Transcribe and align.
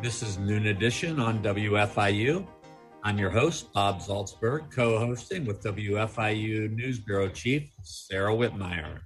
This 0.00 0.22
is 0.22 0.38
Noon 0.38 0.68
Edition 0.68 1.18
on 1.18 1.42
WFIU. 1.42 2.46
I'm 3.02 3.18
your 3.18 3.30
host, 3.30 3.72
Bob 3.72 3.98
Zaltsberg, 3.98 4.70
co 4.70 4.96
hosting 4.96 5.44
with 5.44 5.60
WFIU 5.64 6.70
News 6.70 7.00
Bureau 7.00 7.28
Chief 7.28 7.68
Sara 7.82 8.32
Wittmeyer. 8.32 9.00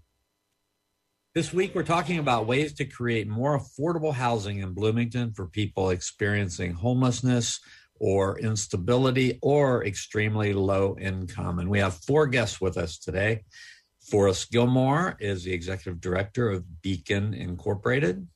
This 1.34 1.50
week, 1.50 1.74
we're 1.74 1.82
talking 1.82 2.18
about 2.18 2.46
ways 2.46 2.74
to 2.74 2.84
create 2.84 3.26
more 3.26 3.58
affordable 3.58 4.12
housing 4.12 4.58
in 4.58 4.74
Bloomington 4.74 5.32
for 5.32 5.46
people 5.46 5.88
experiencing 5.88 6.74
homelessness 6.74 7.58
or 7.98 8.38
instability 8.38 9.38
or 9.40 9.86
extremely 9.86 10.52
low 10.52 10.94
income. 11.00 11.58
And 11.58 11.70
we 11.70 11.78
have 11.78 11.94
four 12.04 12.26
guests 12.26 12.60
with 12.60 12.76
us 12.76 12.98
today. 12.98 13.44
Forrest 14.10 14.50
Gilmore 14.50 15.16
is 15.20 15.44
the 15.44 15.54
executive 15.54 16.02
director 16.02 16.50
of 16.50 16.82
Beacon 16.82 17.32
Incorporated. 17.32 18.28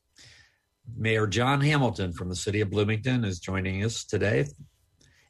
Mayor 0.95 1.27
John 1.27 1.61
Hamilton 1.61 2.13
from 2.13 2.29
the 2.29 2.37
city 2.37 2.61
of 2.61 2.71
Bloomington 2.71 3.25
is 3.25 3.41
joining 3.41 3.85
us 3.85 4.05
today. 4.05 4.47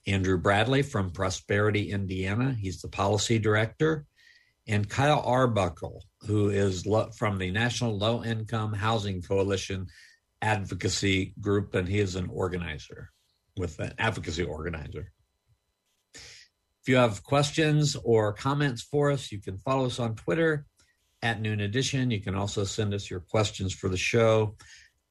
Andrew 0.07 0.39
Bradley 0.39 0.83
from 0.83 1.11
Prosperity, 1.11 1.91
Indiana. 1.91 2.57
He's 2.59 2.81
the 2.81 2.89
policy 2.89 3.39
director. 3.39 4.07
And 4.69 4.89
Kyle 4.89 5.23
Arbuckle, 5.25 6.03
who 6.27 6.51
is 6.51 6.87
lo- 6.87 7.11
from 7.17 7.39
the 7.39 7.51
National 7.51 7.97
Low 7.97 8.23
Income 8.23 8.75
Housing 8.75 9.23
Coalition 9.23 9.87
Advocacy 10.43 11.35
Group, 11.41 11.75
and 11.75 11.89
he 11.89 12.01
is 12.01 12.17
an 12.17 12.29
organizer 12.31 13.11
with 13.57 13.79
an 13.79 13.95
advocacy 13.99 14.43
organizer. 14.43 15.13
If 16.15 16.89
you 16.89 16.97
have 16.97 17.25
questions 17.25 17.97
or 18.05 18.33
comments 18.33 18.83
for 18.83 19.11
us, 19.11 19.33
you 19.33 19.41
can 19.41 19.59
follow 19.59 19.87
us 19.87 19.99
on 19.99 20.15
Twitter 20.15 20.67
at 21.23 21.41
Noon 21.41 21.61
Edition. 21.61 22.11
You 22.11 22.21
can 22.21 22.35
also 22.35 22.65
send 22.65 22.95
us 22.95 23.11
your 23.11 23.21
questions 23.21 23.73
for 23.73 23.89
the 23.89 23.97
show 23.97 24.57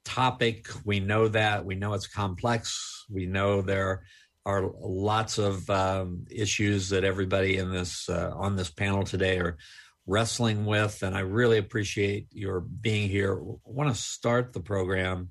topic. 0.04 0.68
We 0.84 1.00
know 1.00 1.28
that. 1.28 1.64
We 1.64 1.74
know 1.74 1.94
it's 1.94 2.06
complex. 2.06 3.04
We 3.08 3.26
know 3.26 3.62
there 3.62 4.04
are 4.44 4.70
lots 4.80 5.38
of 5.38 5.68
um, 5.68 6.24
issues 6.30 6.88
that 6.88 7.04
everybody 7.04 7.58
in 7.58 7.70
this 7.70 8.08
uh, 8.08 8.32
on 8.34 8.56
this 8.56 8.70
panel 8.70 9.04
today 9.04 9.38
are 9.38 9.58
wrestling 10.06 10.64
with, 10.64 11.02
and 11.02 11.14
I 11.14 11.20
really 11.20 11.58
appreciate 11.58 12.28
your 12.32 12.60
being 12.60 13.10
here. 13.10 13.34
I 13.34 13.56
want 13.64 13.94
to 13.94 14.00
start 14.00 14.54
the 14.54 14.60
program 14.60 15.28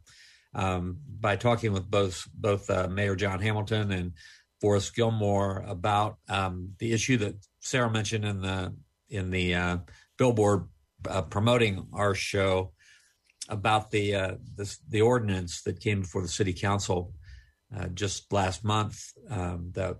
um, 0.57 0.97
by 1.19 1.37
talking 1.37 1.71
with 1.71 1.89
both 1.89 2.27
both 2.33 2.69
uh, 2.69 2.87
Mayor 2.89 3.15
John 3.15 3.39
Hamilton 3.39 3.91
and 3.91 4.11
Forrest 4.59 4.95
Gilmore 4.95 5.63
about 5.67 6.17
um, 6.27 6.73
the 6.79 6.91
issue 6.91 7.17
that 7.17 7.35
Sara 7.61 7.89
mentioned 7.89 8.25
in 8.25 8.41
the 8.41 8.73
in 9.09 9.29
the 9.29 9.55
uh, 9.55 9.77
billboard 10.17 10.67
uh, 11.07 11.21
promoting 11.21 11.87
our 11.93 12.13
show 12.15 12.73
about 13.47 13.91
the 13.91 14.15
uh, 14.15 14.35
the 14.89 15.01
ordinance 15.01 15.61
that 15.61 15.79
came 15.79 16.01
before 16.01 16.23
the 16.23 16.27
city 16.27 16.53
council 16.53 17.13
uh, 17.75 17.87
just 17.87 18.33
last 18.33 18.63
month 18.63 19.11
um, 19.29 19.71
that 19.73 19.97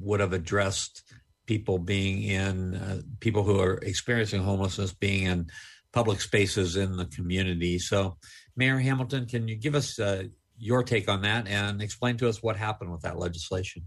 would 0.00 0.20
have 0.20 0.32
addressed 0.32 1.02
people 1.46 1.78
being 1.78 2.22
in 2.22 2.74
uh, 2.74 3.00
people 3.20 3.44
who 3.44 3.60
are 3.60 3.78
experiencing 3.78 4.42
homelessness 4.42 4.92
being 4.92 5.26
in 5.26 5.46
public 5.92 6.20
spaces 6.20 6.76
in 6.76 6.96
the 6.96 7.04
community. 7.06 7.78
So, 7.78 8.16
Mayor 8.56 8.78
Hamilton, 8.78 9.26
can 9.26 9.48
you 9.48 9.56
give 9.56 9.74
us 9.74 9.98
uh, 9.98 10.24
your 10.58 10.82
take 10.82 11.08
on 11.08 11.22
that 11.22 11.48
and 11.48 11.82
explain 11.82 12.16
to 12.18 12.28
us 12.28 12.42
what 12.42 12.56
happened 12.56 12.92
with 12.92 13.02
that 13.02 13.18
legislation? 13.18 13.84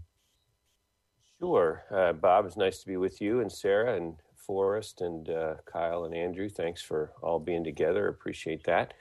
Sure, 1.40 1.84
uh, 1.90 2.12
Bob. 2.12 2.46
It's 2.46 2.56
nice 2.56 2.80
to 2.80 2.86
be 2.86 2.96
with 2.96 3.20
you 3.20 3.40
and 3.40 3.52
Sara 3.52 3.96
and 3.96 4.14
Forrest 4.36 5.00
and 5.00 5.28
uh, 5.28 5.54
Kyle 5.70 6.04
and 6.04 6.14
Andrew. 6.14 6.48
Thanks 6.48 6.80
for 6.82 7.12
all 7.22 7.38
being 7.38 7.64
together. 7.64 8.08
Appreciate 8.08 8.64
that. 8.64 8.94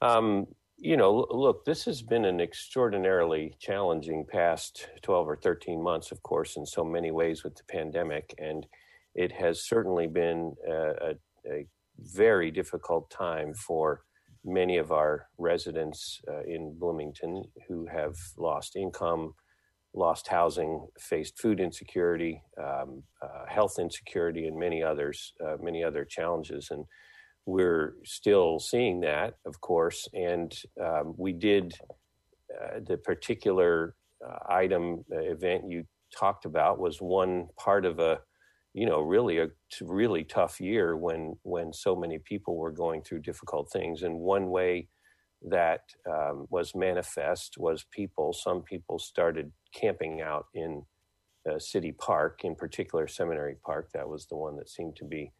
Um, 0.00 0.46
you 0.76 0.96
know, 0.96 1.26
look, 1.30 1.64
this 1.64 1.84
has 1.84 2.02
been 2.02 2.24
an 2.24 2.40
extraordinarily 2.40 3.54
challenging 3.60 4.26
past 4.26 4.88
12 5.02 5.28
or 5.28 5.36
13 5.36 5.80
months, 5.80 6.10
of 6.10 6.22
course, 6.22 6.56
in 6.56 6.66
so 6.66 6.84
many 6.84 7.10
ways 7.10 7.44
with 7.44 7.54
the 7.54 7.62
pandemic. 7.64 8.34
And 8.38 8.66
it 9.14 9.30
has 9.32 9.64
certainly 9.64 10.08
been 10.08 10.54
a, 10.68 10.74
a, 10.74 11.14
a 11.46 11.66
very 11.98 12.50
difficult 12.50 13.10
time 13.10 13.54
for 13.54 14.02
many 14.44 14.76
of 14.76 14.92
our 14.92 15.28
residents 15.38 16.20
uh, 16.28 16.42
in 16.42 16.76
Bloomington 16.78 17.44
who 17.68 17.86
have 17.86 18.16
lost 18.36 18.76
income, 18.76 19.34
lost 19.94 20.28
housing, 20.28 20.86
faced 20.98 21.38
food 21.38 21.60
insecurity, 21.60 22.42
um, 22.58 23.02
uh, 23.22 23.46
health 23.46 23.78
insecurity, 23.78 24.46
and 24.46 24.58
many 24.58 24.82
others, 24.82 25.32
uh, 25.44 25.56
many 25.60 25.84
other 25.84 26.04
challenges. 26.04 26.68
And 26.70 26.84
we're 27.46 27.94
still 28.04 28.58
seeing 28.58 29.00
that, 29.00 29.34
of 29.44 29.60
course. 29.60 30.08
And 30.14 30.56
um, 30.80 31.14
we 31.16 31.32
did 31.32 31.74
uh, 32.52 32.80
the 32.86 32.96
particular 32.96 33.94
uh, 34.26 34.38
item 34.48 35.04
uh, 35.12 35.18
event 35.18 35.68
you 35.68 35.84
talked 36.16 36.44
about 36.44 36.78
was 36.78 37.00
one 37.00 37.48
part 37.56 37.84
of 37.84 37.98
a 37.98 38.20
you 38.74 38.86
know 38.86 39.00
really 39.00 39.38
a 39.38 39.48
really 39.82 40.24
tough 40.24 40.60
year 40.60 40.96
when 40.96 41.36
when 41.42 41.72
so 41.72 41.94
many 41.94 42.18
people 42.18 42.56
were 42.56 42.72
going 42.72 43.02
through 43.02 43.20
difficult 43.20 43.70
things. 43.70 44.02
And 44.02 44.18
one 44.18 44.50
way 44.50 44.88
that 45.42 45.82
um, 46.08 46.46
was 46.50 46.74
manifest 46.74 47.58
was 47.58 47.84
people 47.90 48.32
some 48.32 48.62
people 48.62 48.98
started 48.98 49.52
camping 49.74 50.20
out 50.20 50.46
in 50.54 50.84
uh, 51.50 51.58
city 51.58 51.92
park 51.92 52.44
in 52.44 52.54
particular 52.54 53.06
seminary 53.08 53.56
park. 53.64 53.90
That 53.92 54.08
was 54.08 54.26
the 54.26 54.36
one 54.36 54.56
that 54.56 54.70
seemed 54.70 54.96
to 54.96 55.04
be 55.04 55.32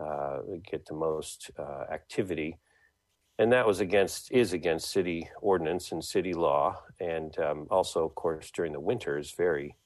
uh, 0.00 0.38
get 0.70 0.86
the 0.86 0.94
most 0.94 1.50
uh, 1.58 1.84
activity. 1.92 2.58
And 3.38 3.52
that 3.52 3.66
was 3.66 3.80
against 3.80 4.30
is 4.32 4.52
against 4.52 4.90
city 4.90 5.28
ordinance 5.42 5.92
and 5.92 6.02
city 6.04 6.32
law. 6.32 6.80
And 7.00 7.36
um, 7.38 7.66
also 7.70 8.04
of 8.04 8.14
course 8.14 8.50
during 8.50 8.72
the 8.72 8.80
winter 8.80 9.18
is 9.18 9.32
very 9.32 9.76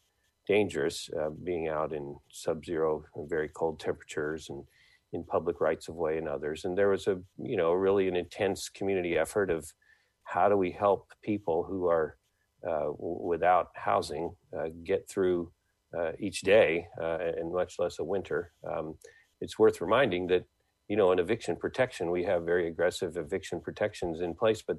dangerous 0.47 1.09
uh, 1.19 1.31
being 1.31 1.69
out 1.69 1.93
in 1.93 2.17
sub-zero 2.31 3.05
and 3.15 3.29
very 3.29 3.49
cold 3.49 3.81
temperatures 3.81 4.49
and 4.51 4.65
in 5.13 5.25
public 5.25 5.61
rights 5.61 5.89
of 5.89 5.95
way 5.95 6.19
and 6.19 6.29
others. 6.29 6.65
And 6.65 6.77
there 6.77 6.89
was 6.89 7.07
a 7.07 7.21
you 7.39 7.57
know 7.57 7.73
really 7.73 8.09
an 8.09 8.17
intense 8.17 8.69
community 8.69 9.17
effort 9.17 9.51
of 9.51 9.73
how 10.25 10.49
do 10.49 10.57
we 10.57 10.71
help 10.71 11.13
people 11.23 11.65
who 11.65 11.87
are 11.87 12.17
uh, 12.69 12.91
without 12.99 13.69
housing 13.75 14.35
uh, 14.57 14.69
get 14.85 15.09
through 15.09 15.53
uh, 15.97 16.13
each 16.19 16.41
day 16.41 16.87
uh, 17.01 17.19
and 17.37 17.53
much 17.53 17.79
less 17.79 17.99
a 17.99 18.05
winter. 18.05 18.53
Um, 18.69 18.97
it's 19.41 19.59
worth 19.59 19.81
reminding 19.81 20.27
that 20.29 20.45
you 20.89 20.97
know 20.97 21.13
in 21.13 21.19
eviction 21.19 21.57
protection 21.57 22.11
we 22.11 22.25
have 22.25 22.45
very 22.45 22.69
aggressive 22.69 23.17
eviction 23.17 23.61
protections 23.61 24.21
in 24.21 24.35
place 24.35 24.63
but 24.63 24.79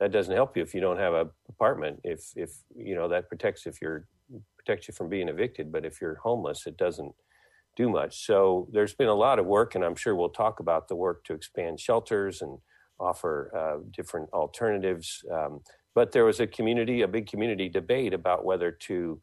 that 0.00 0.12
doesn't 0.12 0.34
help 0.34 0.56
you 0.56 0.62
if 0.62 0.74
you 0.74 0.80
don't 0.80 0.98
have 0.98 1.14
an 1.14 1.30
apartment. 1.48 2.00
If 2.04 2.32
if 2.34 2.50
you 2.74 2.94
know 2.94 3.08
that 3.08 3.28
protects 3.28 3.66
if 3.66 3.80
you're 3.80 4.06
protects 4.64 4.88
you 4.88 4.94
from 4.94 5.08
being 5.08 5.28
evicted. 5.28 5.72
But 5.72 5.84
if 5.84 6.00
you're 6.00 6.16
homeless, 6.16 6.66
it 6.66 6.76
doesn't 6.76 7.14
do 7.76 7.88
much. 7.88 8.26
So 8.26 8.68
there's 8.72 8.94
been 8.94 9.08
a 9.08 9.14
lot 9.14 9.38
of 9.38 9.46
work, 9.46 9.74
and 9.74 9.84
I'm 9.84 9.94
sure 9.94 10.14
we'll 10.14 10.28
talk 10.28 10.60
about 10.60 10.88
the 10.88 10.96
work 10.96 11.24
to 11.24 11.34
expand 11.34 11.80
shelters 11.80 12.42
and 12.42 12.58
offer 12.98 13.50
uh, 13.56 13.82
different 13.90 14.28
alternatives. 14.32 15.24
Um, 15.32 15.60
but 15.94 16.12
there 16.12 16.24
was 16.24 16.40
a 16.40 16.46
community, 16.46 17.02
a 17.02 17.08
big 17.08 17.26
community 17.26 17.68
debate 17.68 18.12
about 18.12 18.44
whether 18.44 18.70
to 18.70 19.20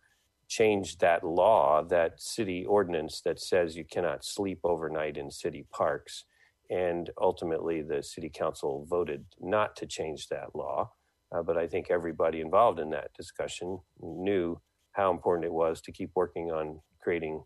change 0.48 0.98
that 0.98 1.24
law, 1.24 1.84
that 1.84 2.22
city 2.22 2.66
ordinance 2.66 3.22
that 3.22 3.40
says 3.40 3.76
you 3.76 3.86
cannot 3.86 4.26
sleep 4.26 4.60
overnight 4.64 5.18
in 5.18 5.30
city 5.30 5.66
parks. 5.72 6.26
And 6.70 7.10
ultimately, 7.22 7.82
the 7.82 8.02
city 8.02 8.30
council 8.34 8.86
voted 8.90 9.26
not 9.40 9.76
to 9.78 9.86
change 9.86 10.28
that 10.30 10.56
law. 10.56 10.92
Uh, 11.34 11.44
but 11.44 11.58
I 11.58 11.68
think 11.68 11.88
everybody 11.90 12.40
involved 12.42 12.80
in 12.80 12.90
that 12.92 13.14
discussion 13.14 13.80
knew 14.02 14.60
how 14.98 15.12
important 15.12 15.46
it 15.46 15.54
was 15.54 15.80
to 15.82 15.92
keep 15.92 16.10
working 16.16 16.52
on 16.52 16.82
creating 17.00 17.44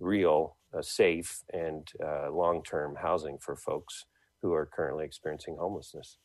real, 0.00 0.56
uh, 0.76 0.82
safe, 0.82 1.42
and 1.52 1.88
uh, 2.04 2.30
long 2.30 2.62
term 2.62 2.96
housing 3.00 3.38
for 3.38 3.56
folks 3.56 4.04
who 4.42 4.52
are 4.52 4.66
currently 4.66 5.04
experiencing 5.04 5.56
homelessness. 5.58 6.18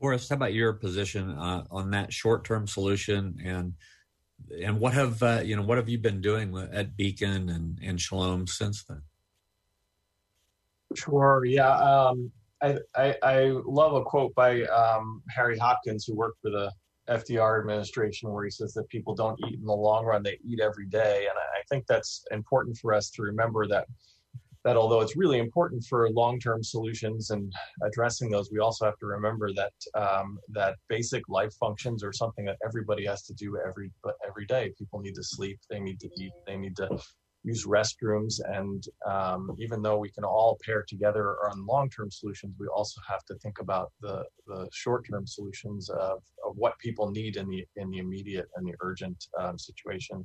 Forrest, 0.00 0.28
how 0.28 0.36
about 0.36 0.54
your 0.54 0.72
position 0.72 1.30
uh, 1.30 1.64
on 1.70 1.90
that 1.90 2.12
short-term 2.12 2.66
solution, 2.66 3.38
and 3.44 3.74
and 4.62 4.78
what 4.78 4.92
have 4.94 5.22
uh, 5.22 5.40
you 5.44 5.56
know 5.56 5.62
what 5.62 5.78
have 5.78 5.88
you 5.88 5.98
been 5.98 6.20
doing 6.20 6.56
at 6.72 6.96
Beacon 6.96 7.48
and 7.48 7.80
and 7.82 8.00
Shalom 8.00 8.46
since 8.46 8.84
then? 8.84 9.02
Sure. 10.94 11.44
Yeah. 11.44 11.76
Um, 11.76 12.30
I, 12.62 12.78
I, 12.94 13.16
I 13.22 13.40
love 13.64 13.94
a 13.94 14.02
quote 14.02 14.34
by 14.34 14.62
um, 14.62 15.22
Harry 15.28 15.58
Hopkins, 15.58 16.06
who 16.06 16.14
worked 16.14 16.40
for 16.40 16.50
the 16.50 16.72
FDR 17.08 17.60
administration, 17.60 18.30
where 18.30 18.44
he 18.44 18.50
says 18.50 18.72
that 18.74 18.88
people 18.88 19.14
don't 19.14 19.38
eat 19.46 19.58
in 19.58 19.64
the 19.64 19.72
long 19.72 20.04
run; 20.04 20.22
they 20.22 20.38
eat 20.44 20.60
every 20.60 20.86
day. 20.86 21.26
And 21.28 21.38
I 21.38 21.62
think 21.68 21.86
that's 21.86 22.24
important 22.30 22.76
for 22.78 22.94
us 22.94 23.10
to 23.10 23.22
remember 23.22 23.66
that 23.68 23.86
that 24.66 24.76
although 24.76 25.00
it's 25.00 25.16
really 25.16 25.38
important 25.38 25.84
for 25.84 26.10
long-term 26.10 26.60
solutions 26.60 27.30
and 27.30 27.52
addressing 27.84 28.28
those, 28.28 28.50
we 28.50 28.58
also 28.58 28.84
have 28.84 28.98
to 28.98 29.06
remember 29.06 29.52
that 29.54 29.72
um, 29.94 30.40
that 30.48 30.74
basic 30.88 31.22
life 31.28 31.54
functions 31.60 32.02
are 32.02 32.12
something 32.12 32.44
that 32.44 32.58
everybody 32.64 33.06
has 33.06 33.22
to 33.22 33.32
do 33.34 33.56
every 33.64 33.92
but 34.02 34.14
every 34.26 34.44
day. 34.46 34.72
People 34.76 34.98
need 35.00 35.14
to 35.14 35.22
sleep, 35.22 35.60
they 35.70 35.78
need 35.78 36.00
to 36.00 36.08
eat, 36.18 36.32
they 36.48 36.56
need 36.56 36.74
to 36.76 36.88
use 37.46 37.64
restrooms, 37.64 38.40
and 38.44 38.84
um, 39.06 39.54
even 39.58 39.80
though 39.80 39.98
we 39.98 40.10
can 40.10 40.24
all 40.24 40.58
pair 40.64 40.84
together 40.86 41.36
on 41.48 41.64
long-term 41.64 42.10
solutions, 42.10 42.56
we 42.58 42.66
also 42.66 43.00
have 43.08 43.24
to 43.26 43.34
think 43.36 43.60
about 43.60 43.92
the 44.00 44.24
the 44.48 44.68
short-term 44.72 45.26
solutions 45.26 45.88
of, 45.88 46.18
of 46.44 46.56
what 46.56 46.78
people 46.78 47.10
need 47.10 47.36
in 47.36 47.48
the 47.48 47.64
in 47.76 47.88
the 47.90 47.98
immediate 47.98 48.48
and 48.56 48.66
the 48.66 48.74
urgent 48.80 49.18
um, 49.40 49.56
situation. 49.58 50.24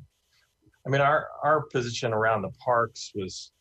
I 0.86 0.90
mean, 0.90 1.02
our 1.02 1.28
our 1.44 1.62
position 1.68 2.12
around 2.12 2.42
the 2.42 2.54
parks 2.66 3.12
was 3.14 3.52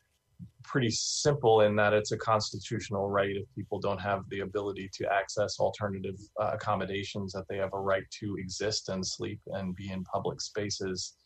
pretty 0.65 0.91
simple 0.91 1.61
in 1.61 1.77
that 1.77 1.93
it's 1.93 2.13
a 2.13 2.17
constitutional 2.17 3.11
right 3.11 3.37
if 3.37 3.45
people 3.55 3.79
don't 3.79 4.01
have 4.01 4.23
the 4.31 4.41
ability 4.41 4.89
to 4.95 5.13
access 5.13 5.61
alternative 5.61 6.19
uh, 6.41 6.53
accommodations 6.55 7.31
that 7.33 7.45
they 7.51 7.59
have 7.59 7.75
a 7.75 7.79
right 7.79 8.05
to 8.11 8.37
exist 8.39 8.89
and 8.89 9.07
sleep 9.07 9.39
and 9.49 9.77
be 9.77 9.91
in 9.91 10.03
public 10.05 10.41
spaces 10.41 11.17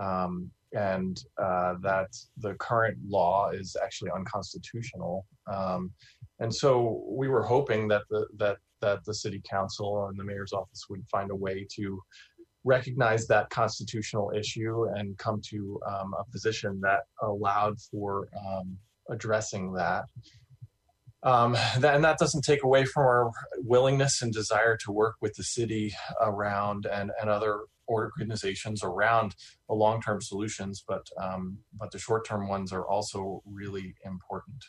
um, 0.00 0.50
and 0.72 1.22
uh, 1.42 1.74
that 1.82 2.08
the 2.38 2.54
current 2.54 2.98
law 3.08 3.50
is 3.50 3.76
actually 3.82 4.10
unconstitutional 4.14 5.24
um, 5.52 5.90
and 6.40 6.54
so 6.54 7.04
we 7.08 7.28
were 7.28 7.42
hoping 7.42 7.88
that 7.88 8.02
the 8.10 8.26
that 8.36 8.58
that 8.80 9.04
the 9.04 9.14
city 9.14 9.42
council 9.48 10.06
and 10.06 10.18
the 10.18 10.24
mayor's 10.24 10.52
office 10.52 10.84
would 10.88 11.04
find 11.10 11.30
a 11.30 11.34
way 11.34 11.66
to 11.74 12.00
recognize 12.64 13.26
that 13.26 13.50
constitutional 13.50 14.32
issue 14.36 14.86
and 14.94 15.16
come 15.18 15.40
to 15.50 15.80
um, 15.86 16.14
a 16.18 16.24
position 16.30 16.80
that 16.82 17.00
allowed 17.22 17.80
for 17.80 18.28
um, 18.46 18.76
addressing 19.10 19.72
that. 19.72 20.04
Um, 21.22 21.54
that. 21.78 21.94
And 21.94 22.04
that 22.04 22.18
doesn't 22.18 22.42
take 22.42 22.62
away 22.62 22.84
from 22.84 23.04
our 23.04 23.30
willingness 23.58 24.22
and 24.22 24.32
desire 24.32 24.76
to 24.84 24.92
work 24.92 25.16
with 25.20 25.34
the 25.34 25.42
city 25.42 25.94
around 26.20 26.86
and, 26.86 27.10
and 27.20 27.30
other 27.30 27.62
organizations 27.88 28.82
around 28.82 29.34
the 29.68 29.74
long-term 29.74 30.20
solutions, 30.20 30.84
but 30.86 31.06
um, 31.20 31.58
but 31.78 31.90
the 31.90 31.98
short-term 31.98 32.48
ones 32.48 32.72
are 32.72 32.86
also 32.86 33.42
really 33.46 33.94
important. 34.04 34.64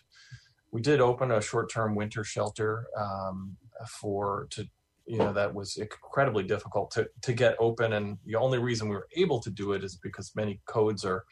We 0.71 0.81
did 0.81 1.01
open 1.01 1.31
a 1.31 1.41
short-term 1.41 1.95
winter 1.95 2.23
shelter 2.23 2.87
um, 2.97 3.57
for 3.87 4.47
to 4.51 4.67
you 5.09 5.17
know 5.17 5.33
that 5.33 5.53
was 5.53 5.77
incredibly 5.77 6.43
difficult 6.43 6.91
to 6.91 7.09
to 7.23 7.33
get 7.33 7.55
open 7.59 7.93
and 7.93 8.17
the 8.25 8.35
only 8.35 8.59
reason 8.59 8.87
we 8.87 8.95
were 8.95 9.07
able 9.15 9.39
to 9.39 9.49
do 9.49 9.73
it 9.73 9.83
is 9.83 9.95
because 9.95 10.31
many 10.35 10.61
codes 10.67 11.03
are 11.03 11.25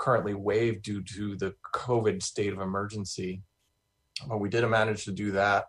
currently 0.00 0.32
waived 0.32 0.82
due 0.82 1.02
to 1.02 1.36
the 1.36 1.54
covid 1.74 2.22
state 2.22 2.54
of 2.54 2.60
emergency 2.60 3.42
but 4.28 4.38
we 4.38 4.48
did 4.48 4.66
manage 4.66 5.04
to 5.04 5.12
do 5.12 5.30
that 5.30 5.66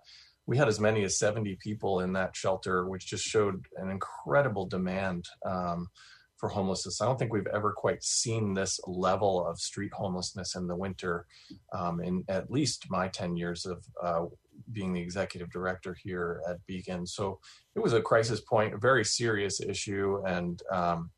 we 0.50 0.57
had 0.57 0.68
as 0.68 0.80
many 0.80 1.04
as 1.04 1.19
70 1.19 1.57
people 1.62 2.00
in 2.00 2.13
that 2.13 2.36
shelter 2.36 2.88
which 2.88 3.06
just 3.06 3.24
showed 3.24 3.66
an 3.78 3.92
incredible 3.92 4.66
demand 4.66 5.30
um, 5.46 5.90
for 6.38 6.50
homelessness 6.50 7.01
i 7.01 7.06
don't 7.06 7.19
think 7.19 7.31
we've 7.31 7.54
ever 7.54 7.72
quite 7.72 8.04
seen 8.04 8.56
this 8.56 8.80
level 8.88 9.46
of 9.46 9.60
street 9.60 9.94
homelessness 9.94 10.56
in 10.56 10.66
the 10.66 10.75
winter 10.75 11.28
um, 11.72 12.01
in 12.01 12.24
at 12.28 12.50
least 12.50 12.88
my 12.90 13.07
10 13.07 13.38
years 13.38 13.68
of 13.68 13.86
uh, 14.01 14.25
being 14.72 14.92
the 14.92 15.01
executive 15.01 15.50
director 15.51 15.96
here 16.04 16.42
at 16.50 16.66
Beacon. 16.66 17.06
So 17.06 17.40
it 17.75 17.80
was 17.80 17.94
a 17.94 18.01
crisis 18.01 18.42
point, 18.42 18.74
a 18.74 18.78
very 18.78 19.06
serious 19.06 19.62
issue, 19.62 20.22
and 20.28 20.62
um, 20.72 21.12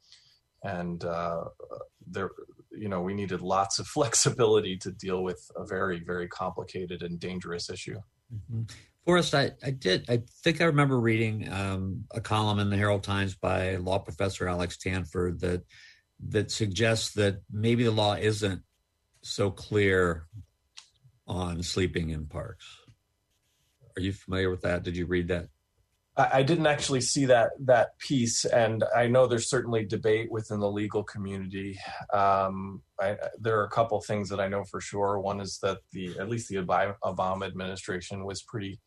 and 0.64 1.04
uh, 1.04 1.46
there, 2.06 2.30
you 2.72 2.88
know, 2.88 3.02
we 3.02 3.14
needed 3.14 3.42
lots 3.42 3.80
of 3.80 3.88
flexibility 3.98 4.78
to 4.78 4.92
deal 4.92 5.24
with 5.24 5.50
a 5.56 5.66
very, 5.66 6.00
very 6.00 6.28
complicated 6.28 7.02
and 7.02 7.20
dangerous 7.20 7.70
issue. 7.70 8.00
Mm-hmm. 8.34 8.64
Forrest, 9.06 9.34
I, 9.34 9.52
I 9.64 9.72
did. 9.72 10.06
I 10.10 10.22
think 10.44 10.62
I 10.62 10.66
remember 10.66 11.00
reading 11.00 11.52
um, 11.52 12.06
a 12.12 12.22
column 12.22 12.60
in 12.60 12.70
the 12.70 12.78
Herald 12.78 13.04
Times 13.04 13.36
by 13.36 13.78
law 13.78 13.98
professor 14.00 14.48
Alex 14.48 14.78
Tanford 14.78 15.40
that 15.42 15.64
that 16.30 16.52
suggests 16.52 17.14
that 17.16 17.42
maybe 17.52 17.84
the 17.84 17.92
law 17.92 18.14
isn't 18.14 18.62
so 19.24 19.50
clear 19.50 20.28
on 21.26 21.64
sleeping 21.64 22.12
in 22.12 22.28
parks. 22.28 22.66
Are 23.98 24.02
you 24.02 24.14
familiar 24.14 24.52
with 24.52 24.62
that? 24.62 24.84
Did 24.84 24.96
you 24.96 25.08
read 25.08 25.30
that? 25.30 25.48
I 26.18 26.44
didn't 26.44 26.68
actually 26.68 27.00
see 27.02 27.26
that 27.26 27.52
that 27.62 27.98
piece, 27.98 28.44
and 28.44 28.84
I 28.96 29.08
know 29.08 29.28
there's 29.28 29.50
certainly 29.50 29.86
debate 29.86 30.30
within 30.30 30.60
the 30.60 30.70
legal 30.70 31.04
community. 31.04 31.80
Um, 32.14 32.82
I, 33.00 33.16
there 33.40 33.60
are 33.60 33.66
a 33.66 33.70
couple 33.70 34.00
things 34.02 34.28
that 34.30 34.40
I 34.40 34.50
know 34.50 34.66
for 34.66 34.82
sure. 34.82 35.20
One 35.20 35.40
is 35.40 35.60
that 35.64 35.78
the 35.94 36.20
at 36.20 36.30
least 36.30 36.50
the 36.50 36.58
Obama 36.58 37.48
administration 37.48 38.26
was 38.26 38.42
pretty 38.44 38.80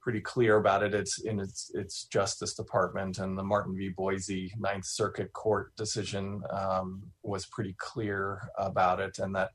pretty 0.00 0.20
clear 0.20 0.56
about 0.56 0.84
it. 0.84 0.94
It's 0.94 1.20
in 1.20 1.40
its 1.40 1.70
its 1.74 2.04
Justice 2.04 2.54
Department, 2.54 3.18
and 3.18 3.36
the 3.36 3.42
Martin 3.42 3.76
v. 3.76 3.88
Boise 3.88 4.52
Ninth 4.56 4.86
Circuit 4.86 5.32
Court 5.32 5.74
decision 5.76 6.42
um, 6.50 7.02
was 7.24 7.46
pretty 7.46 7.74
clear 7.78 8.40
about 8.56 9.00
it, 9.00 9.18
and 9.18 9.34
that 9.34 9.50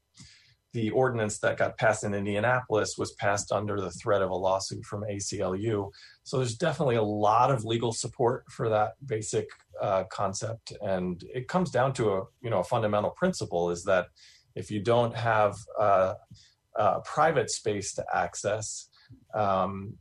the 0.78 0.92
ordinance 0.92 1.40
that 1.40 1.58
got 1.58 1.76
passed 1.76 2.04
in 2.04 2.14
Indianapolis 2.14 3.00
was 3.00 3.14
passed 3.14 3.52
under 3.52 3.82
the 3.82 3.90
threat 3.90 4.22
of 4.22 4.30
a 4.30 4.36
lawsuit 4.36 4.86
from 4.86 5.02
ACLU. 5.02 5.90
So 6.22 6.38
there's 6.38 6.56
definitely 6.56 6.98
a 6.98 7.02
lot 7.02 7.50
of 7.50 7.66
legal 7.66 7.92
support 7.92 8.44
for 8.52 8.70
that 8.70 8.92
basic 9.04 9.48
uh, 9.82 10.04
concept, 10.04 10.74
and 10.82 11.24
it 11.34 11.48
comes 11.48 11.72
down 11.72 11.94
to 11.94 12.14
a 12.14 12.22
you 12.42 12.52
know 12.52 12.60
a 12.60 12.64
fundamental 12.64 13.10
principle 13.10 13.72
is 13.72 13.86
that 13.86 14.06
if 14.54 14.70
you 14.70 14.80
don't 14.80 15.16
have 15.16 15.56
uh, 15.80 16.14
a 16.76 17.00
private 17.00 17.50
space 17.50 17.96
to 17.96 18.06
access, 18.14 18.90
um, 19.34 19.96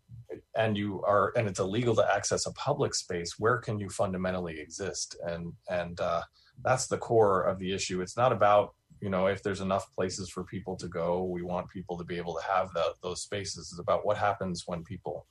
and 0.55 0.77
you 0.77 1.03
are 1.05 1.33
and 1.39 1.49
it's 1.49 1.61
illegal 1.61 1.95
to 1.95 2.15
access 2.15 2.45
a 2.45 2.53
public 2.53 2.95
space, 2.95 3.37
where 3.39 3.57
can 3.57 3.79
you 3.79 3.89
fundamentally 3.89 4.61
exist? 4.61 5.17
And 5.23 5.55
and 5.71 5.99
uh, 6.01 6.21
that's 6.63 6.87
the 6.87 6.99
core 6.99 7.45
of 7.45 7.59
the 7.59 7.73
issue. 7.73 8.03
It's 8.03 8.17
not 8.19 8.33
about 8.33 8.75
you 9.01 9.11
know 9.11 9.27
if 9.27 9.43
there's 9.43 9.61
enough 9.61 9.93
places 9.95 10.31
for 10.31 10.45
people 10.45 10.77
to 10.77 10.89
go 10.89 11.25
we 11.25 11.43
want 11.43 11.69
people 11.69 11.97
to 11.99 12.05
be 12.05 12.17
able 12.17 12.35
to 12.35 12.43
have 12.43 12.73
the, 12.73 12.95
those 13.03 13.23
spaces. 13.23 13.71
It's 13.71 13.81
about 13.81 14.07
what 14.07 14.17
happens 14.17 14.65
when 14.67 14.83
people 14.85 15.27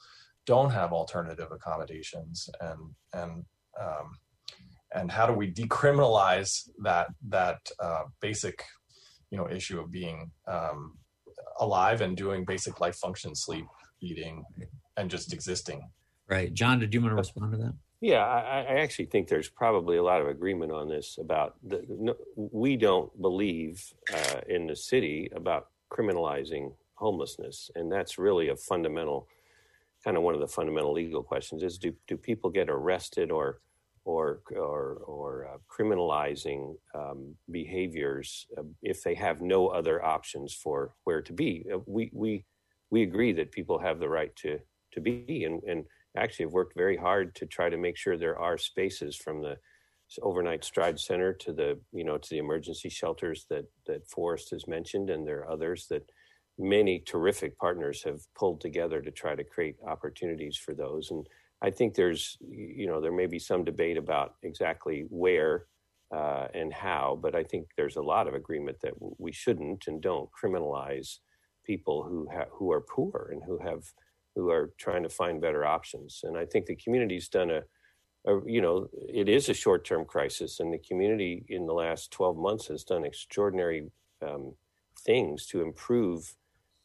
don't 0.46 0.70
have 0.70 0.94
alternative 0.94 1.52
accommodations 1.52 2.50
and 2.62 2.80
and 3.14 3.46
um, 3.80 4.18
and 4.94 5.12
how 5.12 5.26
do 5.26 5.34
we 5.34 5.52
decriminalize 5.52 6.70
that 6.84 7.08
that 7.30 7.60
uh, 7.80 8.04
basic 8.22 8.64
you 9.32 9.38
know 9.38 9.50
issue 9.50 9.80
of 9.80 9.92
being 9.92 10.32
um, 10.48 10.98
alive 11.60 12.02
and 12.02 12.16
doing 12.16 12.46
basic 12.46 12.80
life 12.80 12.96
function 12.96 13.36
sleep 13.36 13.66
eating 14.02 14.44
and 14.98 15.10
just 15.10 15.34
existing. 15.34 15.90
Right. 16.28 16.54
John 16.54 16.80
did 16.80 16.94
you 16.94 17.02
want 17.02 17.12
to 17.12 17.16
respond 17.16 17.52
to 17.52 17.58
that 17.58 17.74
yeah, 18.06 18.24
I, 18.24 18.60
I, 18.62 18.76
actually 18.82 19.06
think 19.06 19.28
there's 19.28 19.50
probably 19.50 19.98
a 19.98 20.04
lot 20.04 20.22
of 20.22 20.28
agreement 20.28 20.72
on 20.72 20.88
this 20.88 21.18
about 21.20 21.56
the, 21.64 21.84
no, 21.90 22.16
we 22.36 22.78
don't 22.78 23.10
believe 23.20 23.84
uh, 24.14 24.42
in 24.48 24.68
the 24.68 24.76
city 24.76 25.32
about 25.36 25.70
criminalizing 25.92 26.72
homelessness, 26.94 27.72
and 27.74 27.92
that's 27.92 28.20
really 28.20 28.50
a 28.50 28.56
fundamental, 28.56 29.28
kind 30.04 30.18
of 30.18 30.22
one 30.22 30.36
of 30.36 30.40
the 30.40 30.48
fundamental 30.48 30.94
legal 30.94 31.24
questions: 31.24 31.64
is 31.64 31.80
do 31.80 31.96
do 32.08 32.16
people 32.16 32.52
get 32.52 32.70
arrested 32.70 33.32
or 33.32 33.62
or 34.04 34.42
or 34.52 35.02
or 35.08 35.48
uh, 35.48 35.58
criminalizing 35.68 36.76
um, 36.94 37.34
behaviors 37.50 38.46
uh, 38.56 38.62
if 38.84 39.02
they 39.02 39.16
have 39.16 39.42
no 39.42 39.70
other 39.70 40.06
options 40.06 40.54
for 40.54 40.94
where 41.06 41.24
to 41.24 41.34
be? 41.34 41.66
Uh, 41.74 41.80
we 41.88 42.12
we 42.14 42.46
we 42.92 43.02
agree 43.02 43.34
that 43.34 43.52
people 43.52 43.80
have 43.80 44.00
the 44.00 44.10
right 44.10 44.36
to 44.36 44.60
to 44.92 45.02
be 45.02 45.44
and 45.46 45.64
and 45.64 45.86
actually 46.16 46.46
have 46.46 46.54
worked 46.54 46.76
very 46.76 46.98
hard 46.98 47.36
to 47.36 47.46
try 47.46 47.70
to 47.70 47.78
make 47.78 47.98
sure 47.98 48.18
there 48.18 48.40
are 48.40 48.58
spaces 48.58 49.16
from 49.16 49.42
the 49.42 49.58
overnight 50.22 50.64
stride 50.64 51.00
center 51.00 51.34
to 51.34 51.52
the 51.52 51.80
you 51.92 52.04
know 52.04 52.18
to 52.18 52.30
the 52.30 52.38
emergency 52.38 52.90
shelters 52.90 53.46
that 53.50 53.66
that 53.88 54.08
Forrest 54.08 54.52
has 54.52 54.68
mentioned 54.68 55.10
and 55.10 55.28
there 55.28 55.40
are 55.40 55.52
others 55.52 55.88
that 55.90 56.04
many 56.58 57.00
terrific 57.00 57.58
partners 57.58 58.04
have 58.04 58.22
pulled 58.38 58.62
together 58.62 59.02
to 59.02 59.12
try 59.12 59.36
to 59.36 59.44
create 59.44 59.76
opportunities 59.86 60.58
for 60.58 60.74
those. 60.74 61.12
And 61.12 61.28
I 61.62 61.70
think 61.72 61.96
there's 61.96 62.38
you 62.48 62.88
know 62.88 63.02
there 63.02 63.12
may 63.12 63.26
be 63.26 63.40
some 63.40 63.64
debate 63.64 63.98
about 63.98 64.36
exactly 64.44 65.06
where 65.10 65.66
uh, 66.16 66.48
and 66.54 66.72
how 66.72 67.20
but 67.22 67.36
I 67.36 67.44
think 67.44 67.68
there's 67.76 67.96
a 67.96 68.02
lot 68.02 68.28
of 68.28 68.36
agreement 68.36 68.78
that 68.84 68.94
we 69.18 69.32
shouldn't 69.32 69.88
and 69.88 70.02
don't 70.02 70.30
criminalize 70.32 71.18
people 71.66 72.04
who 72.04 72.28
ha- 72.32 72.52
who 72.52 72.72
are 72.72 72.82
poor 72.82 73.30
and 73.32 73.42
who 73.44 73.58
have 73.58 73.84
who 74.36 74.50
are 74.50 74.74
trying 74.78 75.04
to 75.04 75.10
find 75.10 75.42
better 75.42 75.66
options. 75.66 76.22
And 76.24 76.38
I 76.38 76.46
think 76.46 76.66
the 76.66 76.76
community's 76.76 77.30
done 77.30 77.50
a, 77.50 77.62
a 78.28 78.42
you 78.46 78.62
know, 78.62 78.90
it 78.94 79.30
is 79.30 79.50
a 79.50 79.54
short 79.54 79.86
term 79.86 80.06
crisis, 80.06 80.60
and 80.60 80.74
the 80.74 80.80
community 80.80 81.46
in 81.50 81.66
the 81.66 81.74
last 81.74 82.12
12 82.12 82.38
months 82.38 82.68
has 82.68 82.84
done 82.84 83.06
extraordinary 83.06 83.92
um, 84.22 84.54
things 85.06 85.46
to 85.48 85.62
improve. 85.62 86.36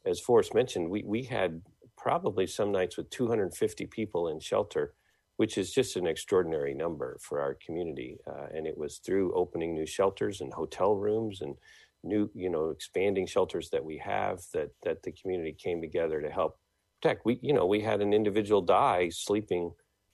As 0.05 0.19
Forrest 0.19 0.53
mentioned, 0.53 0.89
we, 0.89 1.03
we 1.05 1.23
had 1.23 1.61
probably 1.97 2.47
some 2.47 2.71
nights 2.71 2.97
with 2.97 3.09
250 3.09 3.85
people 3.87 4.29
in 4.29 4.39
shelter, 4.39 4.93
which 5.37 5.57
is 5.57 5.71
just 5.71 5.95
an 5.95 6.07
extraordinary 6.07 6.73
number 6.73 7.17
for 7.21 7.41
our 7.41 7.57
community. 7.63 8.17
Uh, 8.27 8.47
and 8.53 8.65
it 8.65 8.77
was 8.77 8.97
through 8.97 9.33
opening 9.33 9.73
new 9.75 9.85
shelters 9.85 10.41
and 10.41 10.53
hotel 10.53 10.95
rooms 10.95 11.41
and 11.41 11.55
new, 12.03 12.29
you 12.33 12.49
know, 12.49 12.69
expanding 12.69 13.27
shelters 13.27 13.69
that 13.69 13.83
we 13.83 13.97
have 13.97 14.39
that 14.53 14.71
that 14.83 15.03
the 15.03 15.11
community 15.11 15.53
came 15.53 15.81
together 15.81 16.21
to 16.21 16.29
help 16.29 16.57
protect. 17.01 17.25
We, 17.25 17.39
you 17.41 17.53
know, 17.53 17.65
we 17.65 17.81
had 17.81 18.01
an 18.01 18.13
individual 18.13 18.61
die 18.61 19.09
sleeping 19.09 19.71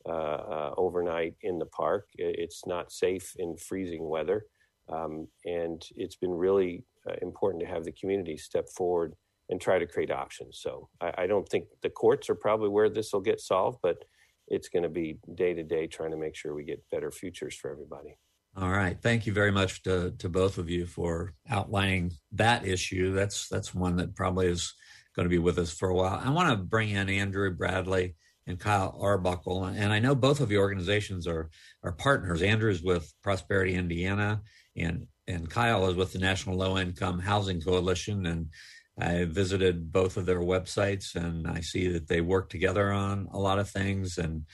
uh, 0.08 0.12
uh, 0.12 0.74
overnight 0.78 1.36
in 1.42 1.60
the 1.60 1.66
park. 1.66 2.08
It's 2.16 2.66
not 2.66 2.92
safe 2.92 3.34
in 3.38 3.58
freezing 3.58 4.08
weather, 4.08 4.46
um, 4.90 5.28
and 5.46 5.84
it's 5.96 6.16
been 6.16 6.32
really 6.32 6.86
uh, 7.10 7.16
important 7.22 7.62
to 7.64 7.68
have 7.68 7.84
the 7.84 7.92
community 7.92 8.38
step 8.38 8.70
forward 8.70 9.16
and 9.50 9.62
try 9.62 9.80
to 9.80 9.88
create 9.88 10.12
options. 10.12 10.60
So 10.62 10.90
I, 11.02 11.14
I 11.20 11.28
don't 11.28 11.48
think 11.48 11.66
the 11.82 11.90
courts 11.90 12.30
are 12.30 12.36
probably 12.36 12.70
where 12.70 12.90
this 12.90 13.14
will 13.14 13.22
get 13.22 13.40
solved, 13.40 13.80
but 13.82 14.04
it's 14.48 14.70
going 14.70 14.84
to 14.84 14.90
be 14.90 15.20
day 15.36 15.54
to 15.54 15.64
day 15.64 15.88
trying 15.88 16.12
to 16.12 16.18
make 16.18 16.36
sure 16.36 16.54
we 16.54 16.64
get 16.64 16.84
better 16.90 17.12
futures 17.12 17.56
for 17.56 17.70
everybody. 17.70 18.18
All 18.56 18.72
right. 18.72 18.98
Thank 19.00 19.28
you 19.28 19.34
very 19.34 19.52
much 19.52 19.84
to, 19.84 20.12
to 20.18 20.30
both 20.30 20.58
of 20.58 20.70
you 20.70 20.86
for 20.86 21.34
outlining 21.50 22.14
that 22.32 22.66
issue. 22.66 23.14
That's 23.14 23.48
that's 23.50 23.76
one 23.76 23.98
that 23.98 24.16
probably 24.16 24.48
is 24.48 24.74
going 25.18 25.26
to 25.26 25.30
be 25.30 25.40
with 25.40 25.58
us 25.58 25.74
for 25.74 25.90
a 25.90 25.96
while. 25.96 26.22
I 26.24 26.30
want 26.30 26.52
to 26.52 26.64
bring 26.64 26.92
in 26.92 27.10
Andrew 27.10 27.52
Bradley 27.52 28.16
and 28.46 28.60
Kyle 28.60 28.96
Arbuckle, 29.02 29.66
and 29.66 29.92
I 29.92 30.00
know 30.00 30.14
both 30.14 30.40
of 30.40 30.52
your 30.52 30.62
organizations 30.62 31.28
are 31.28 31.50
are 31.84 31.92
partners. 31.92 32.44
Andrew 32.44 32.70
is 32.70 32.84
with 32.84 33.12
Prosperity 33.24 33.74
Indiana, 33.74 34.44
and 34.78 35.08
and 35.28 35.50
Kyle 35.50 35.90
is 35.90 35.96
with 35.96 36.14
the 36.14 36.20
National 36.20 36.56
Low 36.56 36.78
Income 36.78 37.20
Housing 37.20 37.60
Coalition. 37.60 38.28
And 38.28 38.50
I 38.98 39.26
visited 39.26 39.92
both 39.92 40.18
of 40.18 40.28
their 40.28 40.40
websites, 40.40 41.16
and 41.16 41.48
I 41.48 41.62
see 41.62 41.88
that 41.90 42.08
they 42.08 42.22
work 42.22 42.50
together 42.50 42.92
on 42.92 43.28
a 43.34 43.40
lot 43.40 43.58
of 43.58 43.70
things 43.70 44.20
and 44.20 44.46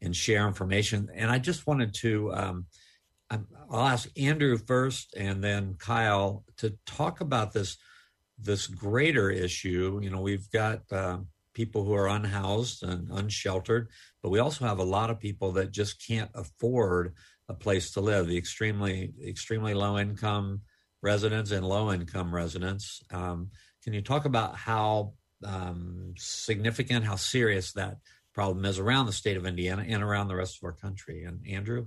and 0.00 0.14
share 0.14 0.46
information. 0.46 1.08
And 1.12 1.30
I 1.30 1.38
just 1.38 1.66
wanted 1.66 1.94
to. 1.94 2.32
Um, 2.32 2.66
I'll 3.70 3.86
ask 3.86 4.10
Andrew 4.18 4.58
first 4.58 5.14
and 5.16 5.42
then 5.42 5.74
Kyle 5.78 6.44
to 6.58 6.76
talk 6.84 7.22
about 7.22 7.54
this 7.54 7.78
this 8.44 8.66
greater 8.66 9.30
issue. 9.30 10.00
You 10.02 10.10
know, 10.10 10.20
we've 10.20 10.50
got 10.50 10.80
uh, 10.90 11.18
people 11.54 11.84
who 11.84 11.94
are 11.94 12.08
unhoused 12.08 12.82
and 12.82 13.08
unsheltered, 13.10 13.88
but 14.22 14.30
we 14.30 14.38
also 14.38 14.64
have 14.64 14.78
a 14.78 14.84
lot 14.84 15.10
of 15.10 15.20
people 15.20 15.52
that 15.52 15.70
just 15.70 16.04
can't 16.06 16.30
afford 16.34 17.14
a 17.48 17.54
place 17.54 17.92
to 17.92 18.00
live. 18.00 18.26
The 18.26 18.36
extremely 18.36 19.12
extremely 19.26 19.74
low 19.74 19.98
income 19.98 20.62
residents 21.02 21.50
and 21.50 21.66
low 21.66 21.92
income 21.92 22.34
residents. 22.34 23.02
Um, 23.10 23.50
can 23.82 23.92
you 23.92 24.00
talk 24.00 24.24
about 24.24 24.56
how 24.56 25.14
um, 25.44 26.14
significant, 26.16 27.04
how 27.04 27.16
serious 27.16 27.72
that 27.72 27.96
problem 28.32 28.64
is 28.64 28.78
around 28.78 29.06
the 29.06 29.12
state 29.12 29.36
of 29.36 29.44
Indiana 29.44 29.84
and 29.86 30.02
around 30.02 30.28
the 30.28 30.36
rest 30.36 30.58
of 30.58 30.64
our 30.64 30.72
country? 30.72 31.24
And 31.24 31.40
Andrew. 31.48 31.86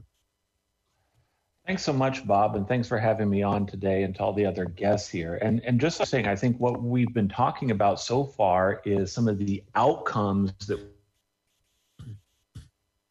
Thanks 1.65 1.81
so 1.81 1.93
much, 1.93 2.27
Bob, 2.27 2.55
and 2.55 2.67
thanks 2.67 2.87
for 2.87 2.99
having 2.99 3.27
me 3.27 3.41
on 3.41 3.65
today 3.65 4.03
and 4.03 4.13
to 4.15 4.23
all 4.23 4.33
the 4.33 4.45
other 4.45 4.65
guests 4.65 5.09
here. 5.09 5.39
And 5.41 5.61
and 5.65 5.81
just 5.81 6.05
saying, 6.05 6.27
I 6.27 6.35
think 6.35 6.59
what 6.59 6.83
we've 6.83 7.11
been 7.11 7.27
talking 7.27 7.71
about 7.71 7.99
so 7.99 8.23
far 8.23 8.81
is 8.85 9.11
some 9.11 9.27
of 9.27 9.39
the 9.39 9.63
outcomes 9.73 10.53
that 10.67 10.79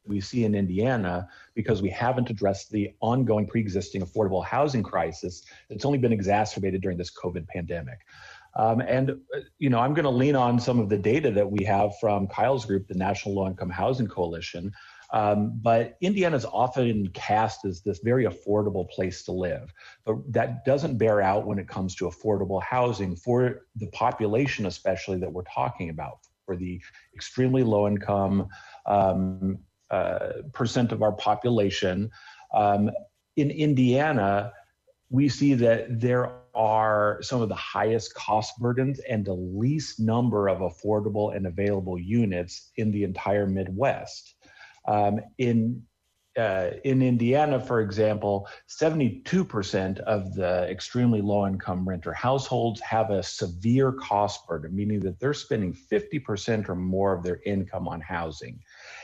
we 0.06 0.20
see 0.20 0.44
in 0.44 0.54
Indiana 0.54 1.28
because 1.54 1.82
we 1.82 1.90
haven't 1.90 2.30
addressed 2.30 2.70
the 2.70 2.94
ongoing 3.00 3.46
pre-existing 3.46 4.02
affordable 4.02 4.44
housing 4.44 4.84
crisis 4.84 5.42
that's 5.68 5.84
only 5.84 5.98
been 5.98 6.12
exacerbated 6.12 6.80
during 6.80 6.98
this 6.98 7.10
COVID 7.10 7.48
pandemic. 7.48 8.00
Um, 8.54 8.80
and 8.80 9.18
you 9.58 9.68
know, 9.68 9.80
I'm 9.80 9.94
going 9.94 10.04
to 10.04 10.10
lean 10.10 10.36
on 10.36 10.60
some 10.60 10.78
of 10.78 10.88
the 10.88 10.98
data 10.98 11.32
that 11.32 11.50
we 11.50 11.64
have 11.64 11.98
from 11.98 12.28
Kyle's 12.28 12.66
group, 12.66 12.86
the 12.86 12.94
National 12.94 13.34
Low 13.34 13.48
Income 13.48 13.70
Housing 13.70 14.06
Coalition, 14.06 14.72
um, 15.12 15.58
but 15.62 15.96
Indiana 16.00 16.36
is 16.36 16.44
often 16.44 17.08
cast 17.08 17.64
as 17.64 17.82
this 17.82 18.00
very 18.00 18.24
affordable 18.24 18.88
place 18.88 19.22
to 19.24 19.32
live. 19.32 19.72
But 20.04 20.32
that 20.32 20.64
doesn't 20.64 20.98
bear 20.98 21.20
out 21.20 21.46
when 21.46 21.58
it 21.58 21.68
comes 21.68 21.94
to 21.96 22.06
affordable 22.06 22.62
housing 22.62 23.16
for 23.16 23.66
the 23.76 23.88
population, 23.88 24.66
especially 24.66 25.18
that 25.18 25.32
we're 25.32 25.42
talking 25.42 25.90
about, 25.90 26.18
for 26.46 26.56
the 26.56 26.80
extremely 27.14 27.62
low 27.62 27.86
income 27.86 28.48
um, 28.86 29.58
uh, 29.90 30.32
percent 30.52 30.92
of 30.92 31.02
our 31.02 31.12
population. 31.12 32.10
Um, 32.54 32.90
in 33.36 33.50
Indiana, 33.50 34.52
we 35.10 35.28
see 35.28 35.54
that 35.54 36.00
there 36.00 36.32
are 36.54 37.18
some 37.20 37.42
of 37.42 37.48
the 37.48 37.54
highest 37.54 38.14
cost 38.14 38.58
burdens 38.58 39.00
and 39.00 39.24
the 39.24 39.34
least 39.34 40.00
number 40.00 40.48
of 40.48 40.58
affordable 40.58 41.34
and 41.36 41.46
available 41.46 41.98
units 41.98 42.70
in 42.76 42.90
the 42.90 43.04
entire 43.04 43.46
Midwest. 43.46 44.34
Um, 44.86 45.20
in 45.38 45.82
uh, 46.36 46.70
in 46.82 47.00
Indiana, 47.00 47.60
for 47.60 47.80
example, 47.80 48.48
72% 48.68 50.00
of 50.00 50.34
the 50.34 50.68
extremely 50.68 51.20
low 51.20 51.46
income 51.46 51.88
renter 51.88 52.12
households 52.12 52.80
have 52.80 53.10
a 53.10 53.22
severe 53.22 53.92
cost 53.92 54.46
burden, 54.48 54.74
meaning 54.74 54.98
that 55.00 55.20
they're 55.20 55.32
spending 55.32 55.72
50% 55.72 56.68
or 56.68 56.74
more 56.74 57.16
of 57.16 57.22
their 57.22 57.40
income 57.46 57.86
on 57.86 58.00
housing. 58.00 58.58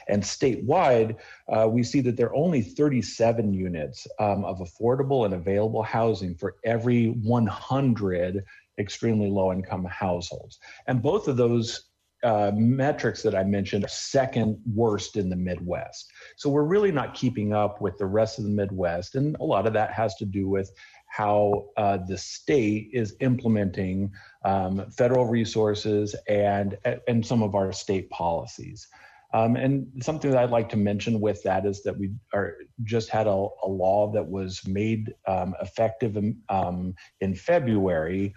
And 0.09 0.23
statewide, 0.23 1.19
uh, 1.49 1.69
we 1.69 1.85
see 1.85 2.01
that 2.01 2.17
there 2.17 2.27
are 2.27 2.35
only 2.35 2.63
37 2.63 3.55
units 3.55 4.09
um, 4.19 4.45
of 4.45 4.59
affordable 4.59 5.25
and 5.25 5.35
available 5.35 5.85
housing 5.85 6.35
for 6.35 6.57
every 6.65 7.11
100 7.11 8.45
extremely 8.79 9.31
low 9.31 9.53
income 9.53 9.85
households. 9.85 10.59
And 10.89 11.01
both 11.01 11.29
of 11.29 11.37
those 11.37 11.90
uh, 12.23 12.53
metrics 12.55 13.23
that 13.23 13.35
I 13.35 13.45
mentioned 13.45 13.85
are 13.85 13.89
second 13.89 14.61
worst 14.75 15.17
in 15.17 15.29
the 15.29 15.37
Midwest. 15.37 16.11
So 16.37 16.51
we're 16.51 16.65
really 16.65 16.93
not 16.93 17.15
keeping 17.15 17.53
up 17.53 17.81
with 17.81 17.97
the 17.99 18.07
rest 18.07 18.39
of 18.39 18.45
the 18.45 18.51
Midwest. 18.51 19.15
And 19.15 19.37
a 19.41 19.45
lot 19.45 19.67
of 19.67 19.73
that 19.73 19.93
has 19.93 20.15
to 20.17 20.27
do 20.27 20.49
with 20.49 20.71
how 21.07 21.67
uh, 21.77 21.99
the 22.07 22.17
state 22.17 22.91
is 22.93 23.17
implementing 23.21 24.13
um, 24.45 24.91
federal 24.91 25.27
resources 25.27 26.15
and, 26.29 26.79
and 27.09 27.25
some 27.25 27.43
of 27.43 27.55
our 27.55 27.73
state 27.73 28.09
policies. 28.11 28.87
Um, 29.33 29.57
and 29.57 29.87
something 30.03 30.31
that 30.31 30.43
I'd 30.43 30.51
like 30.51 30.69
to 30.71 30.77
mention 30.77 31.21
with 31.21 31.43
that 31.45 31.65
is 31.65 31.83
that 31.85 31.97
we 31.97 32.11
are 32.35 32.57
just 32.83 33.11
had 33.11 33.27
a, 33.29 33.31
a 33.31 33.69
law 33.69 34.11
that 34.13 34.27
was 34.27 34.67
made 34.67 35.15
um, 35.27 35.55
effective 35.63 36.17
in, 36.17 36.41
um, 36.49 36.95
in 37.21 37.35
February 37.35 38.35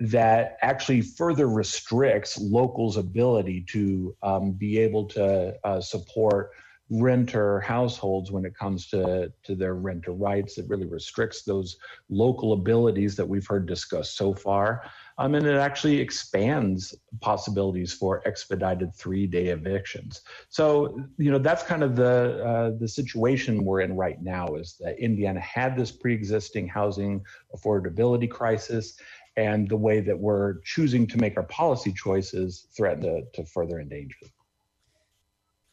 that 0.00 0.56
actually 0.62 1.02
further 1.02 1.48
restricts 1.48 2.38
locals' 2.40 2.96
ability 2.96 3.64
to 3.68 4.16
um, 4.22 4.52
be 4.52 4.78
able 4.78 5.06
to 5.06 5.54
uh, 5.64 5.80
support 5.80 6.52
renter 6.90 7.60
households 7.60 8.30
when 8.30 8.44
it 8.44 8.54
comes 8.54 8.88
to, 8.88 9.32
to 9.42 9.54
their 9.54 9.74
renter 9.74 10.12
rights. 10.12 10.58
It 10.58 10.68
really 10.68 10.86
restricts 10.86 11.42
those 11.42 11.76
local 12.10 12.52
abilities 12.52 13.16
that 13.16 13.26
we've 13.26 13.46
heard 13.46 13.66
discussed 13.66 14.16
so 14.16 14.34
far. 14.34 14.82
Um, 15.18 15.34
and 15.34 15.46
it 15.46 15.56
actually 15.56 15.98
expands 15.98 16.94
possibilities 17.20 17.92
for 17.94 18.26
expedited 18.26 18.94
three-day 18.94 19.48
evictions. 19.48 20.22
So, 20.48 21.00
you 21.16 21.30
know, 21.30 21.38
that's 21.38 21.62
kind 21.62 21.82
of 21.82 21.96
the 21.96 22.44
uh, 22.44 22.78
the 22.78 22.88
situation 22.88 23.64
we're 23.64 23.82
in 23.82 23.94
right 23.94 24.20
now. 24.22 24.48
Is 24.54 24.76
that 24.80 24.98
Indiana 24.98 25.40
had 25.40 25.76
this 25.76 25.92
pre-existing 25.92 26.66
housing 26.68 27.24
affordability 27.54 28.30
crisis, 28.30 28.98
and 29.36 29.68
the 29.68 29.76
way 29.76 30.00
that 30.00 30.18
we're 30.18 30.60
choosing 30.64 31.06
to 31.06 31.18
make 31.18 31.36
our 31.36 31.44
policy 31.44 31.92
choices 31.92 32.66
threaten 32.76 33.02
to, 33.02 33.22
to 33.32 33.46
further 33.46 33.80
endanger. 33.80 34.16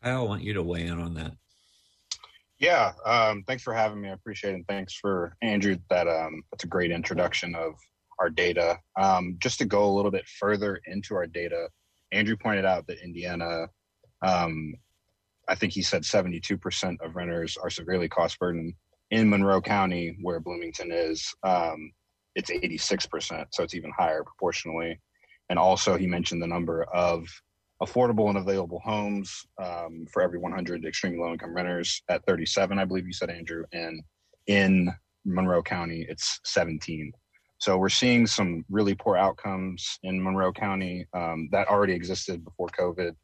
I 0.02 0.18
want 0.20 0.44
you 0.44 0.54
to 0.54 0.64
weigh 0.64 0.86
in 0.86 1.00
on 1.00 1.14
that. 1.16 1.34
Yeah, 2.58 2.92
um, 3.06 3.44
thanks 3.48 3.64
for 3.64 3.74
having 3.74 4.02
me. 4.02 4.10
I 4.10 4.14
appreciate 4.14 4.52
it. 4.52 4.56
And 4.56 4.68
thanks 4.68 4.94
for 4.94 5.36
Andrew. 5.42 5.78
That 5.90 6.08
um, 6.08 6.44
that's 6.52 6.66
a 6.66 6.68
great 6.68 6.92
introduction 6.92 7.56
of 7.56 7.74
our 8.20 8.30
data. 8.30 8.80
Um, 9.00 9.38
just 9.40 9.60
to 9.60 9.66
go 9.66 9.86
a 9.86 9.96
little 9.96 10.12
bit 10.12 10.28
further 10.28 10.80
into 10.86 11.16
our 11.16 11.26
data, 11.26 11.70
Andrew 12.12 12.36
pointed 12.36 12.66
out 12.66 12.86
that 12.88 13.04
Indiana, 13.04 13.68
um, 14.22 14.74
I 15.48 15.56
think 15.56 15.72
he 15.72 15.82
said 15.82 16.04
72% 16.04 17.02
of 17.02 17.16
renters 17.16 17.58
are 17.58 17.70
severely 17.70 18.10
cost 18.10 18.38
burdened. 18.40 18.74
In 19.12 19.28
Monroe 19.28 19.62
County, 19.62 20.18
where 20.22 20.40
Bloomington 20.40 20.92
is, 20.92 21.34
um, 21.42 21.92
it's 22.36 22.50
86%, 22.50 23.46
so 23.52 23.64
it's 23.64 23.74
even 23.74 23.92
higher 23.98 24.24
proportionally. 24.24 25.00
And 25.50 25.58
also, 25.58 25.98
he 25.98 26.08
mentioned 26.08 26.42
the 26.42 26.48
number 26.48 26.84
of 26.84 27.28
affordable 27.82 28.30
and 28.30 28.38
available 28.38 28.82
homes 28.84 29.46
um, 29.62 30.06
for 30.12 30.22
every 30.22 30.38
100 30.38 30.86
extremely 30.86 31.20
low 31.20 31.32
income 31.32 31.56
renters 31.56 32.02
at 32.10 32.26
37, 32.26 32.78
I 32.78 32.86
believe 32.86 33.08
you 33.08 33.14
said, 33.14 33.30
Andrew. 33.30 33.64
And 33.72 34.02
in 34.48 34.92
Monroe 35.26 35.64
County, 35.64 36.06
it's 36.10 36.40
17. 36.46 37.12
So 37.58 37.78
we're 37.78 37.90
seeing 37.90 38.26
some 38.26 38.64
really 38.70 38.96
poor 38.96 39.18
outcomes 39.18 40.00
in 40.04 40.22
Monroe 40.24 40.54
County 40.54 41.06
um, 41.14 41.50
that 41.52 41.68
already 41.68 41.94
existed 41.94 42.44
before 42.44 42.68
COVID. 42.68 43.16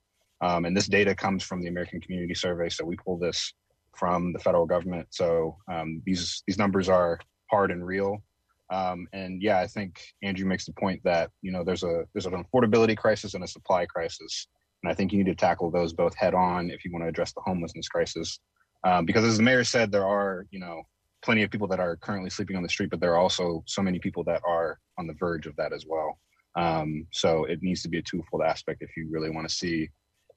Um, 0.42 0.66
and 0.66 0.76
this 0.76 0.88
data 0.88 1.16
comes 1.16 1.44
from 1.44 1.62
the 1.62 1.70
American 1.70 2.02
Community 2.02 2.34
Survey, 2.34 2.70
so 2.70 2.84
we 2.84 2.98
pull 2.98 3.18
this 3.18 3.54
from 3.96 4.34
the 4.34 4.40
federal 4.40 4.66
government. 4.66 5.08
So 5.12 5.58
um, 5.72 6.02
these 6.06 6.44
these 6.46 6.58
numbers 6.58 6.90
are 6.90 7.18
hard 7.50 7.72
and 7.72 7.86
real. 7.86 8.22
Um, 8.70 9.08
and 9.14 9.42
yeah, 9.42 9.60
I 9.60 9.68
think 9.68 10.02
Andrew 10.24 10.48
makes 10.48 10.66
the 10.66 10.74
point 10.74 11.02
that 11.04 11.32
you 11.42 11.52
know 11.52 11.64
there's 11.64 11.84
a 11.84 12.06
there's 12.14 12.26
an 12.26 12.44
affordability 12.44 12.98
crisis 12.98 13.34
and 13.34 13.44
a 13.44 13.48
supply 13.48 13.86
crisis, 13.86 14.48
and 14.84 14.92
I 14.92 14.96
think 14.96 15.12
you 15.12 15.20
need 15.20 15.30
to 15.30 15.36
tackle 15.36 15.70
those 15.72 15.94
both 15.94 16.16
head 16.16 16.34
on 16.34 16.72
if 16.72 16.84
you 16.84 16.92
want 16.92 17.04
to 17.04 17.10
address 17.10 17.34
the 17.34 17.42
homelessness 17.42 17.88
crisis. 17.88 18.40
Um, 18.84 19.06
because 19.06 19.24
as 19.24 19.38
the 19.38 19.44
mayor 19.44 19.64
said, 19.64 19.92
there 19.92 20.06
are 20.06 20.48
you 20.50 20.60
know 20.60 20.84
plenty 21.24 21.44
of 21.44 21.52
people 21.52 21.68
that 21.68 21.80
are 21.80 21.96
currently 21.98 22.30
sleeping 22.30 22.56
on 22.56 22.64
the 22.64 22.70
street, 22.70 22.90
but 22.90 23.00
there 23.00 23.14
are 23.14 23.18
also 23.18 23.64
so 23.68 23.82
many 23.82 24.00
people 24.00 24.24
that 24.24 24.42
are 24.48 24.80
on 24.98 25.08
the 25.08 25.14
verge 25.14 25.48
of 25.48 25.56
that 25.56 25.74
as 25.74 25.86
well. 25.88 26.20
Um, 26.56 27.08
so 27.12 27.46
it 27.46 27.62
needs 27.62 27.82
to 27.82 27.90
be 27.90 27.98
a 27.98 28.02
twofold 28.02 28.44
aspect 28.44 28.82
if 28.82 28.96
you 28.96 29.08
really 29.12 29.30
want 29.30 29.48
to 29.48 29.54
see 29.54 29.90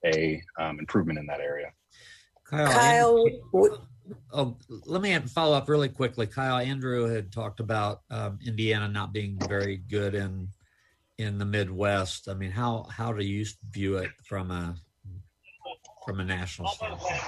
a 0.04 0.42
um, 0.58 0.78
improvement 0.78 1.18
in 1.18 1.26
that 1.26 1.40
area. 1.40 1.70
Kyle, 2.48 2.72
Kyle 2.72 3.24
Andrew, 3.26 3.78
oh, 4.32 4.56
let 4.86 5.02
me 5.02 5.16
follow 5.20 5.56
up 5.56 5.68
really 5.68 5.88
quickly. 5.88 6.26
Kyle, 6.26 6.58
Andrew 6.58 7.08
had 7.08 7.32
talked 7.32 7.60
about 7.60 8.02
um, 8.10 8.38
Indiana 8.46 8.88
not 8.88 9.12
being 9.12 9.38
very 9.48 9.76
good 9.76 10.14
in 10.14 10.48
in 11.18 11.38
the 11.38 11.44
Midwest. 11.44 12.28
I 12.28 12.34
mean, 12.34 12.50
how 12.50 12.84
how 12.90 13.12
do 13.12 13.24
you 13.24 13.44
view 13.70 13.96
it 13.98 14.10
from 14.24 14.50
a 14.50 14.76
from 16.06 16.20
a 16.20 16.24
national 16.24 16.68
standpoint? 16.68 17.20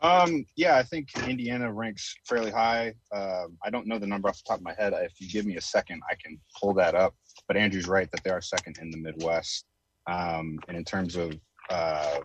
Um, 0.00 0.44
yeah, 0.54 0.76
I 0.76 0.82
think 0.82 1.08
Indiana 1.26 1.72
ranks 1.72 2.14
fairly 2.28 2.50
high. 2.50 2.94
Um, 3.10 3.56
I 3.64 3.70
don't 3.70 3.86
know 3.86 3.98
the 3.98 4.06
number 4.06 4.28
off 4.28 4.36
the 4.36 4.42
top 4.46 4.58
of 4.58 4.62
my 4.62 4.74
head. 4.74 4.92
If 4.92 5.18
you 5.18 5.30
give 5.30 5.46
me 5.46 5.56
a 5.56 5.62
second, 5.62 6.02
I 6.10 6.14
can 6.22 6.38
pull 6.60 6.74
that 6.74 6.94
up. 6.94 7.14
But 7.48 7.56
Andrew's 7.56 7.88
right 7.88 8.10
that 8.10 8.22
they 8.22 8.30
are 8.30 8.42
second 8.42 8.76
in 8.82 8.90
the 8.90 8.98
Midwest. 8.98 9.64
Um, 10.06 10.58
and 10.68 10.76
in 10.76 10.84
terms 10.84 11.16
of 11.16 11.32
uh, 11.70 12.18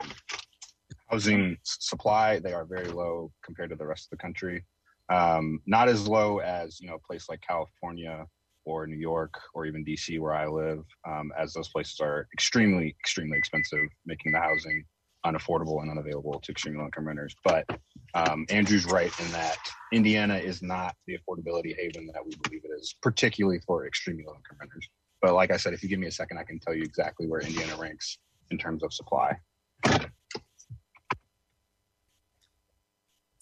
housing 1.09 1.57
supply, 1.63 2.39
they 2.39 2.53
are 2.53 2.65
very 2.65 2.89
low 2.89 3.31
compared 3.43 3.69
to 3.71 3.75
the 3.75 3.85
rest 3.85 4.05
of 4.05 4.11
the 4.11 4.21
country. 4.21 4.63
Um, 5.09 5.59
not 5.65 5.89
as 5.89 6.07
low 6.07 6.39
as 6.39 6.79
you 6.79 6.87
know 6.87 6.95
a 6.95 7.07
place 7.07 7.29
like 7.29 7.41
California 7.41 8.25
or 8.65 8.85
New 8.85 8.97
York 8.97 9.33
or 9.53 9.65
even 9.65 9.83
DC, 9.83 10.19
where 10.19 10.33
I 10.33 10.47
live, 10.47 10.83
um, 11.07 11.31
as 11.37 11.53
those 11.53 11.69
places 11.69 11.99
are 11.99 12.27
extremely, 12.33 12.95
extremely 12.99 13.37
expensive, 13.37 13.85
making 14.05 14.31
the 14.31 14.39
housing 14.39 14.85
unaffordable 15.25 15.81
and 15.81 15.91
unavailable 15.91 16.39
to 16.39 16.51
extremely 16.51 16.79
low 16.79 16.85
income 16.85 17.07
renters. 17.07 17.35
But 17.43 17.65
um, 18.13 18.45
Andrew's 18.49 18.85
right 18.85 19.11
in 19.19 19.31
that 19.31 19.57
Indiana 19.91 20.37
is 20.37 20.61
not 20.61 20.95
the 21.07 21.17
affordability 21.17 21.75
haven 21.75 22.09
that 22.13 22.25
we 22.25 22.31
believe 22.43 22.61
it 22.63 22.71
is, 22.79 22.95
particularly 23.01 23.59
for 23.65 23.85
extremely 23.85 24.23
low 24.25 24.35
income 24.35 24.57
renters. 24.59 24.87
But 25.21 25.33
like 25.33 25.51
I 25.51 25.57
said, 25.57 25.73
if 25.73 25.83
you 25.83 25.89
give 25.89 25.99
me 25.99 26.07
a 26.07 26.11
second, 26.11 26.37
I 26.37 26.43
can 26.43 26.59
tell 26.59 26.73
you 26.73 26.83
exactly 26.83 27.27
where 27.27 27.41
Indiana 27.41 27.75
ranks 27.77 28.19
in 28.51 28.57
terms 28.57 28.83
of 28.83 28.93
supply. 28.93 29.35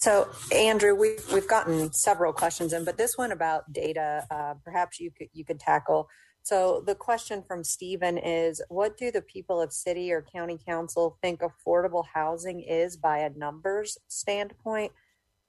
So, 0.07 0.29
Andrew, 0.53 0.95
we've 0.95 1.21
we've 1.33 1.49
gotten 1.49 1.91
several 1.91 2.31
questions 2.31 2.71
in, 2.71 2.85
but 2.85 2.95
this 2.95 3.17
one 3.17 3.33
about 3.33 3.73
data, 3.73 4.25
uh, 4.31 4.53
perhaps 4.63 5.01
you 5.01 5.11
could 5.11 5.27
you 5.33 5.43
could 5.43 5.59
tackle. 5.59 6.07
So, 6.43 6.81
the 6.87 6.95
question 6.95 7.43
from 7.45 7.65
Stephen 7.65 8.17
is: 8.17 8.61
What 8.69 8.95
do 8.95 9.11
the 9.11 9.21
people 9.21 9.59
of 9.59 9.73
city 9.73 10.13
or 10.13 10.21
county 10.21 10.57
council 10.65 11.17
think 11.21 11.41
affordable 11.41 12.05
housing 12.13 12.61
is 12.61 12.95
by 12.95 13.17
a 13.17 13.31
numbers 13.31 13.97
standpoint, 14.07 14.93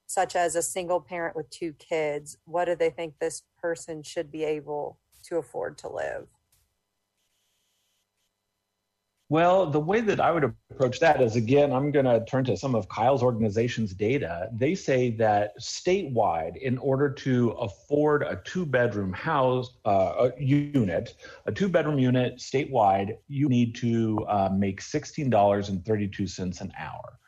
such 0.08 0.34
as 0.34 0.56
a 0.56 0.62
single 0.62 1.00
parent 1.00 1.36
with 1.36 1.48
two 1.50 1.72
kids? 1.74 2.36
What 2.44 2.64
do 2.64 2.74
they 2.74 2.90
think 2.90 3.14
this 3.20 3.44
person 3.62 4.02
should 4.02 4.32
be 4.32 4.42
able 4.42 4.98
to 5.26 5.36
afford 5.36 5.78
to 5.78 5.88
live? 5.88 6.26
Well, 9.30 9.66
the 9.66 9.78
way 9.78 10.00
that 10.00 10.20
I 10.20 10.32
would 10.32 10.54
approach 10.70 11.00
that 11.00 11.20
is 11.20 11.36
again, 11.36 11.70
I'm 11.70 11.90
going 11.90 12.06
to 12.06 12.24
turn 12.24 12.44
to 12.44 12.56
some 12.56 12.74
of 12.74 12.88
Kyle's 12.88 13.22
organization's 13.22 13.92
data. 13.92 14.48
They 14.54 14.74
say 14.74 15.10
that 15.16 15.52
statewide, 15.60 16.56
in 16.56 16.78
order 16.78 17.10
to 17.10 17.50
afford 17.50 18.22
a 18.22 18.40
two 18.44 18.64
bedroom 18.64 19.12
house 19.12 19.76
uh, 19.84 20.30
a 20.30 20.42
unit, 20.42 21.14
a 21.44 21.52
two 21.52 21.68
bedroom 21.68 21.98
unit 21.98 22.38
statewide, 22.38 23.18
you 23.28 23.50
need 23.50 23.74
to 23.76 24.24
uh, 24.28 24.48
make 24.50 24.80
$16.32 24.80 26.60
an 26.62 26.72
hour. 26.78 27.18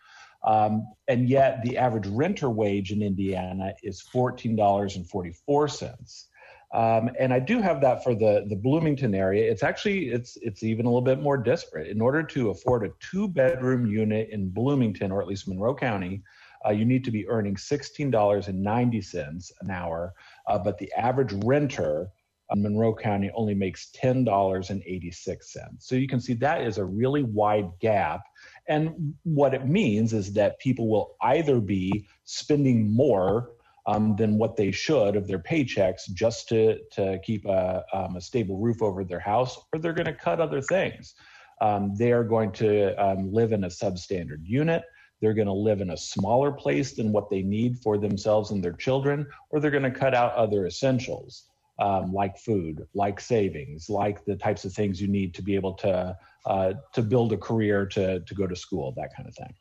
Um, 0.43 0.87
and 1.07 1.29
yet, 1.29 1.63
the 1.65 1.77
average 1.77 2.07
renter 2.07 2.49
wage 2.49 2.93
in 2.93 3.03
Indiana 3.03 3.75
is 3.83 4.03
$14.44. 4.15 6.25
Um, 6.73 7.11
and 7.19 7.33
I 7.33 7.41
do 7.41 7.61
have 7.61 7.81
that 7.81 8.05
for 8.05 8.15
the 8.15 8.47
the 8.49 8.57
Bloomington 8.57 9.15
area. 9.15 9.51
It's 9.51 9.65
actually 9.65 10.11
it's 10.11 10.37
it's 10.37 10.63
even 10.63 10.87
a 10.87 10.89
little 10.89 11.01
bit 11.01 11.21
more 11.21 11.37
disparate. 11.37 11.89
In 11.89 12.01
order 12.01 12.23
to 12.23 12.51
afford 12.51 12.85
a 12.85 12.91
two 13.01 13.27
bedroom 13.27 13.87
unit 13.87 14.29
in 14.31 14.51
Bloomington 14.51 15.11
or 15.11 15.21
at 15.21 15.27
least 15.27 15.49
Monroe 15.49 15.75
County, 15.75 16.23
uh, 16.65 16.71
you 16.71 16.85
need 16.85 17.05
to 17.05 17.11
be 17.11 17.27
earning 17.29 17.57
sixteen 17.57 18.09
dollars 18.11 18.47
and 18.47 18.63
ninety 18.63 19.01
cents 19.01 19.51
an 19.63 19.71
hour. 19.71 20.15
Uh, 20.47 20.59
but 20.59 20.79
the 20.79 20.93
average 20.93 21.33
renter 21.45 22.09
in 22.53 22.63
Monroe 22.63 22.95
County 22.95 23.33
only 23.35 23.55
makes 23.55 23.91
ten 23.93 24.25
dollars 24.25 24.71
and 24.71 24.81
eighty 24.87 25.11
six 25.11 25.53
cents. 25.53 25.89
So 25.89 25.97
you 25.97 26.07
can 26.07 26.21
see 26.21 26.35
that 26.35 26.63
is 26.63 26.79
a 26.79 26.85
really 26.85 27.25
wide 27.25 27.71
gap. 27.81 28.21
And 28.69 29.15
what 29.25 29.55
it 29.55 29.67
means 29.67 30.13
is 30.13 30.33
that 30.35 30.61
people 30.61 30.89
will 30.89 31.17
either 31.23 31.61
be 31.61 32.07
spending 32.25 32.93
more 32.93 33.51
um, 33.87 34.17
than 34.17 34.39
what 34.39 34.57
they 34.57 34.71
should 34.71 35.17
of 35.17 35.27
their 35.27 35.39
paychecks 35.39 36.13
just 36.13 36.49
to, 36.49 36.79
to 36.93 37.19
keep 37.25 37.45
a, 37.47 37.85
um, 37.93 38.17
a 38.17 38.21
stable 38.21 38.59
roof 38.59 38.83
over 38.83 39.05
their 39.05 39.21
house, 39.21 39.59
or 39.73 39.79
they're 39.79 39.93
going 39.93 40.07
to 40.07 40.15
cut 40.15 40.41
other 40.41 40.61
things. 40.61 41.15
Um, 41.61 41.95
they 41.97 42.13
are 42.13 42.25
going 42.25 42.53
to 42.53 42.95
um, 43.03 43.33
live 43.33 43.53
in 43.53 43.65
a 43.65 43.69
substandard 43.69 44.43
unit. 44.45 44.83
They're 45.21 45.35
going 45.35 45.47
to 45.47 45.53
live 45.53 45.81
in 45.81 45.91
a 45.91 45.97
smaller 45.97 46.51
place 46.51 46.95
than 46.95 47.13
what 47.13 47.29
they 47.29 47.43
need 47.43 47.79
for 47.79 47.99
themselves 47.99 48.51
and 48.51 48.65
their 48.65 48.73
children, 48.73 49.27
or 49.51 49.61
they're 49.61 49.71
going 49.71 49.83
to 49.83 49.91
cut 49.91 50.15
out 50.15 50.35
other 50.35 50.67
essentials 50.67 51.45
um, 51.81 52.13
like 52.13 52.39
food, 52.39 52.87
like 52.95 53.21
savings, 53.21 53.89
like 53.89 54.25
the 54.25 54.37
types 54.37 54.65
of 54.65 54.73
things 54.73 55.01
you 55.01 55.09
need 55.09 55.35
to 55.35 55.43
be 55.43 55.55
able 55.55 55.75
to 55.75 56.17
uh, 56.47 56.73
to 56.93 57.03
build 57.03 57.33
a 57.33 57.37
career, 57.37 57.87
to 57.87 58.21
to 58.21 58.35
go 58.35 58.47
to 58.47 58.57
school, 58.57 58.93
that 58.97 59.11
kind 59.17 59.29
of 59.29 59.35
thing. 59.35 59.53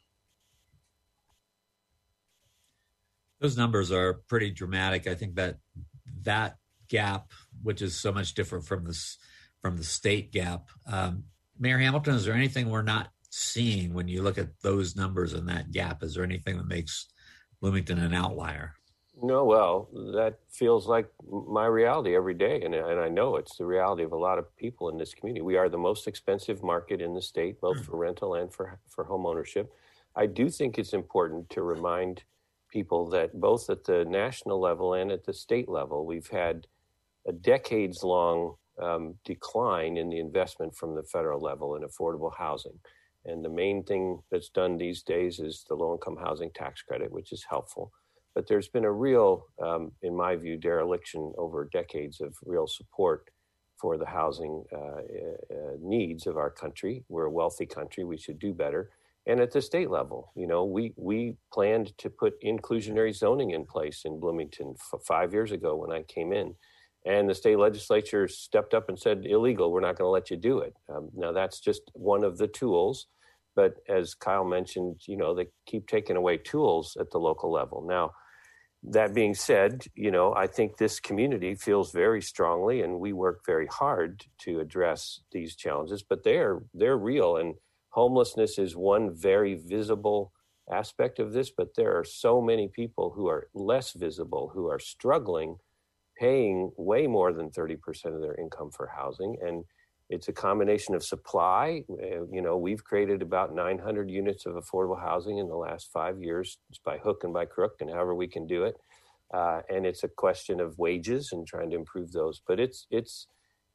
Those 3.40 3.58
numbers 3.58 3.92
are 3.92 4.14
pretty 4.28 4.52
dramatic. 4.52 5.08
I 5.08 5.16
think 5.16 5.36
that 5.36 5.58
that 6.24 6.58
gap, 6.88 7.32
which 7.64 7.82
is 7.82 7.96
so 7.96 8.12
much 8.12 8.34
different 8.34 8.66
from 8.66 8.86
this 8.86 9.18
from 9.62 9.78
the 9.78 9.84
state 9.84 10.32
gap, 10.32 10.70
um, 10.86 11.24
Mayor 11.60 11.78
Hamilton, 11.78 12.16
is 12.16 12.26
there 12.26 12.34
anything 12.34 12.70
we're 12.70 12.82
not 12.82 13.10
seeing 13.30 13.94
when 13.94 14.08
you 14.08 14.22
look 14.22 14.38
at 14.38 14.60
those 14.62 14.96
numbers 14.96 15.34
and 15.34 15.48
that 15.50 15.72
gap? 15.72 16.02
Is 16.02 16.16
there 16.16 16.24
anything 16.24 16.58
that 16.58 16.68
makes 16.68 17.08
Bloomington 17.62 18.00
an 18.00 18.14
outlier? 18.14 18.76
No, 19.22 19.44
well, 19.44 19.90
that 20.14 20.40
feels 20.50 20.88
like 20.88 21.10
my 21.30 21.66
reality 21.66 22.16
every 22.16 22.34
day, 22.34 22.62
and 22.62 22.74
and 22.74 23.00
I 23.00 23.10
know 23.10 23.36
it's 23.36 23.58
the 23.58 23.66
reality 23.66 24.04
of 24.04 24.14
a 24.14 24.18
lot 24.18 24.40
of 24.40 24.56
people 24.56 24.88
in 24.90 24.98
this 24.98 25.14
community. 25.14 25.42
We 25.42 25.58
are 25.58 25.68
the 25.68 25.78
most 25.78 26.08
expensive 26.08 26.64
market 26.64 27.02
in 27.02 27.14
the 27.14 27.22
state, 27.22 27.60
both 27.60 27.78
hmm. 27.78 27.84
for 27.84 27.98
rental 27.98 28.36
and 28.36 28.54
for 28.54 28.80
for 28.88 29.04
home 29.04 29.26
ownership. 29.26 29.74
I 30.16 30.26
do 30.26 30.50
think 30.50 30.78
it's 30.78 30.94
important 30.94 31.50
to 31.52 31.62
remind 31.62 32.24
people 32.70 33.10
that 33.10 33.40
both 33.40 33.70
at 33.70 33.84
the 33.84 34.06
national 34.06 34.60
level 34.60 34.94
and 34.94 35.12
at 35.12 35.26
the 35.26 35.34
state 35.34 35.70
level, 35.70 36.06
we've 36.06 36.30
had 36.30 36.68
a 37.28 37.32
decades 37.32 38.04
long 38.04 38.56
um, 38.82 39.16
decline 39.26 39.98
in 39.98 40.10
the 40.10 40.20
investment 40.20 40.76
from 40.76 40.96
the 40.96 41.04
federal 41.04 41.42
level 41.42 41.76
in 41.76 41.84
affordable 41.84 42.32
housing. 42.38 42.80
And 43.26 43.44
the 43.44 43.50
main 43.50 43.84
thing 43.84 44.22
that's 44.32 44.50
done 44.50 44.78
these 44.78 45.04
days 45.04 45.40
is 45.40 45.66
the 45.68 45.76
low 45.76 45.94
income 45.94 46.18
housing 46.18 46.52
tax 46.56 46.82
credit, 46.82 47.12
which 47.12 47.32
is 47.32 47.46
helpful. 47.50 47.92
But 48.34 48.48
there's 48.48 48.70
been 48.70 48.86
a 48.86 48.92
real, 48.92 49.48
um, 49.62 49.92
in 50.02 50.16
my 50.16 50.36
view, 50.36 50.56
dereliction 50.58 51.34
over 51.38 51.70
decades 51.72 52.22
of 52.22 52.36
real 52.46 52.68
support 52.68 53.30
for 53.82 53.98
the 53.98 54.06
housing 54.06 54.64
uh, 54.74 54.78
uh, 54.78 55.76
needs 55.82 56.28
of 56.28 56.38
our 56.38 56.50
country. 56.50 57.04
We're 57.10 57.26
a 57.26 57.32
wealthy 57.32 57.66
country, 57.66 58.04
we 58.06 58.18
should 58.18 58.40
do 58.40 58.54
better 58.54 58.92
and 59.30 59.40
at 59.40 59.52
the 59.52 59.62
state 59.62 59.90
level. 59.90 60.32
You 60.36 60.48
know, 60.48 60.66
we 60.66 60.94
we 60.98 61.36
planned 61.54 61.98
to 62.00 62.10
put 62.10 62.42
inclusionary 62.42 63.16
zoning 63.16 63.52
in 63.52 63.66
place 63.66 64.02
in 64.04 64.20
Bloomington 64.20 64.76
f- 64.76 65.02
five 65.06 65.34
years 65.34 65.52
ago 65.52 65.76
when 65.76 65.92
I 65.92 66.02
came 66.04 66.34
in, 66.34 66.56
and 67.06 67.30
the 67.30 67.36
state 67.36 67.60
legislature 67.60 68.28
stepped 68.28 68.74
up 68.74 68.90
and 68.90 68.98
said 68.98 69.26
illegal. 69.26 69.72
We're 69.72 69.82
not 69.82 69.98
going 69.98 70.08
to 70.08 70.12
let 70.12 70.32
you 70.32 70.38
do 70.38 70.60
it. 70.60 70.74
Um, 70.90 71.10
now 71.16 71.32
that's 71.32 71.60
just 71.60 71.84
one 71.94 72.24
of 72.24 72.38
the 72.40 72.48
tools, 72.48 73.08
but 73.56 73.76
as 73.88 74.16
Kyle 74.16 74.46
mentioned, 74.46 75.02
you 75.08 75.16
know, 75.16 75.36
they 75.36 75.48
keep 75.68 75.88
taking 75.88 76.16
away 76.18 76.38
tools 76.38 76.98
at 77.00 77.12
the 77.12 77.20
local 77.20 77.52
level 77.52 77.86
now. 77.88 78.14
That 78.82 79.14
being 79.14 79.36
said, 79.36 79.84
you 79.94 80.10
know, 80.10 80.34
I 80.34 80.48
think 80.48 80.78
this 80.78 81.02
community 81.02 81.54
feels 81.54 81.92
very 81.92 82.22
strongly, 82.22 82.82
and 82.82 83.00
we 83.00 83.12
work 83.14 83.42
very 83.46 83.68
hard 83.68 84.24
to 84.44 84.60
address 84.60 85.20
these 85.32 85.56
challenges. 85.56 86.02
But 86.02 86.24
they're 86.24 86.64
they're 86.74 86.98
real, 86.98 87.36
and 87.38 87.56
homelessness 87.90 88.58
is 88.58 88.76
one 88.76 89.14
very 89.14 89.56
visible 89.56 90.32
aspect 90.72 91.20
of 91.20 91.34
this, 91.34 91.50
but 91.50 91.76
there 91.76 91.98
are 91.98 92.04
so 92.04 92.42
many 92.42 92.68
people 92.68 93.12
who 93.12 93.28
are 93.28 93.50
less 93.54 93.94
visible, 93.94 94.52
who 94.54 94.68
are 94.68 94.80
struggling, 94.80 95.58
paying 96.18 96.72
way 96.78 97.08
more 97.08 97.34
than 97.34 97.50
30% 97.50 97.78
of 98.14 98.22
their 98.22 98.36
income 98.36 98.72
for 98.72 98.88
housing. 98.88 99.38
And 99.42 99.66
it's 100.10 100.28
a 100.28 100.34
combination 100.34 100.96
of 100.96 101.04
supply. 101.04 101.84
Uh, 101.90 102.26
you 102.32 102.42
know, 102.42 102.58
we've 102.58 102.84
created 102.84 103.22
about 103.22 103.54
900 103.54 104.10
units 104.10 104.46
of 104.46 104.56
affordable 104.56 105.00
housing 105.00 105.38
in 105.38 105.48
the 105.48 105.56
last 105.56 105.92
five 105.92 106.22
years, 106.22 106.58
just 106.70 106.84
by 106.84 106.98
hook 106.98 107.24
and 107.24 107.34
by 107.34 107.46
crook, 107.46 107.78
and 107.80 107.90
however 107.90 108.16
we 108.16 108.28
can 108.28 108.48
do 108.48 108.64
it. 108.64 108.76
Uh, 109.32 109.62
and 109.70 109.86
it's 109.86 110.04
a 110.04 110.08
question 110.08 110.60
of 110.60 110.80
wages 110.80 111.32
and 111.32 111.46
trying 111.46 111.70
to 111.70 111.76
improve 111.76 112.12
those. 112.12 112.42
But 112.48 112.60
it's 112.60 112.88
it's 112.90 113.28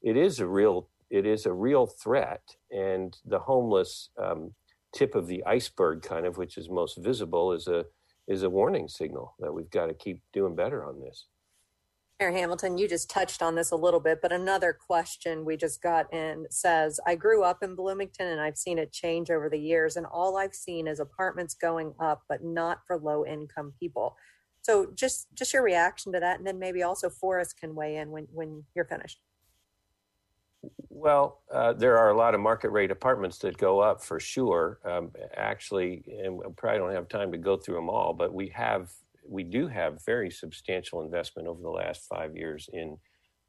it 0.02 0.16
is 0.16 0.40
a 0.40 0.46
real 0.46 0.88
it 1.10 1.26
is 1.26 1.46
a 1.46 1.52
real 1.52 1.86
threat, 1.86 2.42
and 2.70 3.16
the 3.24 3.38
homeless 3.38 4.10
um, 4.22 4.54
tip 4.94 5.14
of 5.14 5.26
the 5.26 5.44
iceberg, 5.44 6.02
kind 6.02 6.26
of, 6.26 6.36
which 6.38 6.56
is 6.56 6.68
most 6.68 6.96
visible, 6.98 7.52
is 7.52 7.66
a 7.68 7.84
is 8.26 8.42
a 8.42 8.50
warning 8.50 8.88
signal 8.88 9.34
that 9.38 9.52
we've 9.52 9.70
got 9.70 9.86
to 9.86 9.94
keep 9.94 10.22
doing 10.32 10.54
better 10.54 10.82
on 10.84 11.00
this. 11.00 11.26
Mayor 12.18 12.32
Hamilton, 12.32 12.78
you 12.78 12.88
just 12.88 13.10
touched 13.10 13.42
on 13.42 13.54
this 13.54 13.70
a 13.70 13.76
little 13.76 14.00
bit, 14.00 14.20
but 14.22 14.32
another 14.32 14.72
question 14.72 15.44
we 15.44 15.56
just 15.56 15.82
got 15.82 16.10
in 16.14 16.46
says, 16.48 17.00
I 17.06 17.16
grew 17.16 17.42
up 17.42 17.62
in 17.62 17.74
Bloomington 17.74 18.28
and 18.28 18.40
I've 18.40 18.56
seen 18.56 18.78
it 18.78 18.92
change 18.92 19.30
over 19.30 19.50
the 19.50 19.58
years, 19.58 19.96
and 19.96 20.06
all 20.06 20.38
I've 20.38 20.54
seen 20.54 20.86
is 20.86 21.00
apartments 21.00 21.54
going 21.54 21.92
up, 22.00 22.22
but 22.28 22.42
not 22.42 22.78
for 22.86 22.96
low 22.96 23.26
income 23.26 23.74
people. 23.78 24.16
So 24.62 24.92
just 24.94 25.26
just 25.34 25.52
your 25.52 25.62
reaction 25.62 26.12
to 26.12 26.20
that, 26.20 26.38
and 26.38 26.46
then 26.46 26.58
maybe 26.58 26.82
also 26.82 27.10
Forrest 27.10 27.58
can 27.60 27.74
weigh 27.74 27.96
in 27.96 28.10
when, 28.10 28.26
when 28.32 28.64
you're 28.74 28.86
finished. 28.86 29.20
Well, 30.88 31.42
uh, 31.52 31.72
there 31.72 31.98
are 31.98 32.10
a 32.10 32.16
lot 32.16 32.34
of 32.34 32.40
market 32.40 32.70
rate 32.70 32.90
apartments 32.90 33.38
that 33.38 33.56
go 33.58 33.80
up 33.80 34.02
for 34.02 34.20
sure. 34.20 34.78
Um, 34.84 35.10
actually, 35.36 36.04
and 36.22 36.36
we 36.36 36.44
probably 36.56 36.78
don't 36.78 36.94
have 36.94 37.08
time 37.08 37.32
to 37.32 37.38
go 37.38 37.56
through 37.56 37.76
them 37.76 37.90
all, 37.90 38.12
but 38.12 38.32
we 38.32 38.48
have 38.48 38.92
we 39.26 39.42
do 39.42 39.66
have 39.66 40.04
very 40.04 40.30
substantial 40.30 41.02
investment 41.02 41.48
over 41.48 41.62
the 41.62 41.70
last 41.70 42.06
five 42.06 42.36
years 42.36 42.68
in 42.72 42.98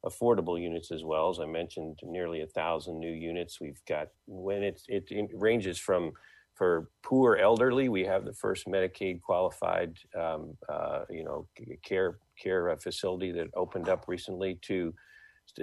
affordable 0.04 0.60
units 0.60 0.90
as 0.90 1.04
well. 1.04 1.28
As 1.28 1.38
I 1.38 1.46
mentioned, 1.46 1.98
nearly 2.02 2.40
a 2.40 2.46
thousand 2.46 2.98
new 2.98 3.12
units. 3.12 3.60
We've 3.60 3.80
got 3.86 4.08
when 4.26 4.62
it, 4.62 4.80
it 4.88 5.30
ranges 5.34 5.78
from 5.78 6.12
for 6.56 6.88
poor 7.02 7.36
elderly, 7.36 7.90
we 7.90 8.04
have 8.04 8.24
the 8.24 8.32
first 8.32 8.66
Medicaid 8.66 9.20
qualified, 9.20 9.98
um, 10.18 10.56
uh, 10.70 11.00
you 11.10 11.22
know, 11.22 11.46
care 11.82 12.18
care 12.42 12.74
facility 12.78 13.30
that 13.32 13.48
opened 13.54 13.90
up 13.90 14.06
recently 14.08 14.58
to 14.62 14.94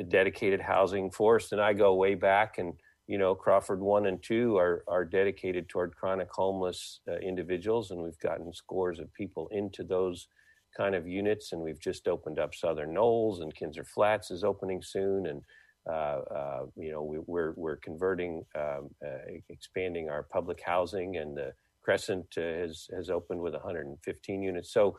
dedicated 0.10 0.62
housing. 0.62 1.12
Forrest 1.12 1.52
and 1.52 1.62
I 1.62 1.74
go 1.74 1.96
way 1.96 2.15
back, 2.15 2.58
and 2.58 2.74
you 3.08 3.17
know, 3.17 3.36
Crawford 3.36 3.82
one 3.82 4.06
and 4.06 4.22
two 4.22 4.58
are 4.58 4.84
are 4.88 5.06
dedicated 5.06 5.69
toward 5.69 5.96
chronic 5.96 6.30
homeless 6.32 7.02
uh, 7.10 7.17
individuals, 7.17 7.91
and 7.91 8.02
we've 8.02 8.19
gotten 8.19 8.54
scores 8.54 9.00
of 9.00 9.13
people 9.13 9.48
into 9.52 9.84
those 9.84 10.28
kind 10.76 10.96
of 10.96 11.08
units, 11.08 11.52
and 11.52 11.62
we've 11.62 11.80
just 11.80 12.08
opened 12.08 12.39
up 12.39 12.56
Southern 12.56 12.93
Knolls, 12.93 13.41
and 13.41 13.54
Kinser 13.56 13.86
Flats 13.86 14.32
is 14.32 14.43
opening 14.43 14.82
soon, 14.82 15.28
and 15.28 15.41
uh, 15.89 16.22
uh, 16.34 16.65
you 16.78 16.91
know, 16.91 17.04
we, 17.04 17.17
are 17.17 17.22
we're, 17.28 17.54
we're 17.58 17.76
converting, 17.78 18.46
um, 18.56 18.89
uh, 19.06 19.17
expanding 19.50 20.10
our 20.10 20.24
public 20.24 20.62
housing, 20.65 21.17
and 21.17 21.36
the 21.36 21.52
Crescent 21.84 22.26
uh, 22.38 22.41
has 22.41 22.88
has 22.96 23.10
opened 23.10 23.41
with 23.41 23.54
115 23.54 24.41
units. 24.41 24.72
So 24.72 24.96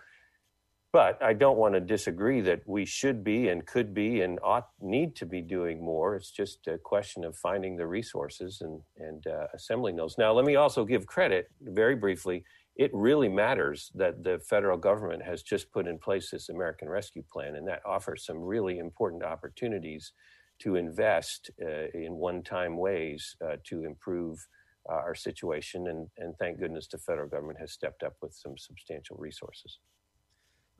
but 0.94 1.20
I 1.20 1.32
don't 1.32 1.58
want 1.58 1.74
to 1.74 1.80
disagree 1.80 2.40
that 2.42 2.60
we 2.66 2.84
should 2.84 3.24
be 3.24 3.48
and 3.48 3.66
could 3.66 3.92
be 3.92 4.20
and 4.20 4.38
ought 4.44 4.68
need 4.80 5.16
to 5.16 5.26
be 5.26 5.42
doing 5.42 5.84
more. 5.84 6.14
It's 6.14 6.30
just 6.30 6.68
a 6.68 6.78
question 6.78 7.24
of 7.24 7.36
finding 7.36 7.76
the 7.76 7.88
resources 7.88 8.60
and 8.60 8.80
and 8.96 9.26
uh, 9.26 9.48
assembling 9.52 9.96
those. 9.96 10.14
Now, 10.18 10.32
let 10.32 10.44
me 10.44 10.54
also 10.54 10.84
give 10.84 11.04
credit 11.04 11.50
very 11.60 11.96
briefly. 11.96 12.44
It 12.76 12.92
really 12.94 13.28
matters 13.28 13.90
that 13.96 14.22
the 14.22 14.38
federal 14.38 14.78
government 14.78 15.24
has 15.24 15.42
just 15.42 15.72
put 15.72 15.88
in 15.88 15.98
place 15.98 16.30
this 16.30 16.48
American 16.48 16.88
Rescue 16.88 17.24
Plan, 17.32 17.56
and 17.56 17.66
that 17.66 17.82
offers 17.84 18.24
some 18.24 18.38
really 18.38 18.78
important 18.78 19.24
opportunities 19.24 20.12
to 20.60 20.76
invest 20.76 21.50
uh, 21.60 21.88
in 21.92 22.12
one-time 22.14 22.76
ways 22.76 23.34
uh, 23.44 23.56
to 23.64 23.84
improve 23.84 24.46
uh, 24.88 24.94
our 25.06 25.16
situation. 25.16 25.88
And, 25.88 26.06
and 26.18 26.34
thank 26.38 26.60
goodness 26.60 26.86
the 26.86 26.98
federal 26.98 27.28
government 27.28 27.58
has 27.58 27.72
stepped 27.72 28.04
up 28.04 28.14
with 28.22 28.32
some 28.32 28.56
substantial 28.56 29.16
resources. 29.18 29.80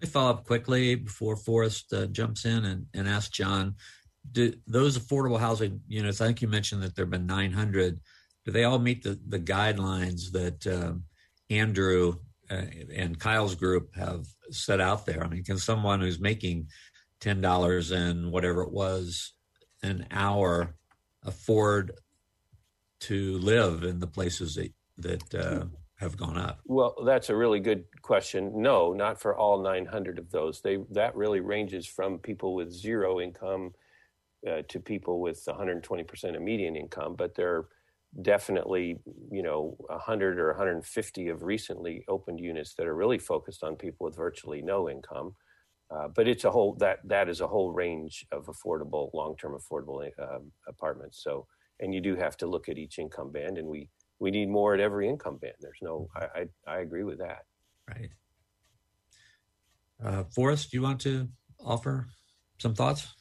Let 0.01 0.09
me 0.09 0.13
follow 0.13 0.31
up 0.31 0.45
quickly 0.45 0.97
before 0.97 1.37
Forrest 1.37 1.93
uh, 1.93 2.07
jumps 2.07 2.45
in 2.45 2.65
and, 2.65 2.87
and 2.95 3.09
ask 3.09 3.33
John. 3.33 3.77
Do 4.31 4.53
those 4.67 4.99
affordable 4.99 5.39
housing 5.39 5.81
units? 5.87 6.21
I 6.21 6.27
think 6.27 6.43
you 6.43 6.49
mentioned 6.49 6.83
that 6.83 6.97
there 6.97 7.05
have 7.05 7.11
been 7.11 7.27
900. 7.27 8.01
Do 8.45 8.53
they 8.53 8.65
all 8.65 8.79
meet 8.79 9.03
the 9.03 9.19
the 9.29 9.39
guidelines 9.39 10.33
that 10.33 10.67
um, 10.67 11.05
Andrew 11.51 12.17
uh, 12.51 12.63
and 12.95 13.19
Kyle's 13.19 13.55
group 13.55 13.95
have 13.95 14.27
set 14.51 14.81
out 14.81 15.07
there? 15.07 15.23
I 15.23 15.29
mean, 15.29 15.45
can 15.45 15.59
someone 15.59 16.01
who's 16.01 16.21
making 16.21 16.69
ten 17.21 17.41
dollars 17.41 17.91
and 17.91 18.31
whatever 18.31 18.63
it 18.63 18.73
was 18.73 19.33
an 19.83 20.07
hour 20.11 20.75
afford 21.23 21.93
to 23.01 23.39
live 23.39 23.83
in 23.83 24.01
the 24.01 24.07
places 24.07 24.55
that 24.57 24.73
that 24.99 25.35
uh, 25.35 25.65
have 26.05 26.17
gone 26.17 26.39
up? 26.39 26.61
Well, 26.65 26.95
that's 27.05 27.31
a 27.31 27.37
really 27.37 27.61
good 27.61 27.85
question. 28.03 28.63
No, 28.63 28.93
not 28.93 29.21
for 29.21 29.37
all 29.37 29.61
900 29.63 30.19
of 30.19 30.31
those. 30.31 30.61
They 30.61 30.79
that 30.91 31.15
really 31.17 31.41
ranges 31.41 31.87
from 31.87 32.19
people 32.19 32.55
with 32.55 32.71
zero 32.71 33.21
income 33.21 33.75
uh, 34.49 34.63
to 34.69 34.81
people 34.81 35.21
with 35.21 35.45
120% 35.45 36.37
of 36.37 36.43
median 36.43 36.77
income, 36.77 37.17
but 37.17 37.35
there 37.35 37.55
are 37.55 37.69
definitely, 38.23 38.99
you 39.31 39.43
know, 39.43 39.77
100 39.89 40.39
or 40.39 40.49
150 40.49 41.29
of 41.29 41.43
recently 41.43 42.05
opened 42.09 42.39
units 42.39 42.75
that 42.75 42.87
are 42.87 42.95
really 42.95 43.19
focused 43.19 43.65
on 43.65 43.75
people 43.75 44.05
with 44.05 44.17
virtually 44.17 44.63
no 44.63 44.89
income. 44.89 45.35
Uh, 45.91 46.09
but 46.15 46.27
it's 46.27 46.45
a 46.45 46.51
whole 46.51 46.75
that 46.75 46.99
that 47.05 47.29
is 47.29 47.41
a 47.41 47.47
whole 47.47 47.73
range 47.73 48.27
of 48.33 48.47
affordable, 48.47 49.11
long-term 49.13 49.57
affordable 49.57 50.09
uh, 50.19 50.39
apartments. 50.67 51.23
So, 51.23 51.47
and 51.81 51.95
you 51.95 52.01
do 52.01 52.17
have 52.17 52.37
to 52.39 52.47
look 52.47 52.69
at 52.69 52.79
each 52.79 52.99
income 52.99 53.31
band, 53.31 53.59
and 53.59 53.69
we 53.69 53.89
we 54.21 54.31
need 54.31 54.49
more 54.49 54.75
at 54.75 54.81
every 54.81 55.09
income 55.09 55.39
band. 55.39 55.55
There's 55.61 55.79
no, 55.83 56.09
I, 56.17 56.25
I, 56.35 56.47
I 56.67 56.79
agree 56.81 57.05
with 57.05 57.19
that. 57.19 57.43
Right. 57.89 58.11
Uh, 60.03 60.25
Forrest, 60.35 60.71
do 60.71 60.77
you 60.77 60.83
want 60.83 61.01
to 61.03 61.29
offer 61.61 62.09
some 62.59 62.75
thoughts? 62.75 63.15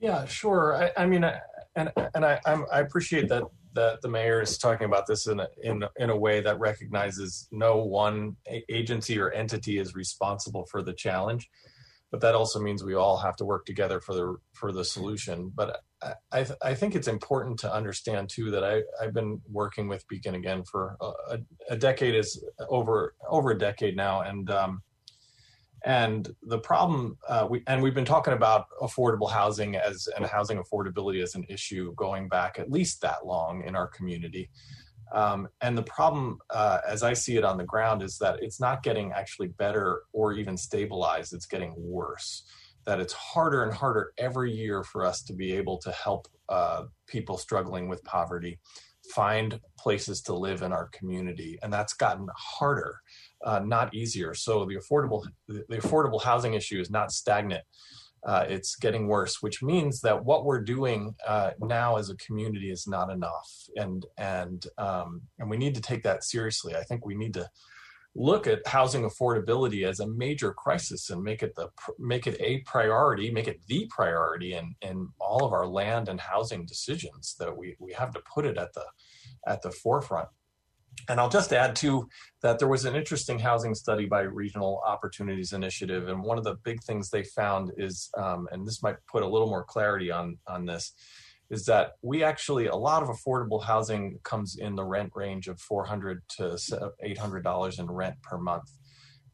Yeah, 0.00 0.24
sure. 0.26 0.76
I, 0.76 1.02
I 1.02 1.06
mean, 1.06 1.24
I, 1.24 1.38
and 1.74 1.92
and 2.14 2.24
I 2.24 2.40
I'm, 2.46 2.64
i 2.72 2.80
appreciate 2.80 3.28
that 3.28 3.42
that 3.74 4.00
the 4.02 4.08
mayor 4.08 4.40
is 4.40 4.58
talking 4.58 4.86
about 4.86 5.06
this 5.06 5.26
in 5.26 5.40
a, 5.40 5.48
in 5.62 5.84
in 5.98 6.10
a 6.10 6.16
way 6.16 6.40
that 6.40 6.58
recognizes 6.58 7.48
no 7.50 7.78
one 7.78 8.36
agency 8.68 9.18
or 9.18 9.30
entity 9.32 9.78
is 9.78 9.94
responsible 9.94 10.66
for 10.70 10.82
the 10.82 10.92
challenge, 10.92 11.48
but 12.10 12.20
that 12.20 12.34
also 12.34 12.58
means 12.58 12.82
we 12.82 12.94
all 12.94 13.18
have 13.18 13.36
to 13.36 13.44
work 13.44 13.66
together 13.66 14.00
for 14.00 14.14
the 14.14 14.36
for 14.54 14.72
the 14.72 14.84
solution. 14.84 15.52
But 15.54 15.82
I, 16.32 16.46
I 16.62 16.74
think 16.74 16.94
it's 16.94 17.08
important 17.08 17.58
to 17.60 17.72
understand 17.72 18.28
too 18.30 18.50
that 18.50 18.64
I, 18.64 18.82
I've 19.02 19.12
been 19.12 19.40
working 19.50 19.88
with 19.88 20.06
Beacon 20.08 20.34
again 20.34 20.64
for 20.64 20.96
a, 21.00 21.38
a 21.70 21.76
decade 21.76 22.14
is 22.14 22.44
over 22.68 23.14
over 23.28 23.50
a 23.50 23.58
decade 23.58 23.96
now, 23.96 24.22
and 24.22 24.50
um, 24.50 24.82
and 25.84 26.34
the 26.42 26.58
problem 26.58 27.18
uh, 27.28 27.46
we 27.48 27.62
and 27.66 27.82
we've 27.82 27.94
been 27.94 28.04
talking 28.04 28.34
about 28.34 28.66
affordable 28.80 29.30
housing 29.30 29.76
as 29.76 30.08
and 30.16 30.24
housing 30.26 30.58
affordability 30.58 31.22
as 31.22 31.34
an 31.34 31.44
issue 31.48 31.94
going 31.94 32.28
back 32.28 32.58
at 32.58 32.70
least 32.70 33.02
that 33.02 33.26
long 33.26 33.62
in 33.64 33.76
our 33.76 33.86
community. 33.86 34.50
Um, 35.12 35.48
and 35.60 35.76
the 35.76 35.82
problem, 35.82 36.38
uh, 36.50 36.78
as 36.86 37.02
I 37.02 37.12
see 37.12 37.36
it 37.36 37.44
on 37.44 37.58
the 37.58 37.64
ground, 37.64 38.02
is 38.02 38.18
that 38.18 38.42
it's 38.42 38.60
not 38.60 38.82
getting 38.82 39.12
actually 39.12 39.48
better 39.48 40.02
or 40.12 40.32
even 40.34 40.56
stabilized. 40.56 41.32
It's 41.32 41.46
getting 41.46 41.74
worse. 41.76 42.44
That 42.84 43.00
it's 43.00 43.12
harder 43.12 43.64
and 43.64 43.72
harder 43.72 44.12
every 44.18 44.52
year 44.52 44.82
for 44.82 45.04
us 45.04 45.22
to 45.24 45.34
be 45.34 45.52
able 45.52 45.78
to 45.78 45.92
help 45.92 46.26
uh, 46.48 46.84
people 47.06 47.36
struggling 47.36 47.88
with 47.88 48.02
poverty 48.04 48.58
find 49.14 49.60
places 49.78 50.20
to 50.22 50.34
live 50.34 50.62
in 50.62 50.72
our 50.72 50.88
community. 50.88 51.58
And 51.62 51.72
that's 51.72 51.94
gotten 51.94 52.28
harder 52.36 53.00
uh, 53.44 53.60
not 53.60 53.94
easier. 53.94 54.34
So 54.34 54.64
the 54.64 54.76
affordable 54.76 55.24
the 55.46 55.76
affordable 55.76 56.22
housing 56.22 56.54
issue 56.54 56.80
is 56.80 56.90
not 56.90 57.12
stagnant 57.12 57.64
uh, 58.28 58.44
it's 58.48 58.76
getting 58.76 59.08
worse 59.08 59.42
which 59.42 59.62
means 59.62 60.00
that 60.00 60.24
what 60.24 60.44
we're 60.44 60.60
doing 60.60 61.14
uh, 61.26 61.50
now 61.60 61.96
as 61.96 62.10
a 62.10 62.16
community 62.16 62.70
is 62.70 62.86
not 62.86 63.10
enough 63.10 63.50
and 63.76 64.06
and 64.18 64.66
um, 64.78 65.22
and 65.38 65.48
we 65.50 65.56
need 65.56 65.74
to 65.74 65.80
take 65.80 66.02
that 66.02 66.22
seriously 66.22 66.76
i 66.76 66.82
think 66.82 67.04
we 67.04 67.14
need 67.14 67.34
to 67.34 67.48
look 68.18 68.48
at 68.48 68.66
housing 68.66 69.04
affordability 69.04 69.86
as 69.86 70.00
a 70.00 70.06
major 70.06 70.52
crisis 70.52 71.10
and 71.10 71.22
make 71.22 71.42
it 71.42 71.54
the 71.54 71.68
make 71.98 72.26
it 72.26 72.36
a 72.40 72.58
priority, 72.66 73.30
make 73.30 73.46
it 73.46 73.60
the 73.68 73.86
priority 73.90 74.54
in 74.54 74.74
in 74.82 75.08
all 75.20 75.44
of 75.44 75.52
our 75.52 75.66
land 75.66 76.08
and 76.08 76.20
housing 76.20 76.66
decisions. 76.66 77.36
That 77.38 77.56
we 77.56 77.76
we 77.78 77.92
have 77.92 78.12
to 78.14 78.20
put 78.32 78.44
it 78.44 78.58
at 78.58 78.72
the 78.74 78.84
at 79.46 79.62
the 79.62 79.70
forefront. 79.70 80.28
And 81.08 81.20
I'll 81.20 81.28
just 81.28 81.52
add 81.52 81.76
too 81.76 82.08
that 82.42 82.58
there 82.58 82.68
was 82.68 82.84
an 82.84 82.96
interesting 82.96 83.38
housing 83.38 83.74
study 83.74 84.06
by 84.06 84.20
Regional 84.22 84.82
Opportunities 84.86 85.52
Initiative, 85.52 86.08
and 86.08 86.22
one 86.22 86.38
of 86.38 86.44
the 86.44 86.56
big 86.64 86.82
things 86.82 87.10
they 87.10 87.24
found 87.24 87.72
is, 87.76 88.10
um, 88.16 88.48
and 88.52 88.66
this 88.66 88.82
might 88.82 88.96
put 89.10 89.22
a 89.22 89.28
little 89.28 89.48
more 89.48 89.64
clarity 89.64 90.10
on 90.10 90.38
on 90.46 90.66
this, 90.66 90.92
is 91.50 91.64
that 91.66 91.92
we 92.02 92.22
actually 92.22 92.66
a 92.66 92.76
lot 92.76 93.02
of 93.02 93.08
affordable 93.08 93.62
housing 93.62 94.18
comes 94.22 94.56
in 94.56 94.74
the 94.74 94.84
rent 94.84 95.12
range 95.14 95.48
of 95.48 95.60
400 95.60 96.22
to 96.36 96.58
800 97.02 97.42
dollars 97.42 97.78
in 97.78 97.86
rent 97.86 98.20
per 98.22 98.38
month 98.38 98.70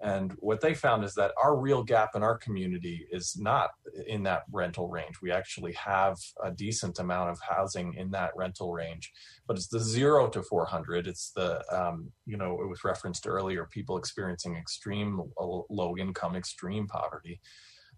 And 0.01 0.33
what 0.39 0.61
they 0.61 0.75
found 0.75 1.05
is 1.05 1.15
that 1.15 1.33
our 1.43 1.57
real 1.57 1.83
gap 1.83 2.11
in 2.15 2.23
our 2.23 2.37
community 2.37 3.07
is 3.11 3.37
not 3.39 3.71
in 4.07 4.23
that 4.25 4.43
rental 4.53 4.89
range. 4.89 5.17
We 5.23 5.31
actually 5.31 5.73
have 5.75 6.17
a 6.43 6.51
decent 6.51 6.99
amount 6.99 7.31
of 7.31 7.41
housing 7.41 7.95
in 7.95 8.11
that 8.11 8.33
rental 8.37 8.73
range, 8.73 9.13
but 9.47 9.57
it's 9.57 9.69
the 9.69 9.81
zero 9.81 10.29
to 10.29 10.43
400. 10.43 11.07
It's 11.07 11.31
the, 11.35 11.65
um, 11.75 12.11
you 12.27 12.37
know, 12.37 12.61
it 12.61 12.69
was 12.69 12.85
referenced 12.85 13.27
earlier, 13.27 13.69
people 13.71 13.97
experiencing 13.97 14.57
extreme 14.57 15.23
low 15.39 15.97
income, 15.97 16.37
extreme 16.37 16.87
poverty. 16.87 17.41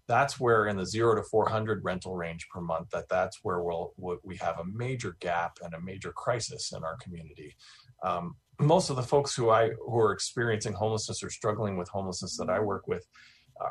That's 0.07 0.39
where 0.39 0.67
in 0.67 0.77
the 0.77 0.85
zero 0.85 1.15
to 1.15 1.23
400 1.23 1.83
rental 1.83 2.15
range 2.15 2.47
per 2.49 2.61
month, 2.61 2.91
that 2.91 3.09
that's 3.09 3.39
where 3.43 3.61
we'll, 3.61 3.93
we 4.23 4.37
have 4.37 4.59
a 4.59 4.65
major 4.65 5.17
gap 5.19 5.57
and 5.61 5.73
a 5.73 5.81
major 5.81 6.13
crisis 6.13 6.71
in 6.71 6.83
our 6.83 6.95
community. 6.97 7.57
Um, 8.03 8.35
most 8.59 8.89
of 8.89 8.95
the 8.95 9.03
folks 9.03 9.35
who 9.35 9.49
I 9.49 9.69
who 9.85 9.99
are 9.99 10.11
experiencing 10.11 10.73
homelessness 10.73 11.23
or 11.23 11.29
struggling 11.29 11.77
with 11.77 11.89
homelessness 11.89 12.37
that 12.37 12.49
I 12.49 12.59
work 12.59 12.87
with 12.87 13.07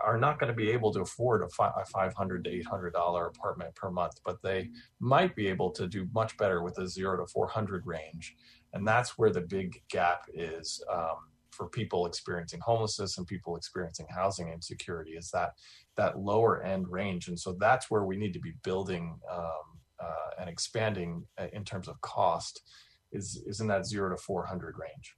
are 0.05 0.19
not 0.19 0.39
going 0.39 0.49
to 0.49 0.57
be 0.57 0.71
able 0.71 0.93
to 0.93 1.01
afford 1.01 1.43
a, 1.43 1.49
fi- 1.49 1.73
a 1.81 1.85
500 1.85 2.45
to 2.45 2.51
800 2.51 2.93
dollar 2.93 3.27
apartment 3.27 3.75
per 3.75 3.91
month 3.91 4.15
but 4.25 4.43
they 4.43 4.71
might 5.01 5.35
be 5.37 5.47
able 5.47 5.71
to 5.71 5.87
do 5.87 6.09
much 6.13 6.37
better 6.37 6.63
with 6.63 6.79
a 6.79 6.89
0 6.89 7.19
to 7.19 7.27
400 7.27 7.87
range. 7.87 8.35
And 8.73 8.87
that's 8.87 9.17
where 9.17 9.31
the 9.31 9.41
big 9.41 9.81
gap 9.89 10.27
is 10.35 10.83
um, 10.93 11.31
for 11.51 11.69
people 11.69 12.07
experiencing 12.07 12.61
homelessness 12.61 13.17
and 13.17 13.27
people 13.27 13.57
experiencing 13.57 14.07
housing 14.15 14.49
insecurity 14.49 15.13
is 15.13 15.31
that 15.31 15.53
that 15.97 16.19
lower 16.19 16.63
end 16.63 16.89
range. 16.89 17.29
And 17.29 17.39
so 17.39 17.57
that's 17.59 17.91
where 17.91 18.05
we 18.05 18.17
need 18.17 18.35
to 18.35 18.41
be 18.41 18.53
building 18.63 19.19
um, 19.33 19.79
uh, 19.99 20.31
and 20.41 20.51
expanding 20.51 21.25
uh, 21.39 21.47
in 21.55 21.65
terms 21.65 21.89
of 21.89 21.99
cost 22.03 22.63
is 23.17 23.43
is 23.47 23.61
in 23.61 23.67
that 23.69 23.87
zero 23.87 24.11
to 24.11 24.17
400 24.17 24.77
range. 24.79 25.17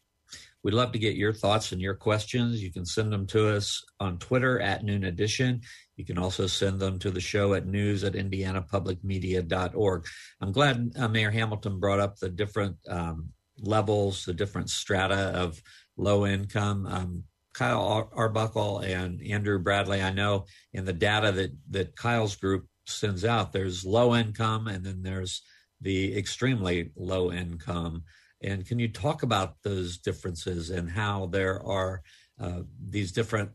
We'd 0.63 0.75
love 0.75 0.93
to 0.93 0.99
get 0.99 1.17
your 1.17 1.33
thoughts 1.33 1.73
and 1.73 1.81
your 1.81 1.95
questions. 1.95 2.63
You 2.63 2.73
can 2.73 2.85
send 2.85 3.13
them 3.13 3.27
to 3.29 3.57
us 3.57 3.83
on 4.01 4.19
Twitter 4.19 4.61
at 4.61 4.85
Noon 4.85 5.05
Edition. 5.05 5.61
You 5.97 6.05
can 6.05 6.19
also 6.19 6.47
send 6.47 6.81
them 6.81 6.99
to 6.99 7.11
the 7.11 7.21
show 7.21 7.55
at 7.55 7.67
news 7.67 8.05
at 8.05 8.15
indianapublicmedia.org. 8.15 10.07
I'm 10.41 10.53
glad 10.53 10.93
uh, 10.99 11.09
Mayor 11.09 11.31
Hamilton 11.31 11.79
brought 11.79 12.01
up 12.01 12.17
the 12.17 12.29
different 12.29 12.77
um, 12.89 13.31
levels, 13.61 14.25
the 14.25 14.35
different 14.35 14.71
strata 14.71 15.33
of 15.35 15.63
low 15.97 16.27
income. 16.27 16.87
Um, 16.87 17.25
Kyle 17.55 18.11
Arbuckle 18.13 18.81
and 18.81 19.21
Andrew 19.23 19.59
Bradley, 19.59 20.03
I 20.03 20.11
know 20.11 20.47
in 20.73 20.85
the 20.85 20.93
data 20.93 21.33
that, 21.33 21.51
that 21.71 21.97
Kyle's 21.97 22.37
group 22.37 22.67
sends 22.87 23.25
out, 23.25 23.53
there's 23.53 23.85
low 23.85 24.15
income 24.15 24.69
and 24.69 24.85
then 24.85 25.03
there's 25.03 25.43
the 25.81 26.17
extremely 26.17 26.91
low 26.97 27.33
income. 27.33 28.05
And 28.43 28.67
can 28.67 28.79
you 28.79 28.89
talk 28.89 29.23
about 29.23 29.57
those 29.63 29.99
differences 29.99 30.71
and 30.71 30.91
how 30.91 31.27
there 31.27 31.63
are 31.65 32.03
uh, 32.41 32.63
these 32.81 33.13
different 33.13 33.51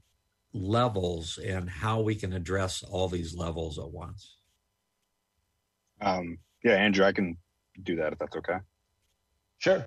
levels 0.53 1.37
and 1.37 1.69
how 1.69 2.01
we 2.01 2.15
can 2.15 2.33
address 2.33 2.83
all 2.83 3.07
these 3.07 3.35
levels 3.35 3.79
at 3.79 3.89
once? 3.89 4.37
Um, 6.01 6.37
yeah, 6.63 6.73
Andrew, 6.73 7.05
I 7.05 7.11
can 7.11 7.37
do 7.81 7.95
that 7.95 8.13
if 8.13 8.19
that's 8.19 8.35
okay. 8.35 8.57
Sure. 9.59 9.85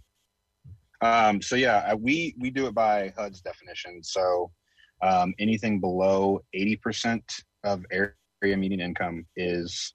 Um, 1.02 1.42
so 1.42 1.56
yeah, 1.56 1.92
we 1.94 2.34
we 2.38 2.50
do 2.50 2.66
it 2.66 2.74
by 2.74 3.12
HUD's 3.16 3.42
definition. 3.42 4.02
So 4.02 4.50
um, 5.02 5.34
anything 5.38 5.78
below 5.78 6.40
eighty 6.54 6.76
percent 6.76 7.22
of 7.64 7.84
area 7.92 8.56
median 8.56 8.80
income 8.80 9.26
is 9.36 9.94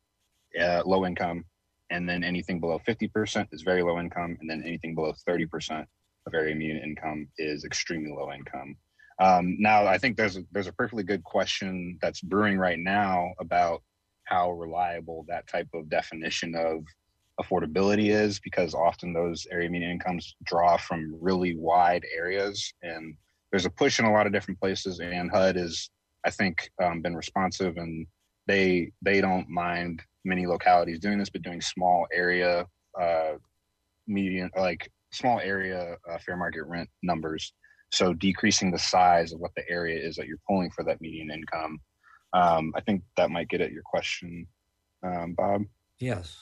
uh, 0.60 0.84
low 0.86 1.06
income, 1.06 1.46
and 1.92 2.08
then 2.10 2.24
anything 2.24 2.60
below 2.60 2.80
50% 2.88 3.48
is 3.52 3.62
very 3.62 3.84
low 3.84 4.00
income, 4.00 4.38
and 4.40 4.50
then 4.50 4.64
anything 4.66 4.96
below 4.96 5.14
30% 5.28 5.86
of 6.26 6.34
area 6.34 6.56
median 6.56 6.82
income 6.82 7.28
is 7.38 7.66
extremely 7.66 8.12
low 8.12 8.32
income. 8.32 8.76
Um, 9.20 9.58
now, 9.60 9.86
I 9.86 9.98
think 9.98 10.18
there's 10.18 10.38
a, 10.38 10.44
there's 10.52 10.68
a 10.68 10.74
perfectly 10.74 11.04
good 11.04 11.24
question 11.24 12.00
that's 12.02 12.22
brewing 12.22 12.58
right 12.58 12.80
now 12.80 13.34
about 13.40 13.84
how 14.24 14.52
reliable 14.52 15.26
that 15.28 15.48
type 15.48 15.68
of 15.74 15.90
definition 15.90 16.56
of 16.56 16.86
affordability 17.40 18.10
is, 18.10 18.40
because 18.40 18.74
often 18.74 19.14
those 19.14 19.46
area 19.52 19.70
median 19.70 19.92
incomes 19.92 20.36
draw 20.44 20.78
from 20.78 21.18
really 21.20 21.56
wide 21.56 22.06
areas, 22.16 22.74
and 22.82 23.16
there's 23.52 23.66
a 23.66 23.70
push 23.70 24.00
in 24.00 24.06
a 24.06 24.12
lot 24.14 24.26
of 24.26 24.34
different 24.34 24.60
places. 24.60 25.02
And 25.02 25.30
HUD 25.30 25.58
is, 25.58 25.90
I 26.24 26.30
think, 26.30 26.72
um, 26.82 27.02
been 27.02 27.16
responsive, 27.16 27.78
and 27.78 28.08
they 28.48 28.92
they 29.02 29.22
don't 29.22 29.50
mind 29.50 30.02
many 30.26 30.46
localities 30.46 31.00
doing 31.00 31.18
this, 31.18 31.30
but 31.30 31.42
doing 31.42 31.62
small 31.62 32.08
area 32.14 32.66
uh, 33.00 33.34
median, 34.08 34.50
like 34.58 34.92
small 35.12 35.40
area 35.40 35.98
uh, 36.10 36.18
fair 36.20 36.38
market 36.38 36.64
rent 36.64 36.90
numbers. 37.04 37.54
So 37.92 38.14
decreasing 38.14 38.72
the 38.72 38.80
size 38.80 39.34
of 39.34 39.40
what 39.40 39.52
the 39.56 39.64
area 39.70 40.00
is 40.00 40.16
that 40.16 40.28
you're 40.28 40.38
pulling 40.48 40.72
for 40.72 40.84
that 40.86 41.02
median 41.02 41.30
income. 41.30 41.80
Um, 42.34 42.72
I 42.76 42.82
think 42.82 43.04
that 43.18 43.30
might 43.30 43.50
get 43.50 43.60
at 43.60 43.72
your 43.72 43.84
question, 43.86 44.48
um, 45.04 45.34
Bob. 45.38 45.64
Yes. 46.00 46.38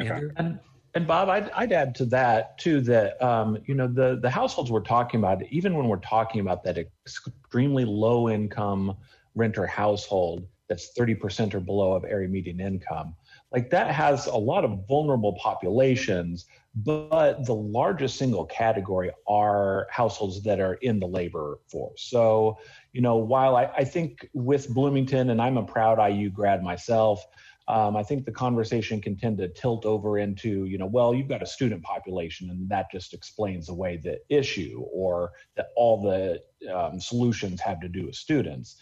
Okay. 0.00 0.22
And, 0.36 0.58
and 0.94 1.06
Bob, 1.06 1.28
I'd, 1.28 1.50
I'd 1.50 1.72
add 1.72 1.94
to 1.96 2.04
that 2.06 2.58
too 2.58 2.80
that 2.82 3.20
um, 3.22 3.58
you 3.66 3.74
know 3.74 3.88
the 3.88 4.18
the 4.20 4.30
households 4.30 4.70
we're 4.70 4.80
talking 4.80 5.18
about, 5.20 5.42
even 5.50 5.76
when 5.76 5.88
we're 5.88 5.96
talking 5.96 6.40
about 6.40 6.62
that 6.64 6.78
extremely 6.78 7.84
low 7.84 8.28
income 8.28 8.96
renter 9.34 9.66
household, 9.66 10.46
that's 10.68 10.92
30% 10.98 11.54
or 11.54 11.60
below 11.60 11.92
of 11.92 12.04
area 12.04 12.28
median 12.28 12.60
income. 12.60 13.14
Like 13.52 13.70
that 13.70 13.90
has 13.90 14.26
a 14.26 14.36
lot 14.36 14.64
of 14.64 14.86
vulnerable 14.88 15.36
populations, 15.40 16.46
but 16.74 17.44
the 17.44 17.54
largest 17.54 18.16
single 18.16 18.46
category 18.46 19.10
are 19.28 19.86
households 19.90 20.42
that 20.42 20.60
are 20.60 20.74
in 20.74 20.98
the 20.98 21.06
labor 21.06 21.60
force. 21.68 22.02
So, 22.02 22.58
you 22.92 23.00
know, 23.00 23.16
while 23.16 23.56
I, 23.56 23.64
I 23.76 23.84
think 23.84 24.28
with 24.32 24.68
Bloomington, 24.72 25.30
and 25.30 25.40
I'm 25.40 25.56
a 25.56 25.62
proud 25.62 26.04
IU 26.04 26.30
grad 26.30 26.62
myself, 26.62 27.24
um, 27.66 27.96
I 27.96 28.02
think 28.02 28.26
the 28.26 28.32
conversation 28.32 29.00
can 29.00 29.16
tend 29.16 29.38
to 29.38 29.48
tilt 29.48 29.86
over 29.86 30.18
into, 30.18 30.66
you 30.66 30.76
know, 30.76 30.86
well, 30.86 31.14
you've 31.14 31.28
got 31.28 31.42
a 31.42 31.46
student 31.46 31.82
population, 31.82 32.50
and 32.50 32.68
that 32.68 32.90
just 32.92 33.14
explains 33.14 33.70
away 33.70 33.96
the 33.96 34.20
issue, 34.28 34.84
or 34.92 35.32
that 35.56 35.68
all 35.74 36.02
the 36.02 36.42
um, 36.70 37.00
solutions 37.00 37.60
have 37.62 37.80
to 37.80 37.88
do 37.88 38.06
with 38.06 38.16
students. 38.16 38.76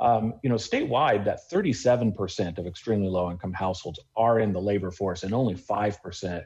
Um, 0.00 0.34
you 0.42 0.48
know, 0.48 0.56
statewide, 0.56 1.24
that 1.24 1.40
37% 1.52 2.58
of 2.58 2.66
extremely 2.66 3.08
low 3.08 3.30
income 3.30 3.52
households 3.52 3.98
are 4.16 4.38
in 4.38 4.52
the 4.52 4.60
labor 4.60 4.92
force 4.92 5.24
and 5.24 5.34
only 5.34 5.54
5% 5.54 6.44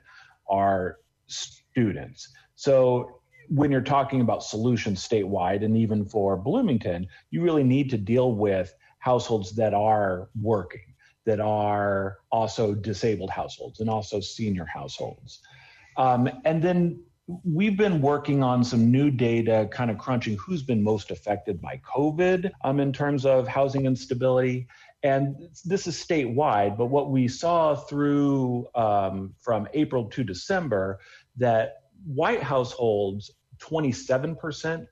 are 0.49 0.97
students. 1.27 2.33
So 2.55 3.21
when 3.49 3.71
you're 3.71 3.81
talking 3.81 4.21
about 4.23 4.43
solutions 4.43 5.07
statewide 5.07 5.65
and 5.65 5.77
even 5.77 6.07
for 6.07 6.37
Bloomington, 6.37 7.07
you 7.31 7.43
really 7.43 7.65
need 7.65 7.91
to 7.91 7.99
deal 7.99 8.35
with 8.35 8.75
households 8.99 9.55
that 9.57 9.75
are 9.75 10.31
working, 10.41 10.95
that 11.27 11.41
are 11.41 12.19
also 12.31 12.75
disabled 12.75 13.31
households 13.31 13.81
and 13.81 13.91
also 13.91 14.21
senior 14.21 14.65
households. 14.65 15.41
Um, 15.97 16.29
and 16.45 16.63
then 16.63 17.03
we've 17.45 17.77
been 17.77 18.01
working 18.01 18.43
on 18.43 18.65
some 18.65 18.91
new 18.91 19.11
data, 19.11 19.69
kind 19.71 19.91
of 19.91 19.99
crunching 19.99 20.37
who's 20.37 20.63
been 20.63 20.83
most 20.83 21.11
affected 21.11 21.61
by 21.61 21.81
COVID 21.85 22.51
um, 22.65 22.81
in 22.81 22.93
terms 22.93 23.25
of 23.25 23.47
housing 23.47 23.87
instability. 23.87 24.67
And 25.03 25.37
this 25.65 25.87
is 25.87 25.97
statewide, 25.97 26.77
but 26.77 26.87
what 26.87 27.11
we 27.11 27.29
saw 27.29 27.75
through 27.75 28.69
um, 28.75 29.35
from 29.41 29.69
April 29.75 30.05
to 30.11 30.23
December 30.23 31.01
that 31.37 31.83
white 32.05 32.43
households, 32.43 33.31
27% 33.59 34.87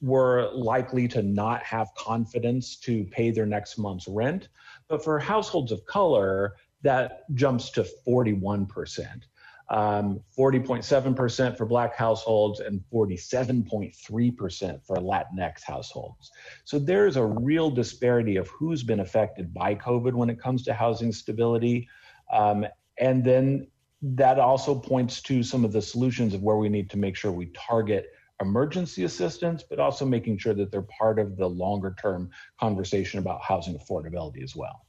were 0.00 0.50
likely 0.52 1.08
to 1.08 1.22
not 1.22 1.62
have 1.62 1.88
confidence 1.96 2.76
to 2.76 3.04
pay 3.04 3.30
their 3.30 3.46
next 3.46 3.78
month's 3.78 4.06
rent. 4.06 4.48
But 4.88 5.02
for 5.02 5.18
households 5.18 5.72
of 5.72 5.84
color, 5.86 6.54
that 6.82 7.24
jumps 7.34 7.70
to 7.70 7.86
41% 8.06 9.22
um, 9.70 10.20
40.7% 10.36 11.56
for 11.56 11.64
Black 11.64 11.94
households 11.94 12.58
and 12.58 12.82
47.3% 12.92 14.84
for 14.84 14.96
Latinx 14.96 15.62
households. 15.62 16.30
So 16.64 16.78
there's 16.78 17.16
a 17.16 17.24
real 17.24 17.70
disparity 17.70 18.36
of 18.36 18.48
who's 18.48 18.82
been 18.82 19.00
affected 19.00 19.54
by 19.54 19.76
COVID 19.76 20.14
when 20.14 20.28
it 20.28 20.40
comes 20.40 20.64
to 20.64 20.74
housing 20.74 21.12
stability. 21.12 21.88
Um, 22.32 22.66
and 22.98 23.24
then 23.24 23.68
that 24.02 24.40
also 24.40 24.74
points 24.74 25.22
to 25.22 25.42
some 25.44 25.64
of 25.64 25.72
the 25.72 25.82
solutions 25.82 26.34
of 26.34 26.42
where 26.42 26.56
we 26.56 26.68
need 26.68 26.90
to 26.90 26.98
make 26.98 27.16
sure 27.16 27.30
we 27.30 27.46
target 27.46 28.06
emergency 28.40 29.04
assistance, 29.04 29.62
but 29.62 29.78
also 29.78 30.04
making 30.04 30.38
sure 30.38 30.54
that 30.54 30.72
they're 30.72 30.82
part 30.82 31.20
of 31.20 31.36
the 31.36 31.46
longer 31.46 31.94
term 32.00 32.30
conversation 32.58 33.20
about 33.20 33.40
housing 33.42 33.78
affordability 33.78 34.42
as 34.42 34.56
well. 34.56 34.84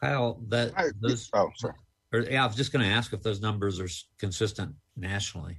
Kyle, 0.00 0.40
that 0.48 0.72
those, 1.00 1.28
oh, 1.34 1.50
sorry 1.56 1.74
or 2.12 2.20
yeah, 2.20 2.42
I 2.42 2.46
was 2.46 2.56
just 2.56 2.72
going 2.72 2.84
to 2.84 2.90
ask 2.90 3.12
if 3.12 3.22
those 3.22 3.40
numbers 3.40 3.80
are 3.80 3.88
consistent 4.18 4.74
nationally. 4.96 5.58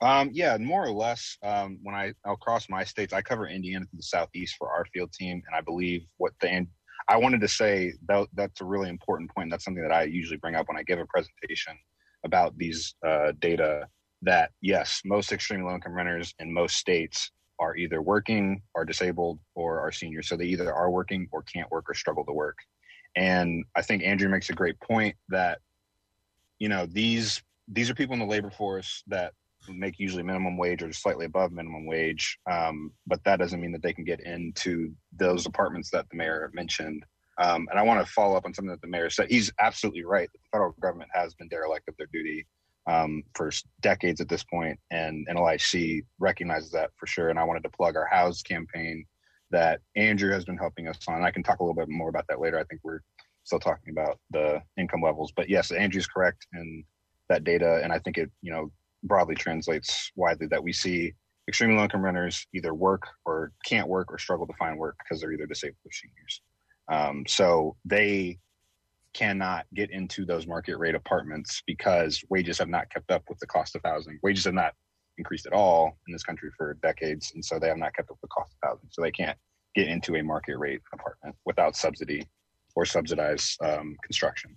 Um, 0.00 0.30
yeah, 0.32 0.56
more 0.58 0.84
or 0.84 0.92
less. 0.92 1.36
Um, 1.42 1.80
when 1.82 1.94
I 1.94 2.12
across 2.24 2.68
my 2.68 2.84
states, 2.84 3.12
I 3.12 3.20
cover 3.20 3.48
Indiana 3.48 3.84
to 3.84 3.96
the 3.96 4.02
southeast 4.02 4.54
for 4.56 4.70
our 4.70 4.84
field 4.92 5.12
team, 5.12 5.42
and 5.46 5.56
I 5.56 5.60
believe 5.60 6.06
what 6.18 6.32
the 6.40 6.66
I 7.08 7.16
wanted 7.16 7.40
to 7.40 7.48
say 7.48 7.94
that 8.06 8.28
that's 8.34 8.60
a 8.60 8.64
really 8.64 8.90
important 8.90 9.34
point. 9.34 9.50
That's 9.50 9.64
something 9.64 9.82
that 9.82 9.92
I 9.92 10.04
usually 10.04 10.36
bring 10.36 10.54
up 10.54 10.68
when 10.68 10.76
I 10.76 10.82
give 10.82 10.98
a 10.98 11.06
presentation 11.06 11.76
about 12.24 12.56
these 12.56 12.94
uh, 13.06 13.32
data. 13.40 13.88
That 14.22 14.50
yes, 14.60 15.00
most 15.04 15.32
extreme 15.32 15.64
low 15.64 15.74
income 15.74 15.94
renters 15.94 16.34
in 16.40 16.52
most 16.52 16.76
states 16.76 17.30
are 17.60 17.76
either 17.76 18.02
working, 18.02 18.62
are 18.74 18.84
disabled, 18.84 19.38
or 19.54 19.80
are 19.80 19.92
seniors. 19.92 20.28
So 20.28 20.36
they 20.36 20.46
either 20.46 20.72
are 20.72 20.90
working 20.90 21.28
or 21.32 21.42
can't 21.42 21.70
work 21.70 21.86
or 21.88 21.94
struggle 21.94 22.24
to 22.24 22.32
work. 22.32 22.56
And 23.18 23.64
I 23.74 23.82
think 23.82 24.04
Andrew 24.04 24.28
makes 24.28 24.48
a 24.48 24.52
great 24.52 24.78
point 24.78 25.16
that, 25.28 25.58
you 26.60 26.68
know, 26.68 26.86
these 26.86 27.42
these 27.66 27.90
are 27.90 27.94
people 27.94 28.14
in 28.14 28.20
the 28.20 28.26
labor 28.26 28.50
force 28.50 29.02
that 29.08 29.32
make 29.68 29.98
usually 29.98 30.22
minimum 30.22 30.56
wage 30.56 30.82
or 30.82 30.92
slightly 30.92 31.26
above 31.26 31.50
minimum 31.52 31.84
wage, 31.84 32.38
um, 32.50 32.92
but 33.06 33.22
that 33.24 33.40
doesn't 33.40 33.60
mean 33.60 33.72
that 33.72 33.82
they 33.82 33.92
can 33.92 34.04
get 34.04 34.20
into 34.20 34.92
those 35.12 35.46
apartments 35.46 35.90
that 35.90 36.06
the 36.10 36.16
mayor 36.16 36.48
mentioned. 36.54 37.04
Um, 37.38 37.66
and 37.70 37.78
I 37.78 37.82
want 37.82 38.04
to 38.04 38.10
follow 38.10 38.36
up 38.36 38.46
on 38.46 38.54
something 38.54 38.70
that 38.70 38.80
the 38.80 38.88
mayor 38.88 39.10
said. 39.10 39.28
He's 39.28 39.52
absolutely 39.60 40.04
right. 40.04 40.30
The 40.32 40.38
federal 40.52 40.72
government 40.80 41.10
has 41.12 41.34
been 41.34 41.48
derelict 41.48 41.88
of 41.88 41.96
their 41.98 42.08
duty 42.12 42.46
um, 42.88 43.24
for 43.34 43.50
decades 43.80 44.20
at 44.20 44.28
this 44.28 44.44
point, 44.44 44.78
and 44.92 45.26
NLIHC 45.28 46.04
recognizes 46.20 46.70
that 46.70 46.90
for 46.96 47.06
sure. 47.06 47.30
And 47.30 47.38
I 47.38 47.44
wanted 47.44 47.64
to 47.64 47.70
plug 47.70 47.96
our 47.96 48.06
House 48.06 48.42
campaign 48.42 49.04
that 49.50 49.80
Andrew 49.96 50.32
has 50.32 50.44
been 50.44 50.56
helping 50.56 50.88
us 50.88 50.98
on. 51.08 51.24
I 51.24 51.30
can 51.30 51.42
talk 51.42 51.60
a 51.60 51.62
little 51.62 51.74
bit 51.74 51.88
more 51.88 52.08
about 52.08 52.26
that 52.28 52.40
later. 52.40 52.58
I 52.58 52.64
think 52.64 52.80
we're 52.84 53.00
still 53.48 53.58
talking 53.58 53.90
about 53.90 54.18
the 54.30 54.62
income 54.78 55.02
levels, 55.02 55.32
but 55.34 55.48
yes, 55.48 55.70
Andrew's 55.70 56.06
correct 56.06 56.46
in 56.52 56.84
that 57.28 57.44
data, 57.44 57.80
and 57.82 57.92
I 57.92 57.98
think 57.98 58.18
it 58.18 58.30
you 58.42 58.52
know 58.52 58.70
broadly 59.02 59.34
translates 59.34 60.10
widely 60.16 60.46
that 60.48 60.62
we 60.62 60.72
see 60.72 61.14
extremely 61.48 61.76
low 61.76 61.84
income 61.84 62.04
renters 62.04 62.46
either 62.54 62.74
work 62.74 63.06
or 63.24 63.52
can't 63.64 63.88
work 63.88 64.12
or 64.12 64.18
struggle 64.18 64.46
to 64.46 64.52
find 64.58 64.78
work 64.78 64.96
because 65.02 65.20
they're 65.20 65.32
either 65.32 65.46
disabled 65.46 65.78
or 65.84 65.92
seniors. 65.92 66.42
Um, 66.90 67.24
so 67.26 67.76
they 67.84 68.38
cannot 69.14 69.64
get 69.74 69.90
into 69.90 70.26
those 70.26 70.46
market 70.46 70.76
rate 70.76 70.94
apartments 70.94 71.62
because 71.66 72.22
wages 72.28 72.58
have 72.58 72.68
not 72.68 72.90
kept 72.90 73.10
up 73.10 73.22
with 73.28 73.38
the 73.38 73.46
cost 73.46 73.74
of 73.74 73.80
housing. 73.84 74.18
Wages 74.22 74.44
have 74.44 74.54
not 74.54 74.74
increased 75.16 75.46
at 75.46 75.54
all 75.54 75.96
in 76.06 76.12
this 76.12 76.22
country 76.22 76.50
for 76.56 76.76
decades, 76.82 77.32
and 77.34 77.42
so 77.42 77.58
they 77.58 77.68
have 77.68 77.78
not 77.78 77.94
kept 77.94 78.10
up 78.10 78.16
with 78.20 78.28
the 78.28 78.28
cost 78.28 78.54
of 78.62 78.68
housing. 78.68 78.88
So 78.90 79.00
they 79.00 79.10
can't 79.10 79.38
get 79.74 79.88
into 79.88 80.16
a 80.16 80.22
market 80.22 80.58
rate 80.58 80.82
apartment 80.92 81.34
without 81.46 81.76
subsidy 81.76 82.28
or 82.74 82.84
subsidize 82.84 83.56
um, 83.62 83.96
construction. 84.02 84.56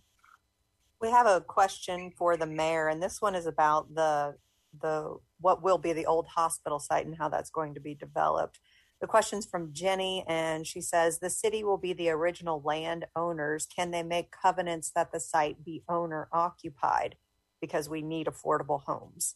We 1.01 1.09
have 1.09 1.25
a 1.25 1.41
question 1.41 2.11
for 2.15 2.37
the 2.37 2.45
mayor, 2.45 2.87
and 2.87 3.01
this 3.01 3.21
one 3.21 3.35
is 3.35 3.47
about 3.47 3.93
the 3.95 4.35
the 4.79 5.17
what 5.39 5.61
will 5.61 5.77
be 5.77 5.91
the 5.91 6.05
old 6.05 6.27
hospital 6.27 6.79
site 6.79 7.05
and 7.05 7.17
how 7.17 7.27
that's 7.27 7.49
going 7.49 7.73
to 7.73 7.79
be 7.79 7.95
developed. 7.95 8.59
The 9.01 9.07
question's 9.07 9.47
from 9.47 9.73
Jenny, 9.73 10.23
and 10.27 10.65
she 10.65 10.79
says 10.79 11.17
the 11.17 11.29
city 11.29 11.63
will 11.63 11.79
be 11.79 11.93
the 11.93 12.09
original 12.09 12.61
land 12.63 13.05
owners. 13.15 13.65
Can 13.65 13.89
they 13.89 14.03
make 14.03 14.31
covenants 14.31 14.91
that 14.95 15.11
the 15.11 15.19
site 15.19 15.65
be 15.65 15.83
owner 15.89 16.27
occupied 16.31 17.15
because 17.59 17.89
we 17.89 18.03
need 18.03 18.27
affordable 18.27 18.83
homes? 18.83 19.35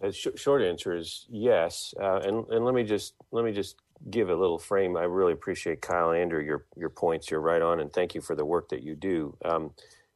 The 0.00 0.12
sh- 0.12 0.28
short 0.36 0.62
answer 0.62 0.96
is 0.96 1.26
yes, 1.28 1.92
uh, 2.00 2.20
and 2.20 2.46
and 2.48 2.64
let 2.64 2.74
me 2.74 2.84
just 2.84 3.14
let 3.30 3.44
me 3.44 3.52
just 3.52 3.76
give 4.10 4.30
a 4.30 4.36
little 4.36 4.58
frame. 4.58 4.96
I 4.96 5.04
really 5.04 5.32
appreciate 5.32 5.82
Kyle 5.82 6.10
and 6.10 6.20
Andrew 6.20 6.42
your 6.42 6.66
your 6.76 6.90
points. 6.90 7.30
You're 7.30 7.40
right 7.40 7.62
on, 7.62 7.80
and 7.80 7.92
thank 7.92 8.14
you 8.14 8.20
for 8.20 8.36
the 8.36 8.44
work 8.44 8.68
that 8.70 8.82
you 8.82 8.94
do. 8.96 9.36
Um, 9.44 9.72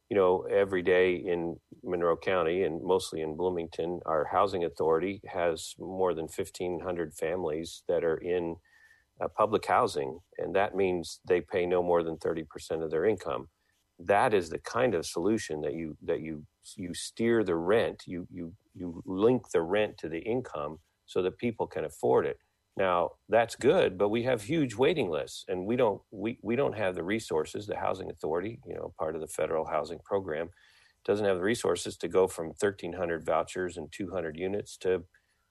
you 0.09 0.17
know, 0.17 0.43
every 0.51 0.83
day 0.83 1.15
in 1.15 1.57
Monroe 1.83 2.17
County 2.17 2.63
and 2.63 2.83
mostly 2.83 3.21
in 3.21 3.35
Bloomington, 3.37 4.01
our 4.05 4.25
housing 4.25 4.63
authority 4.65 5.21
has 5.27 5.75
more 5.79 6.13
than 6.13 6.25
1,500 6.27 7.13
families 7.15 7.83
that 7.87 8.03
are 8.03 8.17
in 8.17 8.57
uh, 9.21 9.27
public 9.29 9.65
housing, 9.65 10.19
and 10.37 10.55
that 10.55 10.75
means 10.75 11.19
they 11.27 11.41
pay 11.41 11.65
no 11.65 11.83
more 11.83 12.03
than 12.03 12.17
30% 12.17 12.83
of 12.83 12.91
their 12.91 13.05
income. 13.05 13.49
That 13.99 14.33
is 14.33 14.49
the 14.49 14.59
kind 14.59 14.95
of 14.95 15.05
solution 15.05 15.61
that 15.61 15.73
you 15.73 15.97
that 16.03 16.21
you 16.21 16.45
you 16.77 16.93
steer 16.93 17.43
the 17.43 17.55
rent, 17.55 18.03
you 18.07 18.27
you 18.31 18.53
you 18.75 19.01
link 19.05 19.49
the 19.51 19.61
rent 19.61 19.97
to 19.99 20.09
the 20.09 20.19
income 20.19 20.79
so 21.05 21.21
that 21.23 21.37
people 21.39 21.67
can 21.67 21.85
afford 21.85 22.25
it. 22.27 22.37
Now 22.75 23.11
that's 23.29 23.55
good, 23.55 23.97
but 23.97 24.09
we 24.09 24.23
have 24.23 24.41
huge 24.41 24.75
waiting 24.75 25.09
lists, 25.09 25.45
and 25.47 25.65
we 25.65 25.75
don't 25.75 26.01
we, 26.11 26.39
we 26.41 26.55
don't 26.55 26.75
have 26.75 26.95
the 26.95 27.03
resources. 27.03 27.67
The 27.67 27.77
housing 27.77 28.09
authority, 28.09 28.59
you 28.65 28.73
know, 28.73 28.93
part 28.97 29.15
of 29.15 29.21
the 29.21 29.27
federal 29.27 29.65
housing 29.65 29.99
program, 30.03 30.49
doesn't 31.05 31.25
have 31.25 31.37
the 31.37 31.43
resources 31.43 31.97
to 31.97 32.07
go 32.07 32.27
from 32.27 32.47
1,300 32.47 33.25
vouchers 33.25 33.77
and 33.77 33.91
200 33.91 34.37
units 34.37 34.77
to 34.77 35.03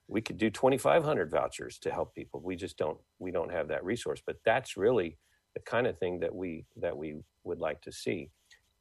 we 0.08 0.20
could 0.20 0.36
do 0.36 0.50
2,500 0.50 1.30
vouchers 1.30 1.78
to 1.78 1.90
help 1.92 2.14
people. 2.14 2.40
We 2.44 2.56
just 2.56 2.76
don't 2.76 2.98
we 3.20 3.30
don't 3.30 3.52
have 3.52 3.68
that 3.68 3.84
resource. 3.84 4.20
But 4.24 4.38
that's 4.44 4.76
really 4.76 5.16
the 5.54 5.60
kind 5.60 5.86
of 5.86 5.98
thing 5.98 6.20
that 6.20 6.34
we 6.34 6.66
that 6.76 6.96
we 6.96 7.16
would 7.44 7.60
like 7.60 7.82
to 7.82 7.92
see, 7.92 8.30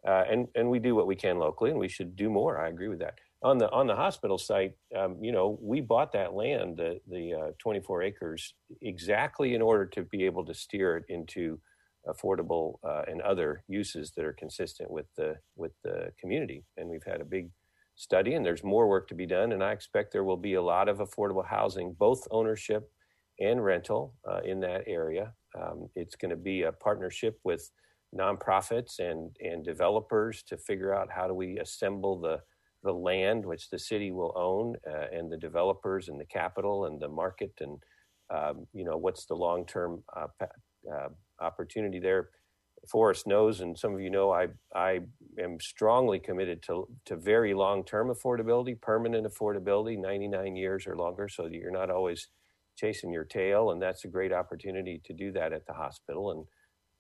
uh, 0.08 0.24
and 0.30 0.48
and 0.56 0.70
we 0.70 0.80
do 0.80 0.96
what 0.96 1.08
we 1.08 1.16
can 1.16 1.38
locally, 1.38 1.70
and 1.70 1.80
we 1.80 1.90
should 1.90 2.16
do 2.16 2.30
more. 2.30 2.60
I 2.60 2.70
agree 2.70 2.88
with 2.88 3.00
that 3.00 3.20
on 3.44 3.58
the 3.58 3.70
on 3.72 3.88
the 3.88 3.96
hospital 3.96 4.38
site, 4.38 4.74
um, 4.96 5.18
you 5.22 5.32
know, 5.32 5.58
we 5.62 5.82
bought 5.82 6.12
that 6.14 6.34
land, 6.34 6.78
the 6.78 7.00
the 7.10 7.34
uh, 7.34 7.52
24 7.60 8.04
acres, 8.04 8.54
exactly 8.82 9.56
in 9.56 9.62
order 9.62 9.86
to 9.86 10.04
be 10.04 10.26
able 10.26 10.46
to 10.46 10.54
steer 10.54 10.98
it 10.98 11.06
into 11.10 11.60
affordable 12.08 12.76
uh, 12.84 13.04
and 13.08 13.22
other 13.22 13.64
uses 13.68 14.12
that 14.16 14.26
are 14.26 14.34
consistent 14.34 14.92
with 14.92 15.08
the 15.18 15.36
with 15.56 15.72
the 15.84 16.12
community. 16.20 16.64
And 16.78 16.90
we've 16.90 17.06
had 17.06 17.22
a 17.22 17.26
big 17.26 17.50
study, 17.96 18.36
and 18.36 18.46
there's 18.46 18.64
more 18.64 18.88
work 18.88 19.08
to 19.10 19.16
be 19.16 19.26
done. 19.26 19.52
And 19.52 19.64
I 19.64 19.72
expect 19.72 20.12
there 20.12 20.24
will 20.24 20.38
be 20.38 20.54
a 20.56 20.62
lot 20.62 20.88
of 20.88 21.00
affordable 21.00 21.46
housing, 21.46 21.94
both 21.98 22.28
ownership 22.32 22.92
and 23.40 23.64
rental, 23.64 24.14
uh, 24.30 24.42
in 24.46 24.60
that 24.60 24.84
area. 24.86 25.34
Um, 25.60 25.90
it's 25.96 26.16
going 26.16 26.30
to 26.30 26.36
be 26.38 26.64
a 26.64 26.72
partnership 26.72 27.40
with 27.44 27.72
nonprofits 28.16 29.00
and 29.00 29.36
and 29.40 29.64
developers 29.66 30.44
to 30.44 30.58
figure 30.58 30.94
out 30.94 31.10
how 31.12 31.28
do 31.28 31.34
we 31.34 31.58
assemble 31.58 32.20
the 32.20 32.40
the 32.84 32.94
land 32.94 33.46
which 33.46 33.70
the 33.70 33.80
city 33.80 34.12
will 34.12 34.34
own 34.36 34.76
uh, 34.90 35.08
and 35.12 35.32
the 35.32 35.38
developers 35.38 36.10
and 36.10 36.20
the 36.20 36.26
capital 36.26 36.86
and 36.86 37.00
the 37.02 37.10
market 37.10 37.54
and 37.60 37.82
um, 38.30 38.66
you 38.74 38.86
know 38.86 38.98
what's 38.98 39.26
the 39.26 39.36
long 39.36 39.66
term 39.66 40.04
uh, 40.16 40.28
uh, 40.92 41.10
opportunity 41.40 42.00
there 42.00 42.30
Forrest 42.90 43.28
knows, 43.28 43.62
and 43.62 43.78
some 43.78 43.94
of 43.94 44.02
you 44.02 44.10
know, 44.10 44.32
I 44.32 44.48
I 44.74 45.02
am 45.40 45.60
strongly 45.60 46.20
committed 46.20 46.64
to 46.64 46.88
to 47.06 47.16
very 47.16 47.54
long 47.54 47.84
term 47.86 48.10
affordability, 48.10 48.80
permanent 48.82 49.28
affordability, 49.28 50.00
99 50.00 50.56
years 50.56 50.88
or 50.88 50.96
longer, 50.96 51.30
so 51.30 51.44
that 51.44 51.54
you're 51.54 51.72
not 51.72 51.92
always 51.92 52.28
chasing 52.76 53.12
your 53.12 53.26
tail, 53.26 53.72
and 53.72 53.82
that's 53.82 54.06
a 54.06 54.08
great 54.08 54.34
opportunity 54.34 55.00
to 55.06 55.14
do 55.14 55.32
that 55.34 55.54
at 55.54 55.66
the 55.68 55.74
hospital. 55.74 56.32
And 56.32 56.46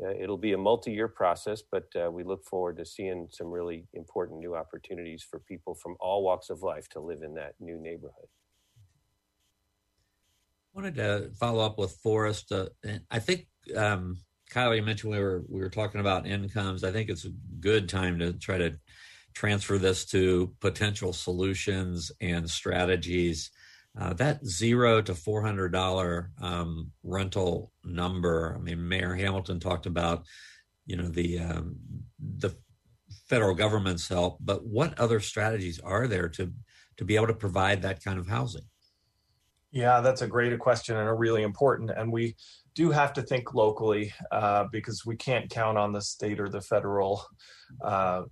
it'll 0.09 0.37
be 0.37 0.53
a 0.53 0.57
multi-year 0.57 1.07
process, 1.07 1.61
but 1.61 1.87
uh, 1.95 2.09
we 2.11 2.23
look 2.23 2.43
forward 2.45 2.77
to 2.77 2.85
seeing 2.85 3.27
some 3.31 3.47
really 3.47 3.85
important 3.93 4.39
new 4.39 4.55
opportunities 4.55 5.23
for 5.23 5.39
people 5.39 5.75
from 5.75 5.95
all 5.99 6.23
walks 6.23 6.49
of 6.49 6.63
life 6.63 6.89
to 6.89 6.99
live 6.99 7.21
in 7.23 7.33
that 7.35 7.53
new 7.59 7.77
neighborhood. 7.79 8.27
I 10.73 10.79
wanted 10.79 10.95
to 10.95 11.31
follow 11.39 11.63
up 11.63 11.77
with 11.77 11.91
Forrest. 11.91 12.51
Uh, 12.51 12.67
I 13.09 13.19
think 13.19 13.47
um, 13.75 14.17
Kyle, 14.49 14.75
you 14.75 14.81
mentioned 14.81 15.11
we 15.11 15.19
were 15.19 15.43
we 15.49 15.59
were 15.59 15.69
talking 15.69 16.01
about 16.01 16.27
incomes. 16.27 16.83
I 16.83 16.91
think 16.91 17.09
it's 17.09 17.25
a 17.25 17.33
good 17.59 17.87
time 17.87 18.19
to 18.19 18.33
try 18.33 18.57
to 18.57 18.77
transfer 19.33 19.77
this 19.77 20.05
to 20.05 20.53
potential 20.59 21.13
solutions 21.13 22.11
and 22.19 22.49
strategies 22.49 23.51
uh, 23.99 24.13
that 24.13 24.45
zero 24.45 25.01
to 25.01 25.13
four 25.13 25.41
hundred 25.41 25.71
dollar 25.71 26.31
um, 26.41 26.91
rental 27.03 27.71
number. 27.83 28.55
I 28.55 28.61
mean, 28.61 28.87
Mayor 28.87 29.15
Hamilton 29.15 29.59
talked 29.59 29.85
about, 29.85 30.25
you 30.85 30.95
know, 30.95 31.09
the 31.09 31.39
um, 31.39 31.75
the 32.19 32.55
federal 33.27 33.55
government's 33.55 34.07
help, 34.07 34.37
but 34.39 34.65
what 34.65 34.97
other 34.97 35.19
strategies 35.19 35.79
are 35.79 36.07
there 36.07 36.29
to 36.29 36.53
to 36.97 37.05
be 37.05 37.15
able 37.15 37.27
to 37.27 37.33
provide 37.33 37.81
that 37.81 38.03
kind 38.03 38.19
of 38.19 38.27
housing? 38.27 38.63
Yeah, 39.71 40.01
that's 40.01 40.21
a 40.21 40.27
great 40.27 40.57
question 40.59 40.97
and 40.97 41.07
a 41.07 41.13
really 41.13 41.43
important. 41.43 41.91
And 41.95 42.11
we 42.11 42.35
do 42.75 42.91
have 42.91 43.13
to 43.13 43.21
think 43.21 43.53
locally 43.53 44.13
uh, 44.31 44.65
because 44.71 45.05
we 45.05 45.15
can't 45.15 45.49
count 45.49 45.77
on 45.77 45.93
the 45.93 46.01
state 46.01 46.39
or 46.39 46.49
the 46.49 46.61
federal 46.61 47.25
uh, 47.81 48.23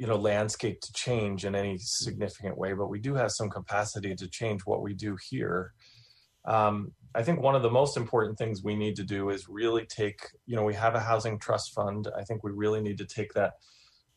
you 0.00 0.06
know 0.06 0.16
landscape 0.16 0.80
to 0.80 0.90
change 0.94 1.44
in 1.44 1.54
any 1.54 1.76
significant 1.76 2.56
way 2.56 2.72
but 2.72 2.88
we 2.88 2.98
do 2.98 3.14
have 3.14 3.30
some 3.30 3.50
capacity 3.50 4.14
to 4.14 4.26
change 4.28 4.62
what 4.62 4.82
we 4.82 4.94
do 4.94 5.16
here. 5.28 5.74
Um, 6.46 6.92
i 7.14 7.22
think 7.22 7.42
one 7.42 7.54
of 7.54 7.62
the 7.62 7.76
most 7.80 7.98
important 7.98 8.38
things 8.38 8.62
we 8.64 8.76
need 8.76 8.96
to 8.96 9.04
do 9.04 9.28
is 9.28 9.46
really 9.46 9.84
take 9.84 10.20
you 10.46 10.56
know 10.56 10.64
we 10.64 10.72
have 10.74 10.94
a 10.94 11.06
housing 11.10 11.38
trust 11.38 11.74
fund. 11.74 12.08
I 12.20 12.22
think 12.24 12.42
we 12.42 12.50
really 12.62 12.80
need 12.80 12.98
to 12.98 13.04
take 13.04 13.34
that 13.34 13.52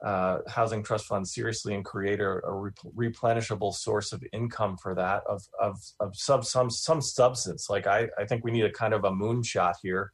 uh, 0.10 0.38
housing 0.48 0.84
trust 0.84 1.06
fund 1.06 1.28
seriously 1.28 1.74
and 1.76 1.84
create 1.84 2.22
a, 2.22 2.32
a 2.52 2.72
replenishable 3.04 3.74
source 3.74 4.12
of 4.14 4.24
income 4.32 4.78
for 4.78 4.96
that 4.96 5.24
of 5.28 5.42
of, 5.60 5.76
of 6.00 6.16
sub, 6.16 6.46
some 6.46 6.70
some 6.70 7.02
substance. 7.02 7.70
Like 7.70 7.88
I, 7.88 8.08
I 8.18 8.26
think 8.26 8.44
we 8.44 8.52
need 8.52 8.66
a 8.66 8.72
kind 8.72 8.94
of 8.94 9.04
a 9.04 9.12
moonshot 9.12 9.76
here 9.82 10.14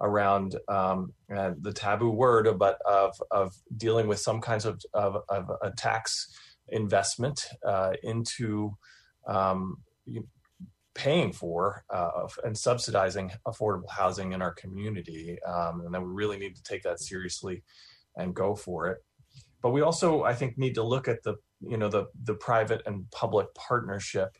around 0.00 0.56
um, 0.68 1.12
uh, 1.34 1.52
the 1.60 1.72
taboo 1.72 2.10
word, 2.10 2.48
but 2.58 2.78
of, 2.86 3.14
of 3.30 3.54
dealing 3.76 4.06
with 4.06 4.18
some 4.18 4.40
kinds 4.40 4.64
of, 4.64 4.80
of, 4.94 5.22
of 5.28 5.50
a 5.62 5.70
tax 5.70 6.28
investment 6.68 7.46
uh, 7.66 7.92
into 8.02 8.76
um, 9.26 9.78
paying 10.94 11.32
for 11.32 11.84
uh, 11.90 12.26
and 12.44 12.56
subsidizing 12.56 13.30
affordable 13.46 13.90
housing 13.90 14.32
in 14.32 14.42
our 14.42 14.54
community. 14.54 15.38
Um, 15.46 15.82
and 15.82 15.94
then 15.94 16.02
we 16.02 16.12
really 16.12 16.38
need 16.38 16.56
to 16.56 16.62
take 16.62 16.82
that 16.82 17.00
seriously 17.00 17.62
and 18.16 18.34
go 18.34 18.54
for 18.54 18.88
it. 18.88 18.98
But 19.62 19.70
we 19.70 19.82
also, 19.82 20.22
I 20.22 20.34
think, 20.34 20.56
need 20.56 20.74
to 20.74 20.82
look 20.82 21.08
at 21.08 21.22
the 21.22 21.36
you 21.60 21.76
know 21.76 21.88
the 21.88 22.06
the 22.22 22.34
private 22.34 22.82
and 22.86 23.10
public 23.10 23.46
partnership 23.54 24.36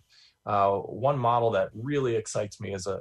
Uh, 0.47 0.77
one 0.77 1.19
model 1.19 1.51
that 1.51 1.71
really 1.75 2.15
excites 2.15 2.61
me 2.61 2.73
is 2.73 2.87
a, 2.87 2.99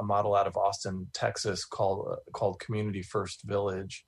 a 0.00 0.02
model 0.02 0.34
out 0.34 0.46
of 0.46 0.56
Austin, 0.56 1.06
Texas, 1.12 1.64
called 1.64 2.16
called 2.32 2.58
Community 2.58 3.02
First 3.02 3.42
Village, 3.42 4.06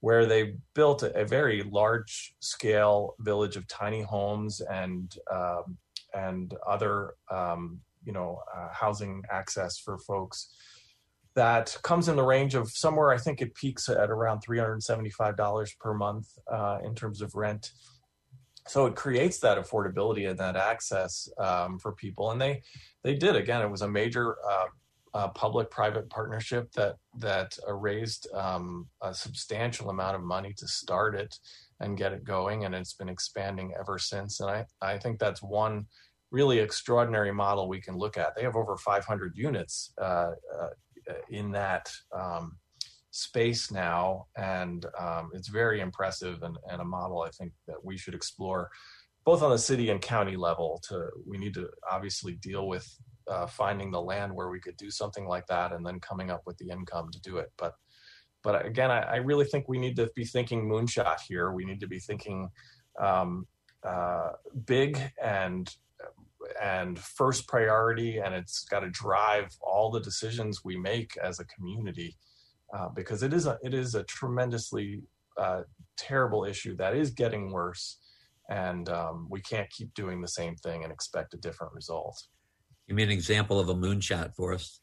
where 0.00 0.24
they 0.24 0.54
built 0.74 1.02
a, 1.02 1.14
a 1.20 1.26
very 1.26 1.62
large 1.62 2.34
scale 2.40 3.14
village 3.20 3.56
of 3.56 3.68
tiny 3.68 4.00
homes 4.00 4.62
and 4.62 5.14
um, 5.30 5.76
and 6.14 6.54
other 6.66 7.14
um, 7.30 7.80
you 8.04 8.12
know 8.12 8.40
uh, 8.56 8.68
housing 8.72 9.22
access 9.30 9.78
for 9.78 9.98
folks 9.98 10.54
that 11.34 11.76
comes 11.82 12.08
in 12.08 12.16
the 12.16 12.24
range 12.24 12.54
of 12.54 12.70
somewhere 12.70 13.10
i 13.10 13.16
think 13.16 13.40
it 13.40 13.54
peaks 13.54 13.88
at 13.88 14.10
around 14.10 14.42
$375 14.44 15.78
per 15.78 15.94
month 15.94 16.26
uh, 16.50 16.78
in 16.84 16.94
terms 16.94 17.20
of 17.20 17.34
rent 17.34 17.70
so 18.66 18.86
it 18.86 18.94
creates 18.94 19.38
that 19.38 19.58
affordability 19.58 20.28
and 20.28 20.38
that 20.38 20.56
access 20.56 21.28
um, 21.38 21.78
for 21.78 21.92
people 21.92 22.30
and 22.30 22.40
they 22.40 22.62
they 23.02 23.14
did 23.14 23.36
again 23.36 23.62
it 23.62 23.70
was 23.70 23.82
a 23.82 23.88
major 23.88 24.36
uh, 24.48 24.66
uh, 25.12 25.28
public-private 25.28 26.08
partnership 26.08 26.70
that 26.72 26.96
that 27.16 27.56
uh, 27.66 27.72
raised 27.72 28.28
um, 28.34 28.86
a 29.02 29.12
substantial 29.12 29.90
amount 29.90 30.14
of 30.14 30.22
money 30.22 30.52
to 30.56 30.68
start 30.68 31.14
it 31.14 31.36
and 31.80 31.96
get 31.96 32.12
it 32.12 32.24
going, 32.24 32.64
and 32.64 32.74
it's 32.74 32.92
been 32.92 33.08
expanding 33.08 33.72
ever 33.78 33.98
since. 33.98 34.40
And 34.40 34.50
I 34.50 34.66
I 34.80 34.98
think 34.98 35.18
that's 35.18 35.42
one 35.42 35.86
really 36.30 36.58
extraordinary 36.58 37.32
model 37.32 37.68
we 37.68 37.80
can 37.80 37.96
look 37.96 38.16
at. 38.16 38.36
They 38.36 38.42
have 38.42 38.54
over 38.54 38.76
500 38.76 39.36
units 39.36 39.92
uh, 40.00 40.30
uh, 40.60 40.68
in 41.28 41.50
that 41.52 41.90
um, 42.16 42.56
space 43.10 43.70
now, 43.70 44.26
and 44.36 44.86
um, 44.98 45.30
it's 45.34 45.48
very 45.48 45.80
impressive 45.80 46.42
and, 46.42 46.56
and 46.70 46.80
a 46.80 46.84
model 46.84 47.22
I 47.22 47.30
think 47.30 47.52
that 47.66 47.84
we 47.84 47.96
should 47.96 48.14
explore 48.14 48.70
both 49.24 49.42
on 49.42 49.50
the 49.50 49.58
city 49.58 49.90
and 49.90 50.00
county 50.00 50.36
level 50.36 50.80
to 50.88 51.08
we 51.26 51.38
need 51.38 51.54
to 51.54 51.68
obviously 51.90 52.34
deal 52.34 52.68
with 52.68 52.88
uh, 53.28 53.46
finding 53.46 53.90
the 53.90 54.00
land 54.00 54.34
where 54.34 54.50
we 54.50 54.60
could 54.60 54.76
do 54.76 54.90
something 54.90 55.26
like 55.26 55.46
that 55.46 55.72
and 55.72 55.84
then 55.84 56.00
coming 56.00 56.30
up 56.30 56.42
with 56.46 56.56
the 56.58 56.68
income 56.68 57.10
to 57.12 57.20
do 57.20 57.36
it. 57.36 57.50
But 57.56 57.74
but 58.42 58.64
again 58.64 58.90
i, 58.90 59.00
I 59.00 59.16
really 59.16 59.44
think 59.44 59.68
we 59.68 59.78
need 59.78 59.96
to 59.96 60.10
be 60.14 60.24
thinking 60.24 60.68
moonshot 60.68 61.20
here. 61.28 61.52
We 61.52 61.64
need 61.64 61.80
to 61.80 61.86
be 61.86 61.98
thinking 61.98 62.48
um, 62.98 63.46
uh, 63.86 64.30
big 64.66 64.98
and 65.22 65.72
and 66.60 66.98
first 66.98 67.46
priority 67.46 68.18
and 68.18 68.34
it's 68.34 68.64
got 68.64 68.80
to 68.80 68.90
drive 68.90 69.54
all 69.60 69.90
the 69.90 70.00
decisions 70.00 70.64
we 70.64 70.76
make 70.76 71.16
as 71.22 71.38
a 71.38 71.44
community 71.44 72.16
uh, 72.76 72.88
because 72.94 73.22
it 73.22 73.32
is 73.32 73.46
a 73.46 73.58
it 73.62 73.74
is 73.74 73.94
a 73.94 74.02
tremendously 74.04 75.02
uh, 75.38 75.62
terrible 75.96 76.44
issue 76.44 76.76
that 76.76 76.94
is 76.94 77.10
getting 77.10 77.52
worse 77.52 77.98
and 78.48 78.88
um, 78.88 79.28
we 79.30 79.40
can't 79.40 79.70
keep 79.70 79.94
doing 79.94 80.20
the 80.20 80.28
same 80.28 80.56
thing 80.56 80.82
and 80.82 80.92
expect 80.92 81.34
a 81.34 81.36
different 81.36 81.72
result 81.72 82.26
Give 82.90 82.96
me 82.96 83.04
an 83.04 83.10
example 83.10 83.60
of 83.60 83.68
a 83.68 83.74
moonshot 83.74 84.34
for 84.34 84.52
us. 84.52 84.80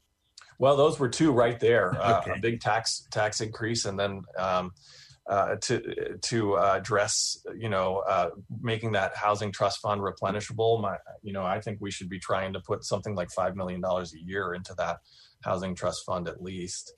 Well, 0.60 0.78
those 0.78 0.98
were 0.98 1.10
two 1.10 1.34
right 1.34 1.60
there. 1.60 1.94
Uh, 2.02 2.22
okay. 2.22 2.32
A 2.38 2.40
big 2.40 2.62
tax 2.62 3.06
tax 3.12 3.42
increase, 3.42 3.84
and 3.84 4.00
then 4.00 4.22
um, 4.40 4.72
uh, 5.30 5.58
to 5.64 6.18
to 6.22 6.54
uh, 6.56 6.76
address, 6.78 7.36
you 7.58 7.68
know, 7.68 7.98
uh, 8.08 8.30
making 8.62 8.94
that 8.94 9.14
housing 9.18 9.52
trust 9.52 9.82
fund 9.82 10.00
replenishable. 10.00 10.82
My, 10.82 10.96
you 11.22 11.34
know, 11.34 11.44
I 11.44 11.60
think 11.60 11.80
we 11.82 11.92
should 11.92 12.08
be 12.08 12.18
trying 12.18 12.54
to 12.54 12.62
put 12.62 12.86
something 12.86 13.14
like 13.14 13.30
five 13.32 13.58
million 13.58 13.82
dollars 13.82 14.14
a 14.14 14.26
year 14.26 14.54
into 14.54 14.74
that 14.78 15.00
housing 15.44 15.76
trust 15.76 16.06
fund 16.06 16.30
at 16.30 16.42
least, 16.42 16.94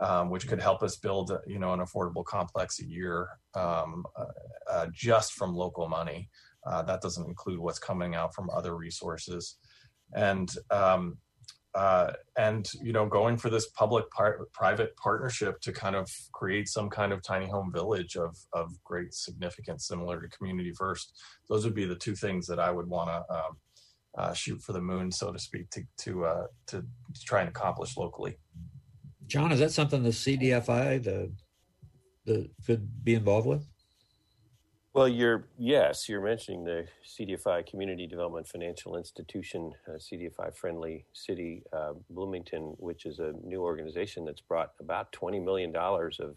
um, 0.00 0.30
which 0.30 0.48
could 0.48 0.60
help 0.60 0.82
us 0.82 0.96
build, 0.96 1.30
you 1.46 1.58
know, 1.58 1.72
an 1.72 1.80
affordable 1.80 2.24
complex 2.24 2.80
a 2.80 2.84
year 2.84 3.28
um, 3.54 4.04
uh, 4.16 4.24
uh, 4.70 4.86
just 4.92 5.34
from 5.34 5.54
local 5.54 5.88
money. 5.88 6.28
that 6.86 7.00
doesn't 7.00 7.26
include 7.26 7.58
what's 7.58 7.78
coming 7.78 8.14
out 8.14 8.34
from 8.34 8.50
other 8.50 8.76
resources 8.76 9.56
and 10.14 10.56
um, 10.70 11.18
uh, 11.74 12.12
and 12.38 12.70
you 12.80 12.92
know 12.92 13.06
going 13.06 13.36
for 13.36 13.50
this 13.50 13.66
public 13.70 14.08
par- 14.10 14.46
private 14.52 14.96
partnership 14.96 15.60
to 15.60 15.72
kind 15.72 15.96
of 15.96 16.08
create 16.32 16.68
some 16.68 16.88
kind 16.88 17.12
of 17.12 17.22
tiny 17.22 17.46
home 17.46 17.72
village 17.72 18.16
of 18.16 18.36
of 18.52 18.72
great 18.84 19.12
significance 19.12 19.88
similar 19.88 20.20
to 20.20 20.28
community 20.28 20.72
first 20.72 21.20
those 21.48 21.64
would 21.64 21.74
be 21.74 21.84
the 21.84 21.96
two 21.96 22.14
things 22.14 22.46
that 22.46 22.60
i 22.60 22.70
would 22.70 22.88
want 22.88 23.08
to 23.08 23.34
um, 23.34 23.56
uh, 24.16 24.32
shoot 24.32 24.62
for 24.62 24.72
the 24.72 24.80
moon 24.80 25.10
so 25.10 25.32
to 25.32 25.38
speak 25.38 25.68
to 25.70 25.82
to 25.96 26.24
uh, 26.24 26.46
to 26.66 26.84
try 27.24 27.40
and 27.40 27.48
accomplish 27.48 27.96
locally 27.96 28.36
john 29.26 29.52
is 29.52 29.60
that 29.60 29.72
something 29.72 30.02
the 30.02 30.10
cdfi 30.10 31.02
the 31.02 31.32
the 32.26 32.50
could 32.66 33.04
be 33.04 33.14
involved 33.14 33.46
with 33.46 33.66
well, 34.94 35.08
you're 35.08 35.48
yes, 35.58 36.08
you're 36.08 36.20
mentioning 36.20 36.62
the 36.62 36.86
CDFI 37.04 37.66
Community 37.66 38.06
Development 38.06 38.46
Financial 38.46 38.96
Institution, 38.96 39.72
uh, 39.88 39.98
CDFI 39.98 40.56
Friendly 40.56 41.04
City 41.12 41.64
uh, 41.72 41.94
Bloomington, 42.10 42.76
which 42.78 43.04
is 43.04 43.18
a 43.18 43.32
new 43.42 43.62
organization 43.62 44.24
that's 44.24 44.40
brought 44.40 44.70
about 44.78 45.10
twenty 45.10 45.40
million 45.40 45.72
dollars 45.72 46.20
of 46.20 46.36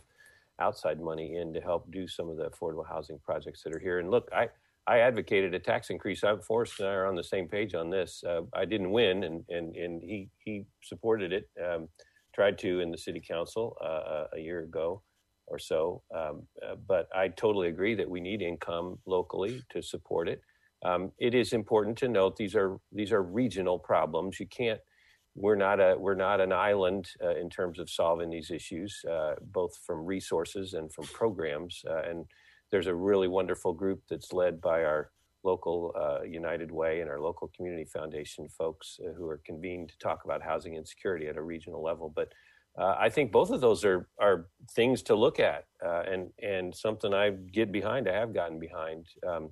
outside 0.59 0.99
money 0.99 1.35
in 1.35 1.53
to 1.53 1.61
help 1.61 1.91
do 1.91 2.07
some 2.07 2.29
of 2.29 2.38
the 2.38 2.49
affordable 2.49 2.88
housing 2.88 3.19
projects 3.19 3.61
that 3.61 3.75
are 3.75 3.79
here. 3.79 3.99
And 3.99 4.09
look, 4.09 4.27
I 4.33 4.49
I 4.88 5.01
advocated 5.01 5.53
a 5.53 5.59
tax 5.59 5.91
increase. 5.91 6.23
I'm 6.23 6.41
Forrest 6.41 6.79
and 6.79 6.89
I 6.89 6.93
are 6.93 7.05
on 7.05 7.13
the 7.13 7.23
same 7.23 7.47
page 7.47 7.75
on 7.75 7.91
this. 7.91 8.23
Uh, 8.27 8.41
I 8.53 8.65
didn't 8.65 8.89
win, 8.89 9.23
and 9.23 9.45
and 9.49 9.75
and 9.75 10.01
he 10.01 10.29
he 10.43 10.65
supported 10.81 11.31
it. 11.31 11.47
Um, 11.63 11.89
tried 12.38 12.57
to 12.59 12.81
in 12.81 12.91
the 12.91 12.97
city 12.97 13.19
council 13.19 13.75
uh, 13.83 14.25
a 14.38 14.39
year 14.39 14.59
ago 14.59 15.01
or 15.47 15.57
so. 15.57 16.03
Um, 16.15 16.43
uh, 16.63 16.75
but 16.88 17.07
I 17.15 17.29
totally 17.29 17.69
agree 17.69 17.95
that 17.95 18.07
we 18.07 18.19
need 18.19 18.43
income 18.43 18.99
locally 19.07 19.63
to 19.71 19.81
support 19.81 20.29
it. 20.29 20.41
Um, 20.85 21.11
it 21.17 21.33
is 21.33 21.53
important 21.53 21.97
to 21.99 22.07
note 22.07 22.35
these 22.35 22.55
are 22.55 22.77
these 22.91 23.11
are 23.11 23.23
regional 23.23 23.79
problems. 23.79 24.39
You 24.39 24.45
can't. 24.45 24.79
We're 25.33 25.55
not 25.55 25.79
a 25.79 25.95
we're 25.97 26.21
not 26.27 26.39
an 26.39 26.53
island 26.53 27.09
uh, 27.23 27.35
in 27.35 27.49
terms 27.49 27.79
of 27.79 27.89
solving 27.89 28.29
these 28.29 28.51
issues, 28.51 29.01
uh, 29.09 29.33
both 29.41 29.75
from 29.85 30.05
resources 30.05 30.73
and 30.73 30.93
from 30.93 31.05
programs. 31.05 31.81
Uh, 31.89 32.03
and 32.09 32.25
there's 32.69 32.88
a 32.88 32.93
really 33.09 33.27
wonderful 33.27 33.73
group 33.73 34.01
that's 34.09 34.31
led 34.31 34.61
by 34.61 34.83
our 34.83 35.09
local 35.43 35.93
uh, 35.95 36.23
United 36.23 36.71
Way 36.71 37.01
and 37.01 37.09
our 37.09 37.19
local 37.19 37.51
community 37.55 37.85
foundation 37.85 38.47
folks 38.49 38.99
uh, 39.03 39.13
who 39.13 39.27
are 39.27 39.41
convened 39.45 39.89
to 39.89 39.97
talk 39.97 40.25
about 40.25 40.41
housing 40.41 40.75
insecurity 40.75 41.27
at 41.27 41.38
a 41.38 41.41
regional 41.41 41.83
level. 41.83 42.11
But 42.13 42.33
uh, 42.77 42.95
I 42.99 43.09
think 43.09 43.31
both 43.31 43.49
of 43.49 43.61
those 43.61 43.83
are 43.83 44.07
are 44.19 44.47
things 44.75 45.01
to 45.03 45.15
look 45.15 45.39
at, 45.39 45.65
uh, 45.83 46.03
and 46.11 46.29
and 46.41 46.75
something 46.75 47.13
I 47.13 47.31
get 47.31 47.71
behind. 47.71 48.07
I 48.07 48.13
have 48.13 48.33
gotten 48.33 48.59
behind. 48.59 49.07
Um, 49.27 49.49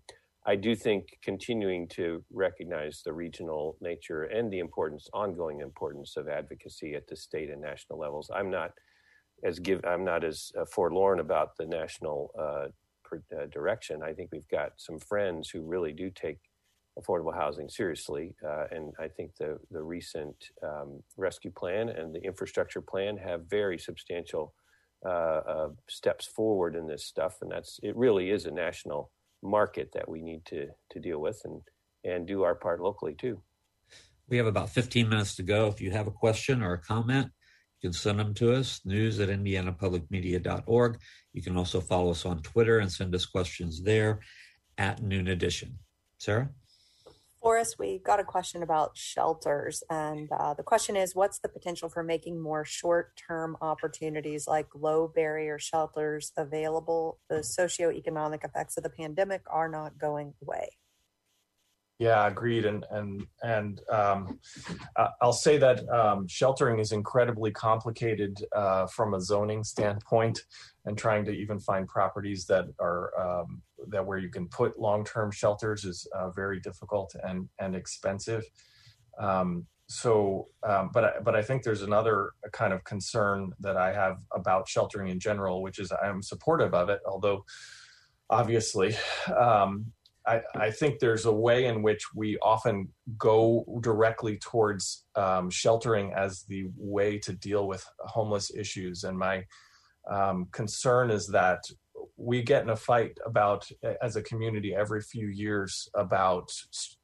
I 0.47 0.55
do 0.55 0.75
think 0.75 1.17
continuing 1.23 1.87
to 1.89 2.23
recognize 2.31 3.01
the 3.03 3.13
regional 3.13 3.77
nature 3.81 4.23
and 4.25 4.53
the 4.53 4.59
importance, 4.59 5.09
ongoing 5.11 5.61
importance 5.61 6.17
of 6.17 6.27
advocacy 6.27 6.93
at 6.93 7.07
the 7.07 7.15
state 7.15 7.49
and 7.49 7.59
national 7.61 7.97
levels. 7.97 8.29
I'm 8.33 8.51
not 8.51 8.71
as 9.43 9.57
give. 9.57 9.83
I'm 9.85 10.05
not 10.05 10.23
as 10.23 10.51
uh, 10.59 10.65
forlorn 10.65 11.19
about 11.19 11.57
the 11.57 11.65
national 11.65 12.29
uh, 13.13 13.45
direction. 13.47 14.01
I 14.03 14.13
think 14.13 14.29
we've 14.31 14.47
got 14.49 14.73
some 14.77 14.99
friends 14.99 15.49
who 15.49 15.61
really 15.61 15.91
do 15.91 16.09
take 16.09 16.39
affordable 16.99 17.35
housing 17.35 17.69
seriously. 17.69 18.35
Uh, 18.45 18.65
and 18.71 18.93
I 18.99 19.07
think 19.07 19.35
the, 19.37 19.59
the 19.71 19.81
recent 19.81 20.35
um, 20.63 21.03
rescue 21.17 21.51
plan 21.51 21.89
and 21.89 22.15
the 22.15 22.21
infrastructure 22.21 22.81
plan 22.81 23.17
have 23.17 23.49
very 23.49 23.77
substantial 23.77 24.53
uh, 25.05 25.41
uh, 25.47 25.69
steps 25.89 26.25
forward 26.25 26.75
in 26.75 26.87
this 26.87 27.05
stuff. 27.05 27.37
And 27.41 27.51
that's 27.51 27.79
it 27.83 27.95
really 27.95 28.31
is 28.31 28.45
a 28.45 28.51
national 28.51 29.11
market 29.43 29.91
that 29.93 30.07
we 30.07 30.21
need 30.21 30.45
to, 30.45 30.67
to 30.91 30.99
deal 30.99 31.19
with 31.19 31.41
and, 31.43 31.61
and 32.03 32.25
do 32.25 32.43
our 32.43 32.55
part 32.55 32.81
locally 32.81 33.13
too. 33.13 33.41
We 34.27 34.37
have 34.37 34.47
about 34.47 34.69
15 34.69 35.07
minutes 35.07 35.35
to 35.35 35.43
go. 35.43 35.67
If 35.67 35.81
you 35.81 35.91
have 35.91 36.07
a 36.07 36.11
question 36.11 36.63
or 36.63 36.73
a 36.73 36.81
comment, 36.81 37.29
can 37.85 37.93
send 37.93 38.19
them 38.19 38.33
to 38.33 38.51
us, 38.51 38.81
news 38.83 39.19
at 39.19 39.29
indianapublicmedia.org. 39.29 40.97
You 41.33 41.41
can 41.43 41.55
also 41.55 41.79
follow 41.79 42.11
us 42.11 42.25
on 42.25 42.41
Twitter 42.41 42.79
and 42.79 42.91
send 42.91 43.13
us 43.13 43.25
questions 43.27 43.83
there 43.83 44.21
at 44.77 45.03
Noon 45.03 45.27
Edition. 45.27 45.77
Sara? 46.17 46.49
Forrest, 47.39 47.75
we 47.77 47.99
got 47.99 48.19
a 48.19 48.23
question 48.23 48.63
about 48.63 48.97
shelters. 48.97 49.83
And 49.91 50.29
uh, 50.31 50.55
the 50.55 50.63
question 50.63 50.95
is 50.95 51.13
what's 51.13 51.37
the 51.37 51.47
potential 51.47 51.87
for 51.87 52.01
making 52.01 52.41
more 52.41 52.65
short 52.65 53.21
term 53.27 53.55
opportunities 53.61 54.47
like 54.47 54.65
low 54.73 55.07
barrier 55.07 55.59
shelters 55.59 56.31
available? 56.35 57.19
The 57.29 57.37
socioeconomic 57.37 58.43
effects 58.43 58.77
of 58.77 58.83
the 58.83 58.89
pandemic 58.89 59.43
are 59.47 59.69
not 59.69 59.99
going 59.99 60.33
away. 60.41 60.69
Yeah, 61.97 62.27
agreed. 62.27 62.65
And 62.65 62.85
and 62.91 63.25
and 63.41 63.79
um, 63.89 64.39
I'll 65.21 65.31
say 65.31 65.57
that 65.57 65.87
um, 65.89 66.27
sheltering 66.27 66.79
is 66.79 66.91
incredibly 66.91 67.51
complicated 67.51 68.37
uh, 68.53 68.87
from 68.87 69.13
a 69.13 69.21
zoning 69.21 69.63
standpoint, 69.63 70.41
and 70.85 70.97
trying 70.97 71.23
to 71.25 71.31
even 71.31 71.59
find 71.59 71.87
properties 71.87 72.45
that 72.47 72.65
are 72.81 73.11
um, 73.17 73.61
that 73.87 74.05
where 74.05 74.17
you 74.17 74.29
can 74.29 74.49
put 74.49 74.77
long-term 74.77 75.31
shelters 75.31 75.85
is 75.85 76.05
uh, 76.13 76.31
very 76.31 76.59
difficult 76.59 77.15
and 77.23 77.47
and 77.59 77.75
expensive. 77.75 78.43
Um, 79.17 79.65
so, 79.87 80.47
um, 80.67 80.89
but 80.93 81.03
I, 81.05 81.11
but 81.23 81.35
I 81.35 81.43
think 81.43 81.63
there's 81.63 81.83
another 81.83 82.31
kind 82.51 82.73
of 82.73 82.83
concern 82.83 83.51
that 83.61 83.77
I 83.77 83.93
have 83.93 84.17
about 84.33 84.67
sheltering 84.67 85.09
in 85.09 85.19
general, 85.19 85.61
which 85.61 85.79
is 85.79 85.93
I'm 86.03 86.21
supportive 86.21 86.73
of 86.73 86.89
it, 86.89 86.99
although 87.07 87.45
obviously 88.29 88.95
um, 89.37 89.93
I, 90.27 90.41
I, 90.55 90.71
think 90.71 90.99
there's 90.99 91.25
a 91.25 91.31
way 91.31 91.65
in 91.65 91.81
which 91.81 92.13
we 92.15 92.37
often 92.39 92.89
go 93.17 93.63
directly 93.81 94.37
towards 94.37 95.05
um, 95.15 95.49
sheltering 95.49 96.13
as 96.13 96.43
the 96.43 96.65
way 96.77 97.19
to 97.19 97.33
deal 97.33 97.67
with 97.67 97.85
homeless 97.99 98.51
issues. 98.55 99.03
And 99.03 99.17
my 99.17 99.45
um, 100.09 100.47
concern 100.51 101.11
is 101.11 101.27
that 101.27 101.59
we 102.17 102.41
get 102.41 102.63
in 102.63 102.69
a 102.69 102.75
fight 102.75 103.17
about, 103.25 103.67
as 104.01 104.15
a 104.15 104.23
community, 104.23 104.73
every 104.73 105.01
few 105.01 105.27
years 105.27 105.89
about 105.95 106.51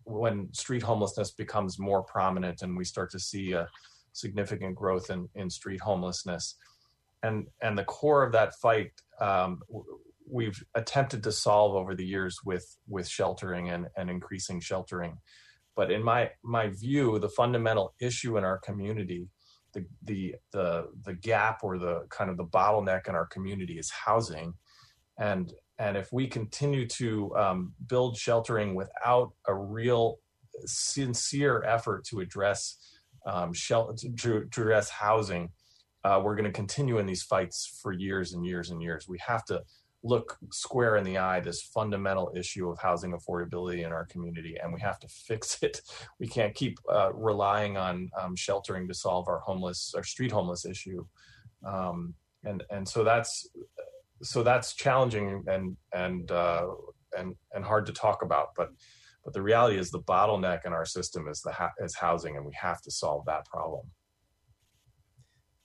when 0.05 0.51
street 0.53 0.83
homelessness 0.83 1.31
becomes 1.31 1.79
more 1.79 2.03
prominent 2.03 2.61
and 2.61 2.77
we 2.77 2.85
start 2.85 3.11
to 3.11 3.19
see 3.19 3.53
a 3.53 3.67
significant 4.13 4.75
growth 4.75 5.09
in, 5.09 5.27
in 5.35 5.49
street 5.49 5.81
homelessness. 5.81 6.55
And, 7.23 7.47
and 7.61 7.77
the 7.77 7.83
core 7.83 8.23
of 8.23 8.31
that 8.31 8.55
fight 8.55 8.91
um, 9.19 9.61
we've 10.31 10.63
attempted 10.75 11.23
to 11.23 11.31
solve 11.31 11.75
over 11.75 11.93
the 11.93 12.05
years 12.05 12.39
with 12.45 12.65
with 12.87 13.07
sheltering 13.07 13.69
and, 13.69 13.87
and 13.97 14.09
increasing 14.09 14.59
sheltering. 14.59 15.17
But 15.75 15.91
in 15.91 16.03
my 16.03 16.31
my 16.43 16.69
view, 16.69 17.19
the 17.19 17.29
fundamental 17.29 17.93
issue 17.99 18.37
in 18.37 18.43
our 18.43 18.59
community, 18.59 19.27
the 19.73 19.85
the 20.03 20.35
the 20.51 20.87
the 21.03 21.13
gap 21.13 21.59
or 21.63 21.77
the 21.77 22.05
kind 22.09 22.29
of 22.29 22.37
the 22.37 22.45
bottleneck 22.45 23.07
in 23.07 23.15
our 23.15 23.27
community 23.27 23.77
is 23.77 23.89
housing, 23.89 24.53
and 25.19 25.53
and 25.77 25.97
if 25.97 26.11
we 26.11 26.27
continue 26.27 26.87
to 26.87 27.35
um, 27.35 27.73
build 27.87 28.17
sheltering 28.17 28.75
without 28.75 29.31
a 29.47 29.53
real 29.53 30.19
sincere 30.65 31.63
effort 31.63 32.05
to 32.05 32.19
address 32.19 32.77
um, 33.25 33.53
shelter 33.53 33.93
to, 33.93 34.09
to 34.21 34.37
address 34.37 34.89
housing, 34.89 35.49
uh, 36.03 36.19
we're 36.23 36.35
going 36.35 36.45
to 36.45 36.51
continue 36.51 36.97
in 36.97 37.05
these 37.05 37.23
fights 37.23 37.79
for 37.81 37.91
years 37.91 38.33
and 38.33 38.45
years 38.45 38.69
and 38.69 38.81
years. 38.81 39.07
We 39.07 39.19
have 39.25 39.45
to 39.45 39.61
look 40.03 40.37
square 40.51 40.97
in 40.97 41.03
the 41.03 41.17
eye 41.17 41.39
this 41.39 41.61
fundamental 41.61 42.31
issue 42.35 42.69
of 42.69 42.79
housing 42.79 43.13
affordability 43.13 43.85
in 43.85 43.91
our 43.91 44.05
community 44.05 44.57
and 44.61 44.73
we 44.73 44.79
have 44.79 44.99
to 44.99 45.07
fix 45.27 45.61
it. 45.61 45.81
We 46.19 46.27
can't 46.27 46.55
keep 46.55 46.79
uh, 46.91 47.13
relying 47.13 47.77
on 47.77 48.09
um, 48.19 48.35
sheltering 48.35 48.87
to 48.87 48.93
solve 48.93 49.27
our 49.27 49.39
homeless 49.39 49.93
our 49.95 50.03
street 50.03 50.31
homeless 50.31 50.65
issue. 50.65 51.05
Um, 51.65 52.15
and 52.43 52.63
and 52.71 52.87
so 52.87 53.03
that's 53.03 53.47
so 54.23 54.43
that's 54.43 54.73
challenging 54.73 55.43
and 55.47 55.77
and 55.93 56.31
uh, 56.31 56.67
and 57.17 57.35
and 57.53 57.63
hard 57.63 57.85
to 57.85 57.93
talk 57.93 58.23
about 58.23 58.49
but 58.55 58.69
but 59.23 59.33
the 59.33 59.41
reality 59.41 59.77
is 59.77 59.91
the 59.91 60.01
bottleneck 60.01 60.65
in 60.65 60.73
our 60.73 60.85
system 60.85 61.27
is 61.27 61.41
the 61.41 61.53
is 61.83 61.95
housing 61.95 62.37
and 62.37 62.45
we 62.45 62.53
have 62.59 62.81
to 62.81 62.91
solve 62.91 63.25
that 63.25 63.45
problem. 63.45 63.85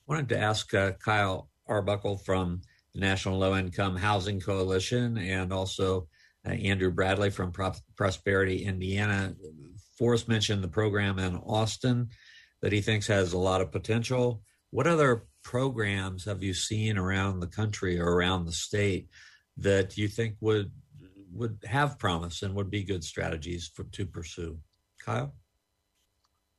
I 0.08 0.12
wanted 0.12 0.28
to 0.30 0.38
ask 0.38 0.72
uh, 0.74 0.92
Kyle 1.04 1.48
Arbuckle 1.66 2.18
from 2.18 2.60
the 2.96 3.00
National 3.00 3.38
Low 3.38 3.54
Income 3.54 3.96
Housing 3.96 4.40
Coalition, 4.40 5.18
and 5.18 5.52
also 5.52 6.08
uh, 6.46 6.50
Andrew 6.50 6.90
Bradley 6.90 7.30
from 7.30 7.52
Pro- 7.52 7.74
Prosperity 7.94 8.64
Indiana. 8.64 9.34
Forrest 9.98 10.28
mentioned 10.28 10.64
the 10.64 10.68
program 10.68 11.18
in 11.18 11.36
Austin 11.36 12.08
that 12.62 12.72
he 12.72 12.80
thinks 12.80 13.06
has 13.06 13.32
a 13.32 13.38
lot 13.38 13.60
of 13.60 13.70
potential. 13.70 14.42
What 14.70 14.86
other 14.86 15.26
programs 15.44 16.24
have 16.24 16.42
you 16.42 16.54
seen 16.54 16.96
around 16.96 17.40
the 17.40 17.46
country 17.46 18.00
or 18.00 18.08
around 18.08 18.46
the 18.46 18.52
state 18.52 19.08
that 19.58 19.96
you 19.96 20.08
think 20.08 20.36
would 20.40 20.70
would 21.32 21.58
have 21.66 21.98
promise 21.98 22.42
and 22.42 22.54
would 22.54 22.70
be 22.70 22.82
good 22.82 23.04
strategies 23.04 23.70
for 23.74 23.84
to 23.84 24.06
pursue? 24.06 24.58
Kyle? 25.04 25.34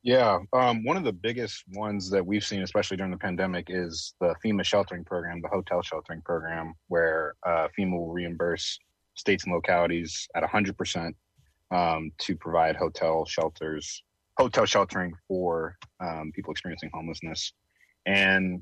Yeah, 0.08 0.40
um, 0.54 0.86
one 0.86 0.96
of 0.96 1.04
the 1.04 1.12
biggest 1.12 1.66
ones 1.74 2.10
that 2.12 2.26
we've 2.26 2.46
seen, 2.46 2.62
especially 2.62 2.96
during 2.96 3.12
the 3.12 3.18
pandemic, 3.18 3.66
is 3.68 4.14
the 4.22 4.34
FEMA 4.42 4.64
sheltering 4.64 5.04
program, 5.04 5.42
the 5.42 5.50
hotel 5.50 5.82
sheltering 5.82 6.22
program, 6.22 6.76
where 6.88 7.36
uh, 7.46 7.68
FEMA 7.78 7.92
will 7.92 8.14
reimburse 8.14 8.80
states 9.16 9.44
and 9.44 9.54
localities 9.54 10.26
at 10.34 10.44
100% 10.44 11.14
um, 11.72 12.10
to 12.20 12.38
provide 12.38 12.78
hotel 12.78 13.26
shelters, 13.26 14.02
hotel 14.38 14.66
sheltering 14.66 15.12
for 15.28 15.76
um, 16.00 16.32
people 16.34 16.52
experiencing 16.52 16.90
homelessness. 16.94 17.52
And, 18.06 18.62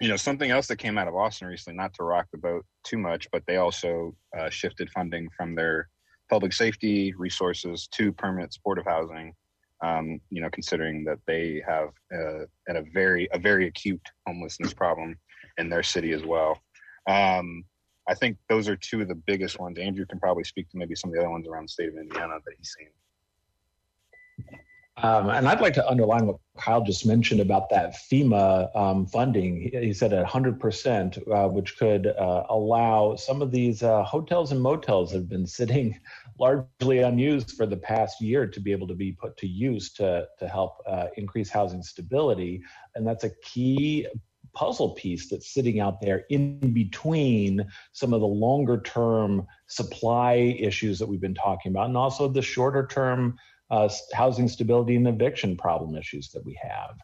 you 0.00 0.06
know, 0.06 0.16
something 0.16 0.52
else 0.52 0.68
that 0.68 0.76
came 0.76 0.98
out 0.98 1.08
of 1.08 1.16
Austin 1.16 1.48
recently, 1.48 1.78
not 1.78 1.94
to 1.94 2.04
rock 2.04 2.28
the 2.30 2.38
boat 2.38 2.64
too 2.84 2.96
much, 2.96 3.26
but 3.32 3.42
they 3.48 3.56
also 3.56 4.14
uh, 4.38 4.50
shifted 4.50 4.88
funding 4.90 5.30
from 5.36 5.56
their 5.56 5.88
public 6.28 6.52
safety 6.52 7.12
resources 7.14 7.88
to 7.88 8.12
permanent 8.12 8.54
supportive 8.54 8.84
housing 8.84 9.34
um, 9.82 10.20
you 10.30 10.42
know, 10.42 10.50
considering 10.50 11.04
that 11.04 11.18
they 11.26 11.62
have 11.66 11.90
uh, 12.12 12.44
at 12.68 12.76
a 12.76 12.84
very 12.92 13.28
a 13.32 13.38
very 13.38 13.66
acute 13.66 14.00
homelessness 14.26 14.74
problem 14.74 15.16
in 15.58 15.68
their 15.68 15.82
city 15.82 16.12
as 16.12 16.24
well. 16.24 16.60
Um, 17.06 17.64
I 18.08 18.14
think 18.14 18.36
those 18.48 18.68
are 18.68 18.76
two 18.76 19.00
of 19.00 19.08
the 19.08 19.14
biggest 19.14 19.58
ones. 19.58 19.78
Andrew 19.78 20.04
can 20.06 20.18
probably 20.18 20.44
speak 20.44 20.68
to 20.70 20.76
maybe 20.76 20.94
some 20.94 21.10
of 21.10 21.14
the 21.14 21.20
other 21.20 21.30
ones 21.30 21.46
around 21.46 21.64
the 21.64 21.68
state 21.68 21.88
of 21.88 21.96
Indiana 21.96 22.34
that 22.44 22.54
he's 22.58 22.74
seen. 22.78 24.58
Um, 24.96 25.30
and 25.30 25.48
I'd 25.48 25.60
like 25.60 25.74
to 25.74 25.88
underline 25.88 26.26
what 26.26 26.36
Kyle 26.58 26.82
just 26.82 27.06
mentioned 27.06 27.40
about 27.40 27.70
that 27.70 27.94
FEMA 27.94 28.74
um, 28.76 29.06
funding. 29.06 29.70
He, 29.72 29.86
he, 29.86 29.92
said 29.94 30.10
100%, 30.10 31.32
uh, 31.32 31.48
which 31.48 31.78
could 31.78 32.08
uh, 32.08 32.44
allow 32.50 33.16
some 33.16 33.40
of 33.40 33.50
these 33.50 33.82
uh, 33.82 34.02
hotels 34.02 34.52
and 34.52 34.60
motels 34.60 35.12
that 35.12 35.18
have 35.18 35.28
been 35.28 35.46
sitting 35.46 35.98
largely 36.38 36.98
unused 36.98 37.52
for 37.52 37.66
the 37.66 37.76
past 37.76 38.20
year 38.20 38.46
to 38.46 38.60
be 38.60 38.72
able 38.72 38.88
to 38.88 38.94
be 38.94 39.12
put 39.12 39.36
to 39.38 39.46
use 39.46 39.92
to, 39.94 40.26
to 40.38 40.48
help 40.48 40.82
uh, 40.86 41.06
increase 41.16 41.48
housing 41.48 41.82
stability. 41.82 42.62
And 42.94 43.06
that's 43.06 43.24
a 43.24 43.30
key 43.42 44.06
puzzle 44.52 44.90
piece 44.90 45.28
that's 45.28 45.52
sitting 45.52 45.80
out 45.80 46.00
there 46.00 46.24
in 46.28 46.72
between 46.72 47.64
some 47.92 48.12
of 48.12 48.20
the 48.20 48.26
longer 48.26 48.80
term 48.80 49.46
supply 49.66 50.34
issues 50.58 50.98
that 50.98 51.06
we've 51.06 51.20
been 51.20 51.34
talking 51.34 51.70
about 51.70 51.86
and 51.86 51.96
also 51.96 52.28
the 52.28 52.42
shorter 52.42 52.86
term 52.86 53.36
uh, 53.70 53.88
housing 54.12 54.48
stability 54.48 54.96
and 54.96 55.06
eviction 55.06 55.56
problem 55.56 55.96
issues 55.96 56.30
that 56.30 56.44
we 56.44 56.58
have. 56.62 56.96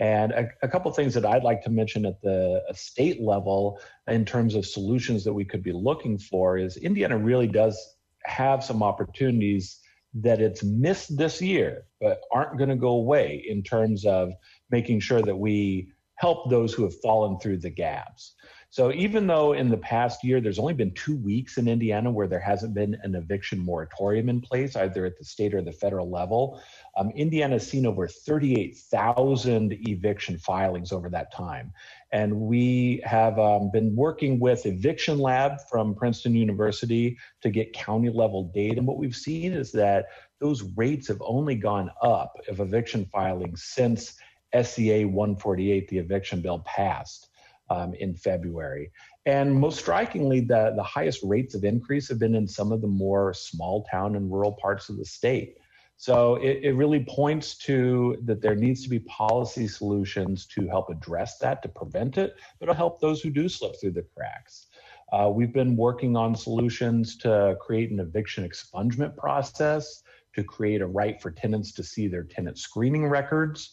And 0.00 0.32
a, 0.32 0.48
a 0.62 0.68
couple 0.68 0.92
things 0.92 1.14
that 1.14 1.26
I'd 1.26 1.42
like 1.42 1.62
to 1.62 1.70
mention 1.70 2.06
at 2.06 2.20
the 2.22 2.62
state 2.72 3.20
level 3.20 3.80
in 4.06 4.24
terms 4.24 4.54
of 4.54 4.64
solutions 4.64 5.24
that 5.24 5.32
we 5.32 5.44
could 5.44 5.62
be 5.62 5.72
looking 5.72 6.18
for 6.18 6.56
is 6.56 6.76
Indiana 6.76 7.18
really 7.18 7.48
does 7.48 7.96
have 8.24 8.62
some 8.62 8.82
opportunities 8.82 9.80
that 10.14 10.40
it's 10.40 10.62
missed 10.62 11.16
this 11.16 11.42
year, 11.42 11.84
but 12.00 12.20
aren't 12.32 12.58
going 12.58 12.70
to 12.70 12.76
go 12.76 12.90
away 12.90 13.44
in 13.48 13.62
terms 13.62 14.06
of 14.06 14.30
making 14.70 15.00
sure 15.00 15.22
that 15.22 15.36
we 15.36 15.92
help 16.14 16.50
those 16.50 16.72
who 16.72 16.82
have 16.82 16.98
fallen 17.00 17.38
through 17.38 17.58
the 17.58 17.70
gaps. 17.70 18.34
So 18.70 18.92
even 18.92 19.26
though 19.26 19.54
in 19.54 19.70
the 19.70 19.78
past 19.78 20.22
year 20.22 20.42
there's 20.42 20.58
only 20.58 20.74
been 20.74 20.92
two 20.92 21.16
weeks 21.16 21.56
in 21.56 21.68
Indiana 21.68 22.10
where 22.10 22.26
there 22.26 22.38
hasn't 22.38 22.74
been 22.74 22.98
an 23.02 23.14
eviction 23.14 23.58
moratorium 23.58 24.28
in 24.28 24.42
place, 24.42 24.76
either 24.76 25.06
at 25.06 25.16
the 25.16 25.24
state 25.24 25.54
or 25.54 25.62
the 25.62 25.72
federal 25.72 26.10
level, 26.10 26.60
um, 26.96 27.10
has 27.16 27.66
seen 27.66 27.86
over 27.86 28.06
38,000 28.06 29.72
eviction 29.88 30.36
filings 30.38 30.92
over 30.92 31.08
that 31.08 31.32
time. 31.32 31.72
And 32.12 32.34
we 32.40 33.00
have 33.04 33.38
um, 33.38 33.70
been 33.72 33.96
working 33.96 34.38
with 34.38 34.66
Eviction 34.66 35.18
Lab 35.18 35.52
from 35.70 35.94
Princeton 35.94 36.34
University 36.34 37.16
to 37.40 37.50
get 37.50 37.72
county 37.72 38.10
level 38.10 38.50
data. 38.54 38.78
And 38.78 38.86
what 38.86 38.98
we've 38.98 39.16
seen 39.16 39.54
is 39.54 39.72
that 39.72 40.06
those 40.40 40.62
rates 40.76 41.08
have 41.08 41.22
only 41.22 41.54
gone 41.54 41.90
up 42.02 42.34
of 42.48 42.60
eviction 42.60 43.06
filings 43.06 43.64
since 43.64 44.14
SEA 44.62 45.06
148, 45.06 45.88
the 45.88 45.98
eviction 45.98 46.42
bill, 46.42 46.60
passed 46.60 47.28
um, 47.70 47.94
in 47.94 48.14
February. 48.14 48.90
And 49.26 49.54
most 49.54 49.78
strikingly, 49.78 50.40
the, 50.40 50.72
the 50.74 50.82
highest 50.82 51.20
rates 51.22 51.54
of 51.54 51.64
increase 51.64 52.08
have 52.08 52.18
been 52.18 52.34
in 52.34 52.46
some 52.46 52.72
of 52.72 52.80
the 52.80 52.88
more 52.88 53.34
small 53.34 53.84
town 53.90 54.16
and 54.16 54.30
rural 54.30 54.52
parts 54.52 54.88
of 54.88 54.96
the 54.96 55.04
state. 55.04 55.58
So 55.96 56.36
it, 56.36 56.60
it 56.62 56.72
really 56.74 57.04
points 57.04 57.58
to 57.58 58.18
that 58.24 58.40
there 58.40 58.54
needs 58.54 58.84
to 58.84 58.88
be 58.88 59.00
policy 59.00 59.66
solutions 59.66 60.46
to 60.54 60.68
help 60.68 60.90
address 60.90 61.38
that, 61.38 61.60
to 61.62 61.68
prevent 61.68 62.18
it, 62.18 62.36
but 62.60 62.66
to 62.66 62.74
help 62.74 63.00
those 63.00 63.20
who 63.20 63.30
do 63.30 63.48
slip 63.48 63.74
through 63.80 63.92
the 63.92 64.06
cracks. 64.14 64.66
Uh, 65.12 65.28
we've 65.34 65.52
been 65.52 65.76
working 65.76 66.16
on 66.16 66.36
solutions 66.36 67.16
to 67.16 67.56
create 67.60 67.90
an 67.90 67.98
eviction 67.98 68.48
expungement 68.48 69.16
process, 69.16 70.02
to 70.34 70.44
create 70.44 70.80
a 70.82 70.86
right 70.86 71.20
for 71.20 71.32
tenants 71.32 71.72
to 71.72 71.82
see 71.82 72.06
their 72.06 72.22
tenant 72.22 72.58
screening 72.58 73.06
records, 73.06 73.72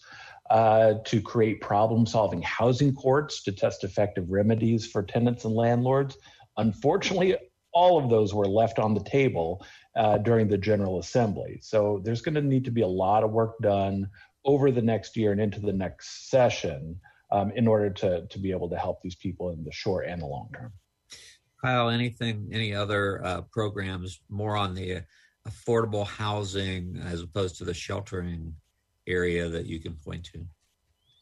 uh, 0.49 0.95
to 1.05 1.21
create 1.21 1.61
problem 1.61 2.05
solving 2.05 2.41
housing 2.41 2.93
courts 2.93 3.43
to 3.43 3.51
test 3.51 3.83
effective 3.83 4.29
remedies 4.29 4.85
for 4.85 5.03
tenants 5.03 5.45
and 5.45 5.55
landlords. 5.55 6.17
Unfortunately, 6.57 7.35
all 7.73 8.01
of 8.01 8.09
those 8.09 8.33
were 8.33 8.47
left 8.47 8.79
on 8.79 8.93
the 8.93 9.03
table 9.03 9.65
uh, 9.95 10.17
during 10.19 10.47
the 10.47 10.57
General 10.57 10.99
Assembly. 10.99 11.59
So 11.61 12.01
there's 12.03 12.21
going 12.21 12.35
to 12.35 12.41
need 12.41 12.65
to 12.65 12.71
be 12.71 12.81
a 12.81 12.87
lot 12.87 13.23
of 13.23 13.31
work 13.31 13.55
done 13.61 14.09
over 14.45 14.71
the 14.71 14.81
next 14.81 15.17
year 15.17 15.31
and 15.31 15.41
into 15.41 15.59
the 15.59 15.73
next 15.73 16.29
session 16.29 16.99
um, 17.31 17.51
in 17.55 17.67
order 17.67 17.89
to, 17.89 18.25
to 18.27 18.39
be 18.39 18.51
able 18.51 18.69
to 18.69 18.77
help 18.77 19.01
these 19.01 19.15
people 19.15 19.49
in 19.49 19.63
the 19.63 19.71
short 19.71 20.07
and 20.07 20.21
the 20.21 20.25
long 20.25 20.49
term. 20.55 20.71
Kyle, 21.63 21.89
anything, 21.89 22.49
any 22.53 22.73
other 22.73 23.25
uh, 23.25 23.41
programs 23.51 24.21
more 24.29 24.55
on 24.55 24.75
the 24.75 25.01
affordable 25.47 26.05
housing 26.05 27.01
as 27.03 27.21
opposed 27.21 27.57
to 27.57 27.65
the 27.65 27.73
sheltering 27.73 28.55
area 29.07 29.49
that 29.49 29.65
you 29.65 29.79
can 29.79 29.93
point 29.93 30.25
to? 30.33 30.45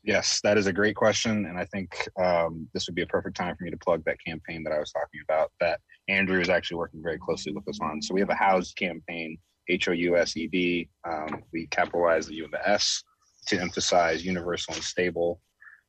Yes, 0.04 0.42
that 0.44 0.58
is 0.58 0.68
a 0.68 0.74
great 0.74 0.96
question. 0.96 1.46
And 1.46 1.58
I 1.58 1.66
think 1.66 1.96
um, 2.22 2.68
this 2.74 2.88
would 2.88 2.96
be 2.96 3.04
a 3.04 3.08
perfect 3.08 3.38
time 3.38 3.56
for 3.56 3.64
me 3.64 3.72
to 3.72 3.78
plug 3.78 4.04
that 4.06 4.18
campaign 4.26 4.64
that 4.64 4.74
I 4.74 4.80
was 4.80 4.92
talking 4.92 5.22
about 5.24 5.52
that 5.62 5.80
Andrew 6.10 6.42
is 6.42 6.50
actually 6.50 6.78
working 6.78 7.02
very 7.02 7.18
closely 7.18 7.54
with 7.54 7.68
us 7.70 7.80
on. 7.82 8.02
So 8.02 8.14
we 8.14 8.20
have 8.20 8.30
a 8.30 8.36
housed 8.36 8.76
campaign, 8.76 9.38
H 9.70 9.88
O 9.88 9.92
U 9.94 10.18
S 10.18 10.36
E 10.36 10.48
D. 10.48 10.90
Um, 11.10 11.44
we 11.54 11.68
capitalize 11.68 12.28
the 12.28 12.36
U 12.36 12.44
and 12.44 12.54
the 12.54 12.68
S 12.68 13.02
to 13.48 13.60
emphasize 13.60 14.26
universal 14.26 14.74
and 14.74 14.84
stable. 14.84 15.40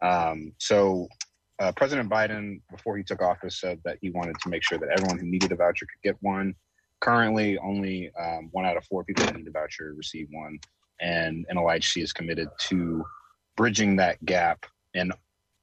Um, 0.00 0.52
so 0.58 1.08
uh, 1.58 1.72
President 1.72 2.08
Biden, 2.08 2.60
before 2.70 2.96
he 2.96 3.02
took 3.02 3.22
office, 3.22 3.60
said 3.60 3.80
that 3.84 3.98
he 4.00 4.10
wanted 4.10 4.36
to 4.40 4.48
make 4.48 4.62
sure 4.62 4.78
that 4.78 4.90
everyone 4.90 5.18
who 5.18 5.26
needed 5.26 5.52
a 5.52 5.56
voucher 5.56 5.86
could 5.86 6.02
get 6.02 6.16
one. 6.20 6.54
Currently, 7.00 7.58
only 7.58 8.12
um, 8.20 8.48
one 8.52 8.64
out 8.64 8.76
of 8.76 8.84
four 8.84 9.04
people 9.04 9.24
that 9.24 9.36
need 9.36 9.46
a 9.46 9.50
voucher 9.50 9.94
receive 9.96 10.28
one, 10.30 10.58
and 11.04 11.46
NLIHC 11.52 12.02
is 12.02 12.12
committed 12.12 12.48
to 12.58 13.04
bridging 13.56 13.94
that 13.96 14.24
gap 14.24 14.64
and 14.94 15.12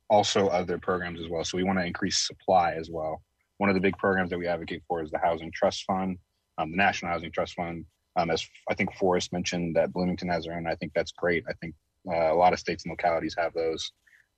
also 0.09 0.47
other 0.47 0.77
programs 0.77 1.19
as 1.19 1.27
well. 1.29 1.43
So 1.43 1.57
we 1.57 1.63
want 1.63 1.79
to 1.79 1.85
increase 1.85 2.27
supply 2.27 2.73
as 2.73 2.89
well. 2.89 3.23
One 3.57 3.69
of 3.69 3.73
the 3.73 3.81
big 3.81 3.97
programs 3.97 4.29
that 4.29 4.37
we 4.37 4.47
advocate 4.47 4.83
for 4.87 5.01
is 5.01 5.09
the 5.09 5.17
Housing 5.17 5.51
Trust 5.51 5.83
Fund, 5.85 6.19
um, 6.57 6.71
the 6.71 6.77
National 6.77 7.11
Housing 7.11 7.31
Trust 7.31 7.55
Fund. 7.55 7.85
Um, 8.17 8.29
as 8.29 8.47
I 8.69 8.75
think 8.75 8.93
Forrest 8.95 9.33
mentioned, 9.33 9.75
that 9.77 9.91
Bloomington 9.93 10.29
has 10.29 10.45
their 10.45 10.55
own. 10.55 10.67
I 10.67 10.75
think 10.75 10.91
that's 10.93 11.11
great. 11.11 11.43
I 11.49 11.53
think 11.53 11.73
uh, 12.07 12.33
a 12.33 12.35
lot 12.35 12.53
of 12.53 12.59
states 12.59 12.83
and 12.83 12.91
localities 12.91 13.35
have 13.37 13.53
those 13.53 13.91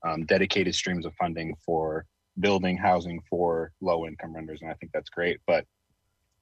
um, 0.05 0.25
dedicated 0.25 0.73
streams 0.73 1.05
of 1.05 1.13
funding 1.15 1.55
for 1.65 2.05
building 2.39 2.77
housing 2.77 3.19
for 3.29 3.71
low 3.81 4.05
income 4.05 4.35
renters, 4.35 4.61
and 4.61 4.71
I 4.71 4.75
think 4.75 4.91
that's 4.93 5.09
great. 5.09 5.39
But 5.47 5.65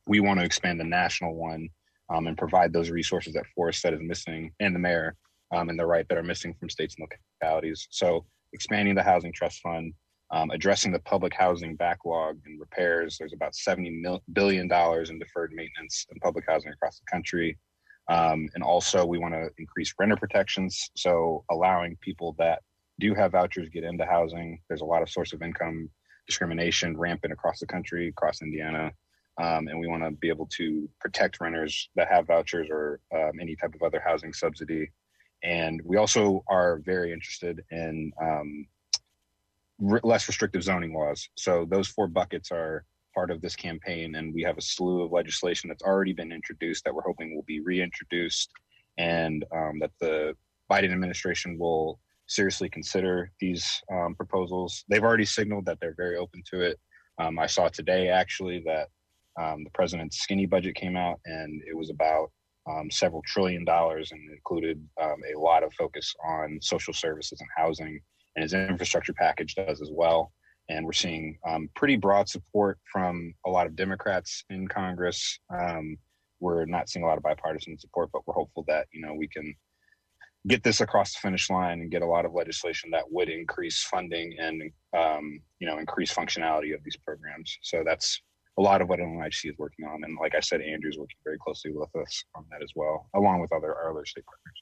we 0.08 0.20
want 0.20 0.40
to 0.40 0.46
expand 0.46 0.80
the 0.80 0.84
national 0.84 1.36
one 1.36 1.70
um, 2.14 2.28
and 2.28 2.38
provide 2.38 2.74
those 2.74 2.90
resources 2.90 3.34
that 3.34 3.46
Forest 3.56 3.82
said 3.82 3.94
is 3.94 4.02
missing, 4.02 4.52
and 4.60 4.76
the 4.76 4.80
mayor 4.80 5.16
um, 5.54 5.70
and 5.70 5.80
the 5.80 5.86
right 5.86 6.08
that 6.10 6.18
are 6.18 6.24
missing 6.24 6.54
from 6.60 6.70
states 6.70 6.96
and 6.98 7.08
localities. 7.42 7.88
So 7.92 8.26
expanding 8.54 8.96
the 8.96 9.04
housing 9.04 9.34
trust 9.34 9.62
fund, 9.62 9.94
um, 10.32 10.50
addressing 10.52 10.92
the 10.92 11.00
public 11.00 11.34
housing 11.34 11.76
backlog 11.76 12.38
and 12.46 12.60
repairs. 12.60 13.18
There's 13.18 13.34
about 13.34 13.54
$70 13.54 15.10
in 15.10 15.20
deferred 15.20 15.52
maintenance 15.54 16.06
in 16.12 16.20
public 16.20 16.46
housing 16.48 16.72
across 16.72 17.00
the 17.00 17.06
country. 17.12 17.58
Um, 18.10 18.50
and 18.56 18.64
also, 18.64 19.06
we 19.06 19.20
want 19.20 19.34
to 19.34 19.50
increase 19.58 19.94
renter 20.00 20.16
protections. 20.16 20.90
So, 20.96 21.46
allowing 21.52 21.98
people 22.02 22.36
that 22.40 22.62
do 23.00 23.14
have 23.14 23.34
vouchers 23.34 23.70
get 23.70 23.84
into 23.84 24.06
housing. 24.06 24.60
There's 24.68 24.82
a 24.82 24.86
lot 24.86 25.02
of 25.02 25.10
source 25.10 25.34
of 25.34 25.42
income 25.42 25.90
discrimination 26.28 26.98
rampant 26.98 27.34
across 27.34 27.60
the 27.60 27.68
country, 27.68 28.08
across 28.08 28.42
Indiana. 28.42 28.92
Um, 29.40 29.68
and 29.68 29.80
we 29.80 29.88
want 29.88 30.04
to 30.04 30.12
be 30.12 30.30
able 30.30 30.48
to 30.58 30.90
protect 31.00 31.40
renters 31.40 31.90
that 31.96 32.08
have 32.10 32.28
vouchers 32.28 32.68
or 32.70 33.00
um, 33.14 33.32
any 33.40 33.56
type 33.56 33.74
of 33.74 33.82
other 33.82 34.02
housing 34.04 34.34
subsidy. 34.34 34.92
And 35.44 35.82
we 35.84 35.98
also 35.98 36.44
are 36.48 36.82
very 36.86 37.12
interested 37.12 37.64
in 37.72 38.12
um, 38.22 38.68
less 39.80 40.28
restrictive 40.28 40.64
zoning 40.64 40.94
laws. 40.94 41.28
So 41.36 41.66
those 41.66 41.88
four 41.88 42.08
buckets 42.08 42.52
are 42.52 42.86
part 43.16 43.32
of 43.32 43.42
this 43.42 43.56
campaign, 43.56 44.16
and 44.16 44.34
we 44.34 44.44
have 44.44 44.58
a 44.58 44.62
slew 44.62 45.02
of 45.02 45.12
legislation 45.12 45.68
that's 45.68 45.84
already 45.84 46.14
been 46.14 46.32
introduced 46.32 46.84
that 46.86 46.94
we're 46.94 47.02
hoping 47.02 47.36
will 47.36 47.44
be 47.44 47.60
reintroduced, 47.60 48.52
and 48.98 49.44
um, 49.54 49.80
that 49.80 49.92
the 50.00 50.36
Biden 50.72 50.92
administration 50.92 51.58
will 51.58 52.00
seriously 52.28 52.70
consider 52.70 53.32
these 53.42 53.82
um, 53.92 54.16
proposals. 54.16 54.86
They've 54.88 55.04
already 55.04 55.26
signaled 55.26 55.66
that 55.66 55.80
they're 55.82 55.96
very 55.98 56.16
open 56.16 56.44
to 56.52 56.62
it. 56.62 56.80
Um, 57.18 57.38
I 57.40 57.48
saw 57.48 57.68
today 57.68 58.08
actually 58.08 58.64
that 58.66 58.88
um, 59.42 59.64
the 59.64 59.70
president's 59.72 60.20
skinny 60.20 60.46
budget 60.46 60.76
came 60.76 60.96
out, 60.96 61.20
and 61.26 61.62
it 61.68 61.76
was 61.76 61.90
about 61.90 62.32
um, 62.70 62.92
several 62.92 63.24
trillion 63.26 63.66
dollars 63.66 64.12
and 64.12 64.30
included 64.32 64.86
um, 65.02 65.18
a 65.34 65.40
lot 65.40 65.64
of 65.64 65.74
focus 65.74 66.14
on 66.24 66.60
social 66.62 66.94
services 66.94 67.40
and 67.42 67.50
housing 67.58 68.00
and 68.36 68.44
his 68.44 68.54
infrastructure 68.54 69.14
package 69.14 69.56
does 69.56 69.82
as 69.82 69.90
well. 69.92 70.32
And 70.70 70.86
we're 70.86 70.94
seeing 70.94 71.38
um, 71.46 71.70
pretty 71.76 71.98
broad 71.98 72.30
support 72.30 72.78
from 72.92 73.34
a 73.46 73.50
lot 73.50 73.68
of 73.68 73.76
Democrats 73.76 74.46
in 74.50 74.68
Congress. 74.68 75.40
Um, 75.54 75.98
we're 76.40 76.66
not 76.66 76.90
seeing 76.90 77.04
a 77.04 77.08
lot 77.08 77.18
of 77.18 77.24
bipartisan 77.24 77.78
support, 77.78 78.10
but 78.14 78.22
we're 78.26 78.34
hopeful 78.34 78.64
that 78.68 78.88
you 78.94 79.02
know 79.02 79.14
we 79.14 79.28
can 79.28 79.54
get 80.48 80.64
this 80.64 80.82
across 80.82 81.14
the 81.14 81.20
finish 81.20 81.50
line 81.50 81.82
and 81.82 81.92
get 81.92 82.02
a 82.02 82.06
lot 82.06 82.26
of 82.26 82.34
legislation 82.34 82.90
that 82.92 83.12
would 83.12 83.30
increase 83.30 83.84
funding 83.84 84.36
and 84.40 84.62
um, 84.98 85.40
you 85.60 85.68
know 85.68 85.78
increase 85.78 86.14
functionality 86.14 86.74
of 86.74 86.84
these 86.84 86.98
programs. 86.98 87.58
So 87.62 87.84
that's 87.86 88.22
a 88.58 88.62
lot 88.62 88.82
of 88.82 88.90
what 88.90 89.00
NLIHC 89.00 89.52
is 89.52 89.58
working 89.58 89.86
on, 89.86 90.04
and 90.04 90.18
like 90.22 90.36
I 90.36 90.40
said, 90.40 90.62
Andrew's 90.62 90.98
working 90.98 91.18
very 91.24 91.38
closely 91.38 91.72
with 91.72 91.96
us 91.96 92.24
on 92.36 92.46
that 92.52 92.62
as 92.62 92.72
well, 92.76 93.10
along 93.16 93.42
with 93.42 93.52
other 93.54 93.76
other 93.90 94.06
state 94.06 94.26
partners. 94.26 94.62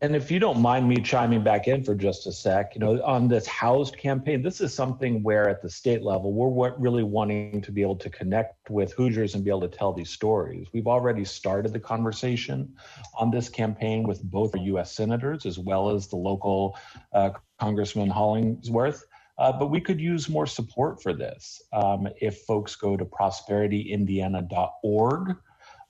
And 0.00 0.14
if 0.14 0.30
you 0.30 0.38
don't 0.38 0.60
mind 0.60 0.86
me 0.86 0.96
chiming 0.96 1.42
back 1.42 1.66
in 1.66 1.82
for 1.82 1.94
just 1.94 2.26
a 2.26 2.32
sec, 2.32 2.74
you 2.74 2.80
know, 2.80 3.02
on 3.04 3.28
this 3.28 3.46
housed 3.46 3.96
campaign, 3.96 4.42
this 4.42 4.60
is 4.60 4.74
something 4.74 5.22
where 5.22 5.48
at 5.48 5.62
the 5.62 5.70
state 5.70 6.02
level, 6.02 6.32
we're 6.32 6.76
really 6.76 7.04
wanting 7.04 7.62
to 7.62 7.72
be 7.72 7.80
able 7.80 7.96
to 7.96 8.10
connect 8.10 8.68
with 8.68 8.92
Hoosiers 8.92 9.34
and 9.34 9.44
be 9.44 9.50
able 9.50 9.62
to 9.62 9.68
tell 9.68 9.92
these 9.92 10.10
stories. 10.10 10.66
We've 10.74 10.88
already 10.88 11.24
started 11.24 11.72
the 11.72 11.80
conversation 11.80 12.74
on 13.16 13.30
this 13.30 13.48
campaign 13.48 14.02
with 14.02 14.22
both 14.24 14.54
our 14.54 14.62
U.S. 14.64 14.92
senators 14.92 15.46
as 15.46 15.58
well 15.58 15.88
as 15.88 16.08
the 16.08 16.16
local 16.16 16.76
uh, 17.14 17.30
Congressman 17.58 18.10
Hollingsworth. 18.10 19.04
Uh, 19.36 19.50
but 19.52 19.66
we 19.66 19.80
could 19.80 20.00
use 20.00 20.28
more 20.28 20.46
support 20.46 21.02
for 21.02 21.12
this. 21.12 21.60
Um, 21.72 22.06
if 22.20 22.42
folks 22.42 22.76
go 22.76 22.96
to 22.96 23.04
prosperityindiana.org 23.04 25.36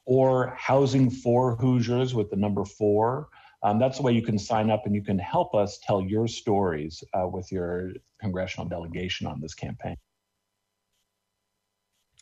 or 0.06 0.54
Housing 0.58 1.10
for 1.10 1.56
Hoosiers 1.56 2.14
with 2.14 2.30
the 2.30 2.36
number 2.36 2.64
four, 2.64 3.28
um, 3.62 3.78
that's 3.78 3.98
the 3.98 4.02
way 4.02 4.12
you 4.12 4.22
can 4.22 4.38
sign 4.38 4.70
up 4.70 4.86
and 4.86 4.94
you 4.94 5.02
can 5.02 5.18
help 5.18 5.54
us 5.54 5.78
tell 5.82 6.00
your 6.02 6.26
stories 6.28 7.04
uh, 7.14 7.26
with 7.26 7.50
your 7.52 7.92
congressional 8.20 8.68
delegation 8.68 9.26
on 9.26 9.40
this 9.40 9.54
campaign. 9.54 9.96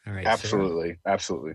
All 0.07 0.13
right. 0.13 0.25
Absolutely. 0.27 0.99
Sara. 1.05 1.15
Absolutely. 1.15 1.55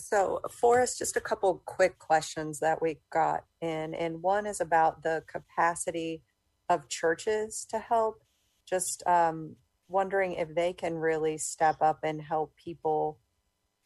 So, 0.00 0.40
Forrest, 0.50 0.98
just 0.98 1.16
a 1.16 1.20
couple 1.20 1.62
quick 1.64 1.98
questions 1.98 2.58
that 2.60 2.82
we 2.82 2.98
got 3.10 3.44
in. 3.60 3.94
And 3.94 4.22
one 4.22 4.46
is 4.46 4.60
about 4.60 5.02
the 5.02 5.24
capacity 5.26 6.22
of 6.68 6.88
churches 6.88 7.66
to 7.70 7.78
help. 7.78 8.22
Just 8.66 9.06
um, 9.06 9.56
wondering 9.88 10.32
if 10.32 10.54
they 10.54 10.72
can 10.72 10.94
really 10.94 11.38
step 11.38 11.76
up 11.80 12.00
and 12.02 12.22
help 12.22 12.54
people 12.56 13.18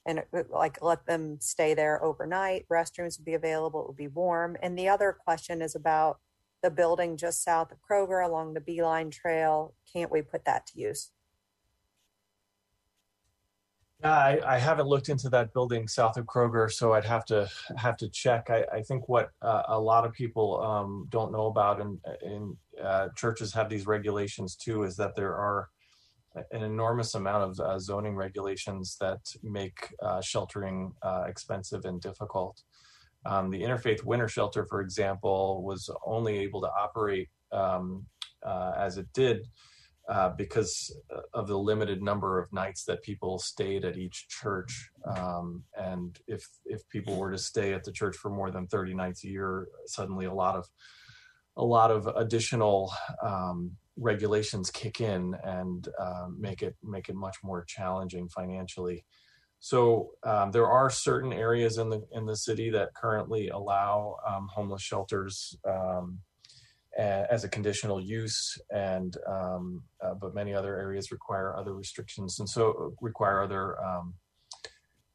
and 0.07 0.20
uh, 0.33 0.43
like 0.51 0.83
let 0.83 1.07
them 1.07 1.39
stay 1.41 1.74
there 1.74 2.03
overnight. 2.03 2.66
Restrooms 2.68 3.18
would 3.18 3.24
be 3.24 3.35
available, 3.35 3.83
it 3.83 3.89
would 3.89 3.97
be 3.97 4.09
warm. 4.09 4.57
And 4.62 4.79
the 4.79 4.89
other 4.89 5.12
question 5.12 5.62
is 5.62 5.74
about 5.74 6.18
the 6.62 6.70
building 6.70 7.16
just 7.16 7.45
south 7.45 7.70
of 7.70 7.79
Kroger 7.89 8.24
along 8.24 8.55
the 8.55 8.61
B-Line 8.61 9.11
Trail. 9.11 9.74
Can't 9.93 10.11
we 10.11 10.22
put 10.22 10.45
that 10.45 10.66
to 10.68 10.81
use? 10.81 11.11
Yeah, 14.01 14.12
I, 14.12 14.40
I, 14.55 14.59
haven't 14.59 14.86
looked 14.86 15.09
into 15.09 15.28
that 15.30 15.53
building 15.53 15.88
south 15.88 16.16
of 16.18 16.26
Kroger, 16.26 16.70
so 16.70 16.92
I'd 16.92 17.05
have 17.05 17.24
to 17.26 17.49
have 17.76 17.96
to 17.96 18.09
check. 18.09 18.49
I, 18.49 18.64
I 18.72 18.82
think 18.82 19.09
what 19.09 19.30
uh, 19.42 19.64
a 19.66 19.80
lot 19.80 20.07
of 20.07 20.12
people 20.12 20.62
um, 20.62 21.09
don't 21.11 21.32
know 21.32 21.46
about, 21.46 21.80
and, 21.80 21.99
and 22.22 22.57
uh, 22.80 23.09
churches 23.16 23.53
have 23.55 23.68
these 23.68 23.88
regulations 23.88 24.55
too, 24.55 24.84
is 24.84 24.94
that 24.99 25.16
there 25.16 25.34
are 25.34 25.68
an 26.53 26.62
enormous 26.62 27.16
amount 27.16 27.51
of 27.51 27.61
uh, 27.61 27.76
zoning 27.80 28.14
regulations 28.14 28.96
that 29.01 29.18
make 29.42 29.92
uh, 30.01 30.20
sheltering 30.20 30.92
uh, 31.03 31.24
expensive 31.26 31.84
and 31.84 32.01
difficult. 32.01 32.62
Um, 33.26 33.51
the 33.51 33.61
Interfaith 33.61 34.05
Winter 34.05 34.28
Shelter, 34.28 34.64
for 34.64 34.80
example, 34.80 35.64
was 35.64 35.90
only 36.07 36.38
able 36.38 36.61
to 36.61 36.68
operate 36.68 37.28
um, 37.51 38.07
uh, 38.44 38.74
as 38.76 38.96
it 38.96 39.09
did 39.12 39.49
uh, 40.09 40.30
because 40.30 40.96
of 41.34 41.48
the 41.48 41.59
limited 41.59 42.02
number 42.02 42.38
of 42.38 42.52
nights 42.52 42.84
that 42.84 43.02
people 43.02 43.38
stayed 43.38 43.84
at 43.84 43.98
each 43.98 44.26
church. 44.28 44.90
Um, 45.06 45.62
and 45.76 46.18
if 46.26 46.46
if 46.64 46.88
people 46.88 47.16
were 47.16 47.30
to 47.30 47.38
stay 47.38 47.74
at 47.74 47.84
the 47.84 47.92
church 47.92 48.16
for 48.16 48.30
more 48.30 48.50
than 48.50 48.66
30 48.66 48.94
nights 48.94 49.24
a 49.24 49.28
year, 49.28 49.68
suddenly 49.86 50.26
a 50.26 50.32
lot 50.32 50.56
of 50.56 50.66
a 51.59 51.64
lot 51.64 51.90
of 51.90 52.06
additional 52.16 52.92
um, 53.22 53.72
regulations 53.96 54.70
kick 54.70 55.00
in 55.00 55.36
and 55.44 55.88
uh, 56.00 56.26
make 56.38 56.62
it 56.62 56.74
make 56.82 57.09
it 57.09 57.14
much 57.14 57.36
more 57.42 57.64
challenging 57.66 58.28
financially. 58.28 59.04
So 59.61 60.11
um, 60.24 60.52
there 60.52 60.68
are 60.68 60.88
certain 60.88 61.32
areas 61.32 61.78
in 61.78 61.90
the 61.90 62.02
in 62.12 62.24
the 62.24 62.36
city 62.36 62.70
that 62.70 62.94
currently 62.94 63.48
allow 63.48 64.16
um, 64.26 64.48
homeless 64.50 64.82
shelters 64.82 65.56
um, 65.68 66.20
as 66.99 67.44
a 67.44 67.49
conditional 67.49 68.01
use, 68.01 68.59
and 68.70 69.16
um, 69.28 69.82
uh, 70.05 70.14
but 70.14 70.34
many 70.34 70.53
other 70.53 70.76
areas 70.76 71.12
require 71.12 71.57
other 71.57 71.74
restrictions, 71.74 72.40
and 72.40 72.49
so 72.49 72.94
require 73.01 73.42
other 73.42 73.80
um, 73.82 74.14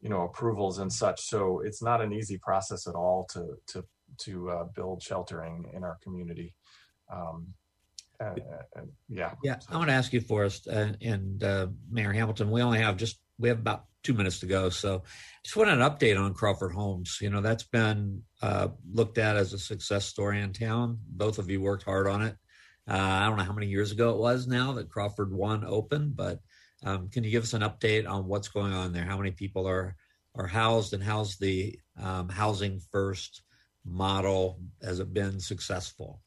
you 0.02 0.10
know 0.10 0.22
approvals 0.22 0.80
and 0.80 0.92
such. 0.92 1.22
So 1.22 1.62
it's 1.62 1.82
not 1.82 2.02
an 2.02 2.14
easy 2.14 2.38
process 2.38 2.88
at 2.88 2.96
all 2.96 3.28
to 3.34 3.58
to 3.68 3.84
to 4.20 4.50
uh, 4.50 4.64
build 4.76 5.02
sheltering 5.02 5.72
in 5.74 5.84
our 5.84 5.98
community. 6.04 6.54
Um, 7.12 7.48
uh, 8.20 8.36
yeah. 9.10 9.34
Yeah. 9.44 9.58
I 9.70 9.78
want 9.78 9.90
to 9.90 9.94
ask 9.94 10.14
you, 10.14 10.22
Forrest 10.22 10.68
uh, 10.68 10.94
and 11.02 11.44
uh, 11.44 11.68
Mayor 11.92 12.14
Hamilton. 12.14 12.52
We 12.52 12.62
only 12.62 12.80
have 12.80 12.96
just 12.96 13.20
we 13.38 13.50
have 13.50 13.60
about 13.60 13.86
two 14.04 14.14
minutes 14.14 14.40
to 14.40 14.46
go, 14.46 14.70
so 14.70 15.04
just 15.44 15.56
want 15.56 15.70
an 15.70 15.80
update 15.80 16.20
on 16.20 16.34
Crawford 16.34 16.74
Homes. 16.74 17.20
You 17.22 17.30
know, 17.30 17.42
that's 17.42 17.64
been 17.64 18.24
uh, 18.42 18.70
looked 18.92 19.18
at 19.18 19.38
as 19.38 19.54
a 19.54 19.60
success 19.60 20.06
story 20.06 20.42
in 20.42 20.54
town. 20.54 21.00
Both 21.08 21.40
of 21.40 21.50
you 21.50 21.62
worked 21.62 21.84
hard 21.84 22.08
on 22.08 22.22
it. 22.22 22.36
Uh, 22.90 22.98
I 22.98 23.28
don't 23.28 23.38
know 23.38 23.44
how 23.44 23.54
many 23.54 23.68
years 23.68 23.92
ago 23.92 24.12
it 24.12 24.20
was 24.20 24.48
now 24.48 24.74
that 24.74 24.90
Crawford 24.90 25.32
One 25.34 25.64
opened, 25.66 26.16
but 26.16 26.40
Um, 26.86 27.08
can 27.10 27.24
you 27.24 27.32
give 27.32 27.44
us 27.44 27.54
an 27.54 27.62
update 27.62 28.06
on 28.10 28.28
what's 28.28 28.50
going 28.50 28.74
on 28.74 28.92
there? 28.92 29.06
How 29.06 29.18
many 29.18 29.32
people 29.32 29.66
are 29.68 29.96
are 30.36 30.48
housed, 30.48 30.94
and 30.94 31.04
how's 31.04 31.38
the 31.38 31.80
um, 31.96 32.28
housing 32.28 32.82
first 32.92 33.44
model? 33.86 34.60
Has 34.82 35.00
it 35.00 35.14
been 35.14 35.40
successful? 35.40 36.23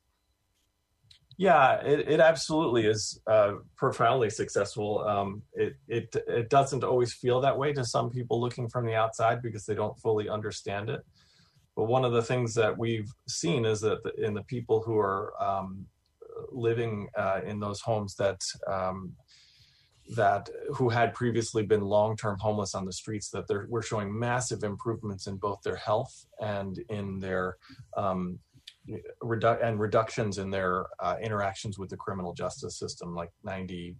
Yeah, 1.38 1.82
it, 1.82 2.08
it 2.08 2.20
absolutely 2.20 2.86
is 2.86 3.20
uh, 3.26 3.54
profoundly 3.76 4.30
successful. 4.30 5.04
Um, 5.06 5.42
it, 5.52 5.76
it 5.86 6.16
it 6.26 6.48
doesn't 6.48 6.82
always 6.82 7.12
feel 7.12 7.40
that 7.42 7.58
way 7.58 7.74
to 7.74 7.84
some 7.84 8.08
people 8.10 8.40
looking 8.40 8.68
from 8.68 8.86
the 8.86 8.94
outside 8.94 9.42
because 9.42 9.66
they 9.66 9.74
don't 9.74 9.98
fully 9.98 10.30
understand 10.30 10.88
it. 10.88 11.02
But 11.76 11.84
one 11.84 12.06
of 12.06 12.12
the 12.12 12.22
things 12.22 12.54
that 12.54 12.76
we've 12.76 13.12
seen 13.28 13.66
is 13.66 13.82
that 13.82 14.00
in 14.16 14.32
the 14.32 14.44
people 14.44 14.80
who 14.80 14.98
are 14.98 15.34
um, 15.42 15.86
living 16.50 17.08
uh, 17.18 17.40
in 17.44 17.60
those 17.60 17.82
homes 17.82 18.14
that 18.16 18.40
um, 18.66 19.12
that 20.14 20.48
who 20.74 20.88
had 20.88 21.12
previously 21.12 21.64
been 21.64 21.82
long-term 21.82 22.38
homeless 22.38 22.74
on 22.74 22.86
the 22.86 22.92
streets 22.92 23.28
that 23.30 23.44
we're 23.68 23.82
showing 23.82 24.16
massive 24.16 24.62
improvements 24.62 25.26
in 25.26 25.36
both 25.36 25.60
their 25.62 25.76
health 25.76 26.26
and 26.40 26.78
in 26.88 27.18
their 27.18 27.56
um, 27.96 28.38
redu- 29.22 29.64
and 29.64 29.80
reductions 29.80 30.38
in 30.38 30.50
their 30.50 30.86
uh, 31.00 31.16
interactions 31.22 31.78
with 31.78 31.90
the 31.90 31.96
criminal 31.96 32.32
justice 32.32 32.78
system, 32.78 33.14
like 33.14 33.30
90% 33.44 33.94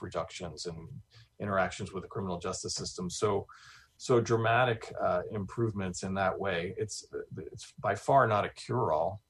reductions 0.00 0.66
in 0.66 0.88
interactions 1.40 1.92
with 1.92 2.02
the 2.02 2.08
criminal 2.08 2.38
justice 2.38 2.74
system. 2.74 3.08
So, 3.08 3.46
so 3.96 4.20
dramatic 4.20 4.92
uh, 5.00 5.22
improvements 5.32 6.02
in 6.02 6.14
that 6.14 6.38
way. 6.38 6.74
It's 6.76 7.04
it's 7.36 7.72
by 7.80 7.94
far 7.94 8.26
not 8.26 8.44
a 8.44 8.50
cure-all, 8.50 9.20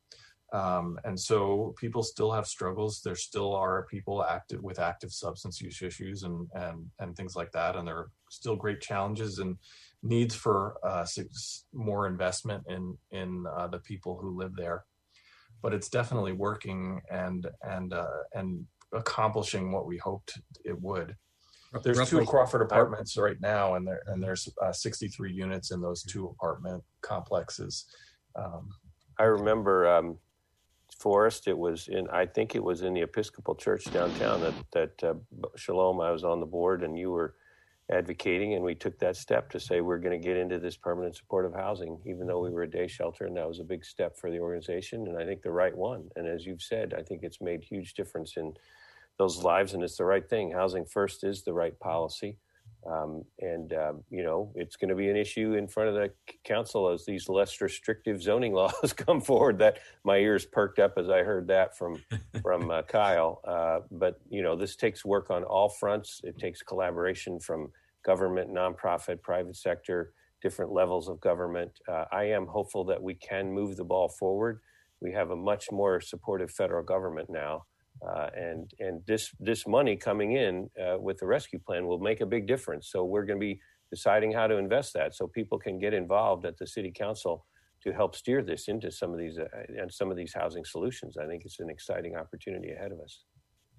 um, 0.52 0.98
and 1.04 1.18
so 1.18 1.74
people 1.78 2.02
still 2.02 2.30
have 2.32 2.46
struggles. 2.46 3.00
There 3.02 3.14
still 3.14 3.54
are 3.54 3.86
people 3.90 4.22
active 4.24 4.62
with 4.62 4.78
active 4.78 5.12
substance 5.12 5.60
use 5.60 5.80
issues 5.80 6.22
and 6.22 6.48
and 6.54 6.86
and 6.98 7.16
things 7.16 7.34
like 7.34 7.50
that, 7.52 7.76
and 7.76 7.88
there 7.88 7.96
are 7.96 8.10
still 8.30 8.56
great 8.56 8.82
challenges 8.82 9.38
and 9.38 9.56
needs 10.02 10.34
for 10.34 10.76
uh, 10.84 11.06
more 11.72 12.06
investment 12.06 12.64
in 12.68 12.96
in 13.10 13.44
uh, 13.56 13.66
the 13.66 13.78
people 13.78 14.18
who 14.20 14.38
live 14.38 14.54
there. 14.56 14.84
But 15.62 15.74
it's 15.74 15.88
definitely 15.88 16.32
working 16.32 17.00
and 17.10 17.46
and 17.62 17.92
uh, 17.92 18.22
and 18.34 18.64
accomplishing 18.92 19.72
what 19.72 19.86
we 19.86 19.98
hoped 19.98 20.40
it 20.64 20.80
would. 20.80 21.14
There's 21.82 21.98
Roughly. 21.98 22.20
two 22.20 22.26
Crawford 22.26 22.62
apartments 22.62 23.16
right 23.18 23.38
now, 23.40 23.74
and 23.74 23.86
there 23.86 24.00
and 24.06 24.22
there's 24.22 24.48
uh, 24.62 24.72
63 24.72 25.32
units 25.32 25.70
in 25.70 25.80
those 25.82 26.02
two 26.02 26.26
apartment 26.26 26.82
complexes. 27.02 27.84
Um, 28.36 28.70
I 29.18 29.24
remember 29.24 29.86
um, 29.86 30.18
Forrest. 30.98 31.46
It 31.46 31.58
was 31.58 31.88
in, 31.88 32.08
I 32.08 32.24
think 32.24 32.54
it 32.54 32.62
was 32.62 32.82
in 32.82 32.94
the 32.94 33.02
Episcopal 33.02 33.54
Church 33.54 33.84
downtown 33.92 34.40
that 34.40 34.54
that 34.72 35.10
uh, 35.10 35.14
Shalom. 35.56 36.00
I 36.00 36.10
was 36.10 36.24
on 36.24 36.40
the 36.40 36.46
board, 36.46 36.82
and 36.82 36.98
you 36.98 37.10
were 37.10 37.34
advocating, 37.90 38.54
and 38.54 38.62
we 38.62 38.74
took 38.74 38.98
that 38.98 39.16
step 39.16 39.50
to 39.50 39.60
say 39.60 39.80
we're 39.80 39.98
going 39.98 40.20
to 40.20 40.26
get 40.26 40.36
into 40.36 40.58
this 40.58 40.76
permanent 40.76 41.16
supportive 41.16 41.54
housing, 41.54 41.98
even 42.04 42.26
though 42.26 42.40
we 42.40 42.50
were 42.50 42.64
a 42.64 42.70
day 42.70 42.86
shelter, 42.86 43.24
and 43.24 43.36
that 43.36 43.48
was 43.48 43.60
a 43.60 43.64
big 43.64 43.84
step 43.84 44.16
for 44.18 44.30
the 44.30 44.38
organization, 44.38 45.06
and 45.06 45.16
I 45.16 45.24
think 45.24 45.42
the 45.42 45.50
right 45.50 45.76
one. 45.76 46.08
And 46.16 46.26
as 46.26 46.44
you've 46.44 46.62
said, 46.62 46.94
I 46.96 47.02
think 47.02 47.22
it's 47.22 47.40
made 47.40 47.64
huge 47.64 47.94
difference 47.94 48.36
in 48.36 48.52
those 49.18 49.42
lives, 49.42 49.74
and 49.74 49.82
it's 49.82 49.96
the 49.96 50.04
right 50.04 50.28
thing. 50.28 50.52
Housing 50.52 50.84
first 50.84 51.24
is 51.24 51.42
the 51.42 51.54
right 51.54 51.78
policy. 51.80 52.36
Um, 52.88 53.24
and 53.40 53.72
uh, 53.72 53.92
you 54.10 54.22
know 54.22 54.50
it's 54.54 54.76
going 54.76 54.88
to 54.88 54.94
be 54.94 55.10
an 55.10 55.16
issue 55.16 55.54
in 55.54 55.68
front 55.68 55.90
of 55.90 55.94
the 55.94 56.10
council 56.44 56.88
as 56.88 57.04
these 57.04 57.28
less 57.28 57.60
restrictive 57.60 58.22
zoning 58.22 58.52
laws 58.54 58.92
come 58.92 59.20
forward. 59.20 59.58
That 59.58 59.78
my 60.04 60.16
ears 60.16 60.46
perked 60.46 60.78
up 60.78 60.94
as 60.96 61.10
I 61.10 61.18
heard 61.18 61.46
that 61.48 61.76
from 61.76 62.02
from 62.42 62.70
uh, 62.70 62.82
Kyle. 62.82 63.40
Uh, 63.46 63.80
but 63.90 64.20
you 64.30 64.42
know 64.42 64.56
this 64.56 64.76
takes 64.76 65.04
work 65.04 65.30
on 65.30 65.44
all 65.44 65.68
fronts. 65.68 66.20
It 66.24 66.38
takes 66.38 66.62
collaboration 66.62 67.40
from 67.40 67.70
government, 68.04 68.50
nonprofit, 68.50 69.20
private 69.22 69.56
sector, 69.56 70.12
different 70.40 70.72
levels 70.72 71.08
of 71.08 71.20
government. 71.20 71.72
Uh, 71.88 72.04
I 72.10 72.24
am 72.24 72.46
hopeful 72.46 72.84
that 72.84 73.02
we 73.02 73.14
can 73.14 73.52
move 73.52 73.76
the 73.76 73.84
ball 73.84 74.08
forward. 74.08 74.60
We 75.00 75.12
have 75.12 75.30
a 75.30 75.36
much 75.36 75.70
more 75.70 76.00
supportive 76.00 76.50
federal 76.50 76.82
government 76.82 77.28
now. 77.30 77.64
Uh, 78.06 78.28
and 78.36 78.70
and 78.78 79.02
this 79.06 79.30
this 79.40 79.66
money 79.66 79.96
coming 79.96 80.32
in 80.32 80.70
uh, 80.80 80.98
with 80.98 81.18
the 81.18 81.26
rescue 81.26 81.58
plan 81.58 81.86
will 81.86 81.98
make 81.98 82.20
a 82.20 82.26
big 82.26 82.46
difference. 82.46 82.90
So 82.90 83.04
we're 83.04 83.24
going 83.24 83.40
to 83.40 83.46
be 83.46 83.60
deciding 83.90 84.32
how 84.32 84.46
to 84.46 84.56
invest 84.56 84.94
that, 84.94 85.14
so 85.14 85.26
people 85.26 85.58
can 85.58 85.78
get 85.78 85.94
involved 85.94 86.44
at 86.44 86.56
the 86.58 86.66
city 86.66 86.92
council 86.92 87.46
to 87.82 87.92
help 87.92 88.14
steer 88.14 88.42
this 88.42 88.68
into 88.68 88.90
some 88.90 89.12
of 89.12 89.18
these 89.18 89.38
uh, 89.38 89.46
and 89.80 89.92
some 89.92 90.10
of 90.10 90.16
these 90.16 90.32
housing 90.32 90.64
solutions. 90.64 91.16
I 91.16 91.26
think 91.26 91.42
it's 91.44 91.60
an 91.60 91.70
exciting 91.70 92.16
opportunity 92.16 92.70
ahead 92.72 92.92
of 92.92 93.00
us. 93.00 93.24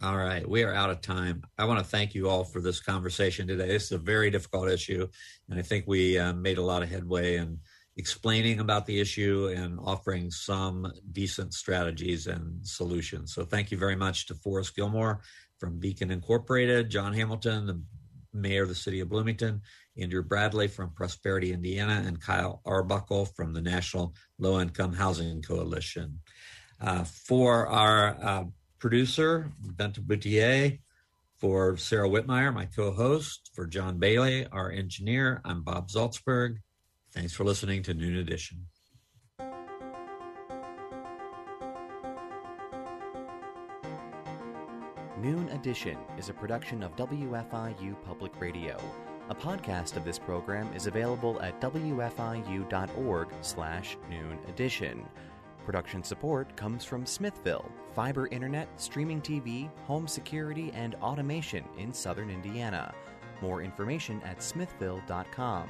All 0.02 0.18
right, 0.18 0.48
we 0.48 0.64
are 0.64 0.74
out 0.74 0.90
of 0.90 1.02
time. 1.02 1.44
I 1.58 1.66
want 1.66 1.80
to 1.80 1.86
thank 1.86 2.16
you 2.16 2.30
all 2.30 2.46
for 2.46 2.62
this 2.62 2.80
conversation 2.80 3.48
today. 3.48 3.68
This 3.68 3.86
is 3.86 3.92
a 3.92 3.98
very 3.98 4.30
difficult 4.32 4.70
issue, 4.70 5.08
and 5.50 5.60
I 5.60 5.62
think 5.62 5.86
we 5.88 6.18
uh, 6.18 6.34
made 6.34 6.58
a 6.58 6.64
lot 6.64 6.84
of 6.84 6.90
headway 6.90 7.36
and 7.36 7.60
explaining 8.00 8.62
about 8.62 8.86
the 8.86 8.98
issue 8.98 9.54
and 9.54 9.78
offering 9.84 10.32
some 10.32 10.90
decent 11.12 11.54
strategies 11.54 12.28
and 12.28 12.66
solutions. 12.66 13.34
So 13.34 13.44
thank 13.44 13.72
you 13.72 13.78
very 13.78 13.98
much 13.98 14.26
to 14.28 14.36
Forrest 14.36 14.74
Gilmore 14.74 15.20
from 15.58 15.80
Beacon 15.80 16.10
Incorporated, 16.10 16.90
John 16.90 17.14
Hamilton, 17.14 17.68
the 17.68 17.82
mayor 18.34 18.64
of 18.64 18.70
the 18.70 18.76
city 18.76 19.02
of 19.02 19.10
Bloomington, 19.10 19.62
Andrew 19.98 20.24
Bradley 20.24 20.70
from 20.70 20.92
Prosperity 20.92 21.52
Indiana, 21.52 22.02
and 22.06 22.22
Kyle 22.22 22.62
Arbuckle 22.66 23.26
from 23.26 23.52
the 23.52 23.62
National 23.62 24.16
Low 24.38 24.62
Income 24.62 24.94
Housing 24.94 25.42
Coalition. 25.42 26.22
Uh, 26.80 27.04
for 27.04 27.68
our 27.68 28.18
uh, 28.24 28.44
producer, 28.80 29.52
Benta 29.76 30.00
Boutier, 30.00 30.80
for 31.38 31.76
Sara 31.76 32.08
Wittmeyer, 32.08 32.54
my 32.54 32.66
co 32.66 32.92
host, 32.92 33.52
for 33.54 33.68
John 33.68 33.98
Bailey, 33.98 34.48
our 34.48 34.72
engineer, 34.72 35.42
I'm 35.44 35.64
Bob 35.64 35.90
Zaltsberg. 35.90 36.60
Thanks 37.14 37.34
for 37.34 37.44
listening 37.44 37.82
to 37.84 37.94
Noon 37.94 38.18
Edition. 38.18 38.66
Noon 45.18 45.50
Edition 45.50 45.98
is 46.18 46.30
a 46.30 46.34
production 46.34 46.84
of 46.84 46.96
WFIU 46.96 47.96
Public 48.06 48.40
Radio. 48.40 48.78
A 49.30 49.36
podcast 49.36 49.98
of 49.98 50.06
this 50.06 50.20
program 50.20 50.72
is 50.76 50.88
available 50.88 51.42
at 51.42 51.60
wfiu.org 51.60 53.28
slash 53.42 53.98
noon 54.10 54.40
edition. 54.48 55.06
Production 55.66 56.04
support 56.04 56.56
comes 56.56 56.86
from 56.86 57.06
Smithville, 57.06 57.70
fiber 57.94 58.28
internet, 58.28 58.70
streaming 58.80 59.22
TV, 59.22 59.70
home 59.86 60.08
security, 60.08 60.72
and 60.74 60.96
automation 60.96 61.64
in 61.78 61.92
southern 61.92 62.30
Indiana. 62.30 62.94
More 63.42 63.62
information 63.62 64.22
at 64.24 64.42
smithville.com 64.42 65.70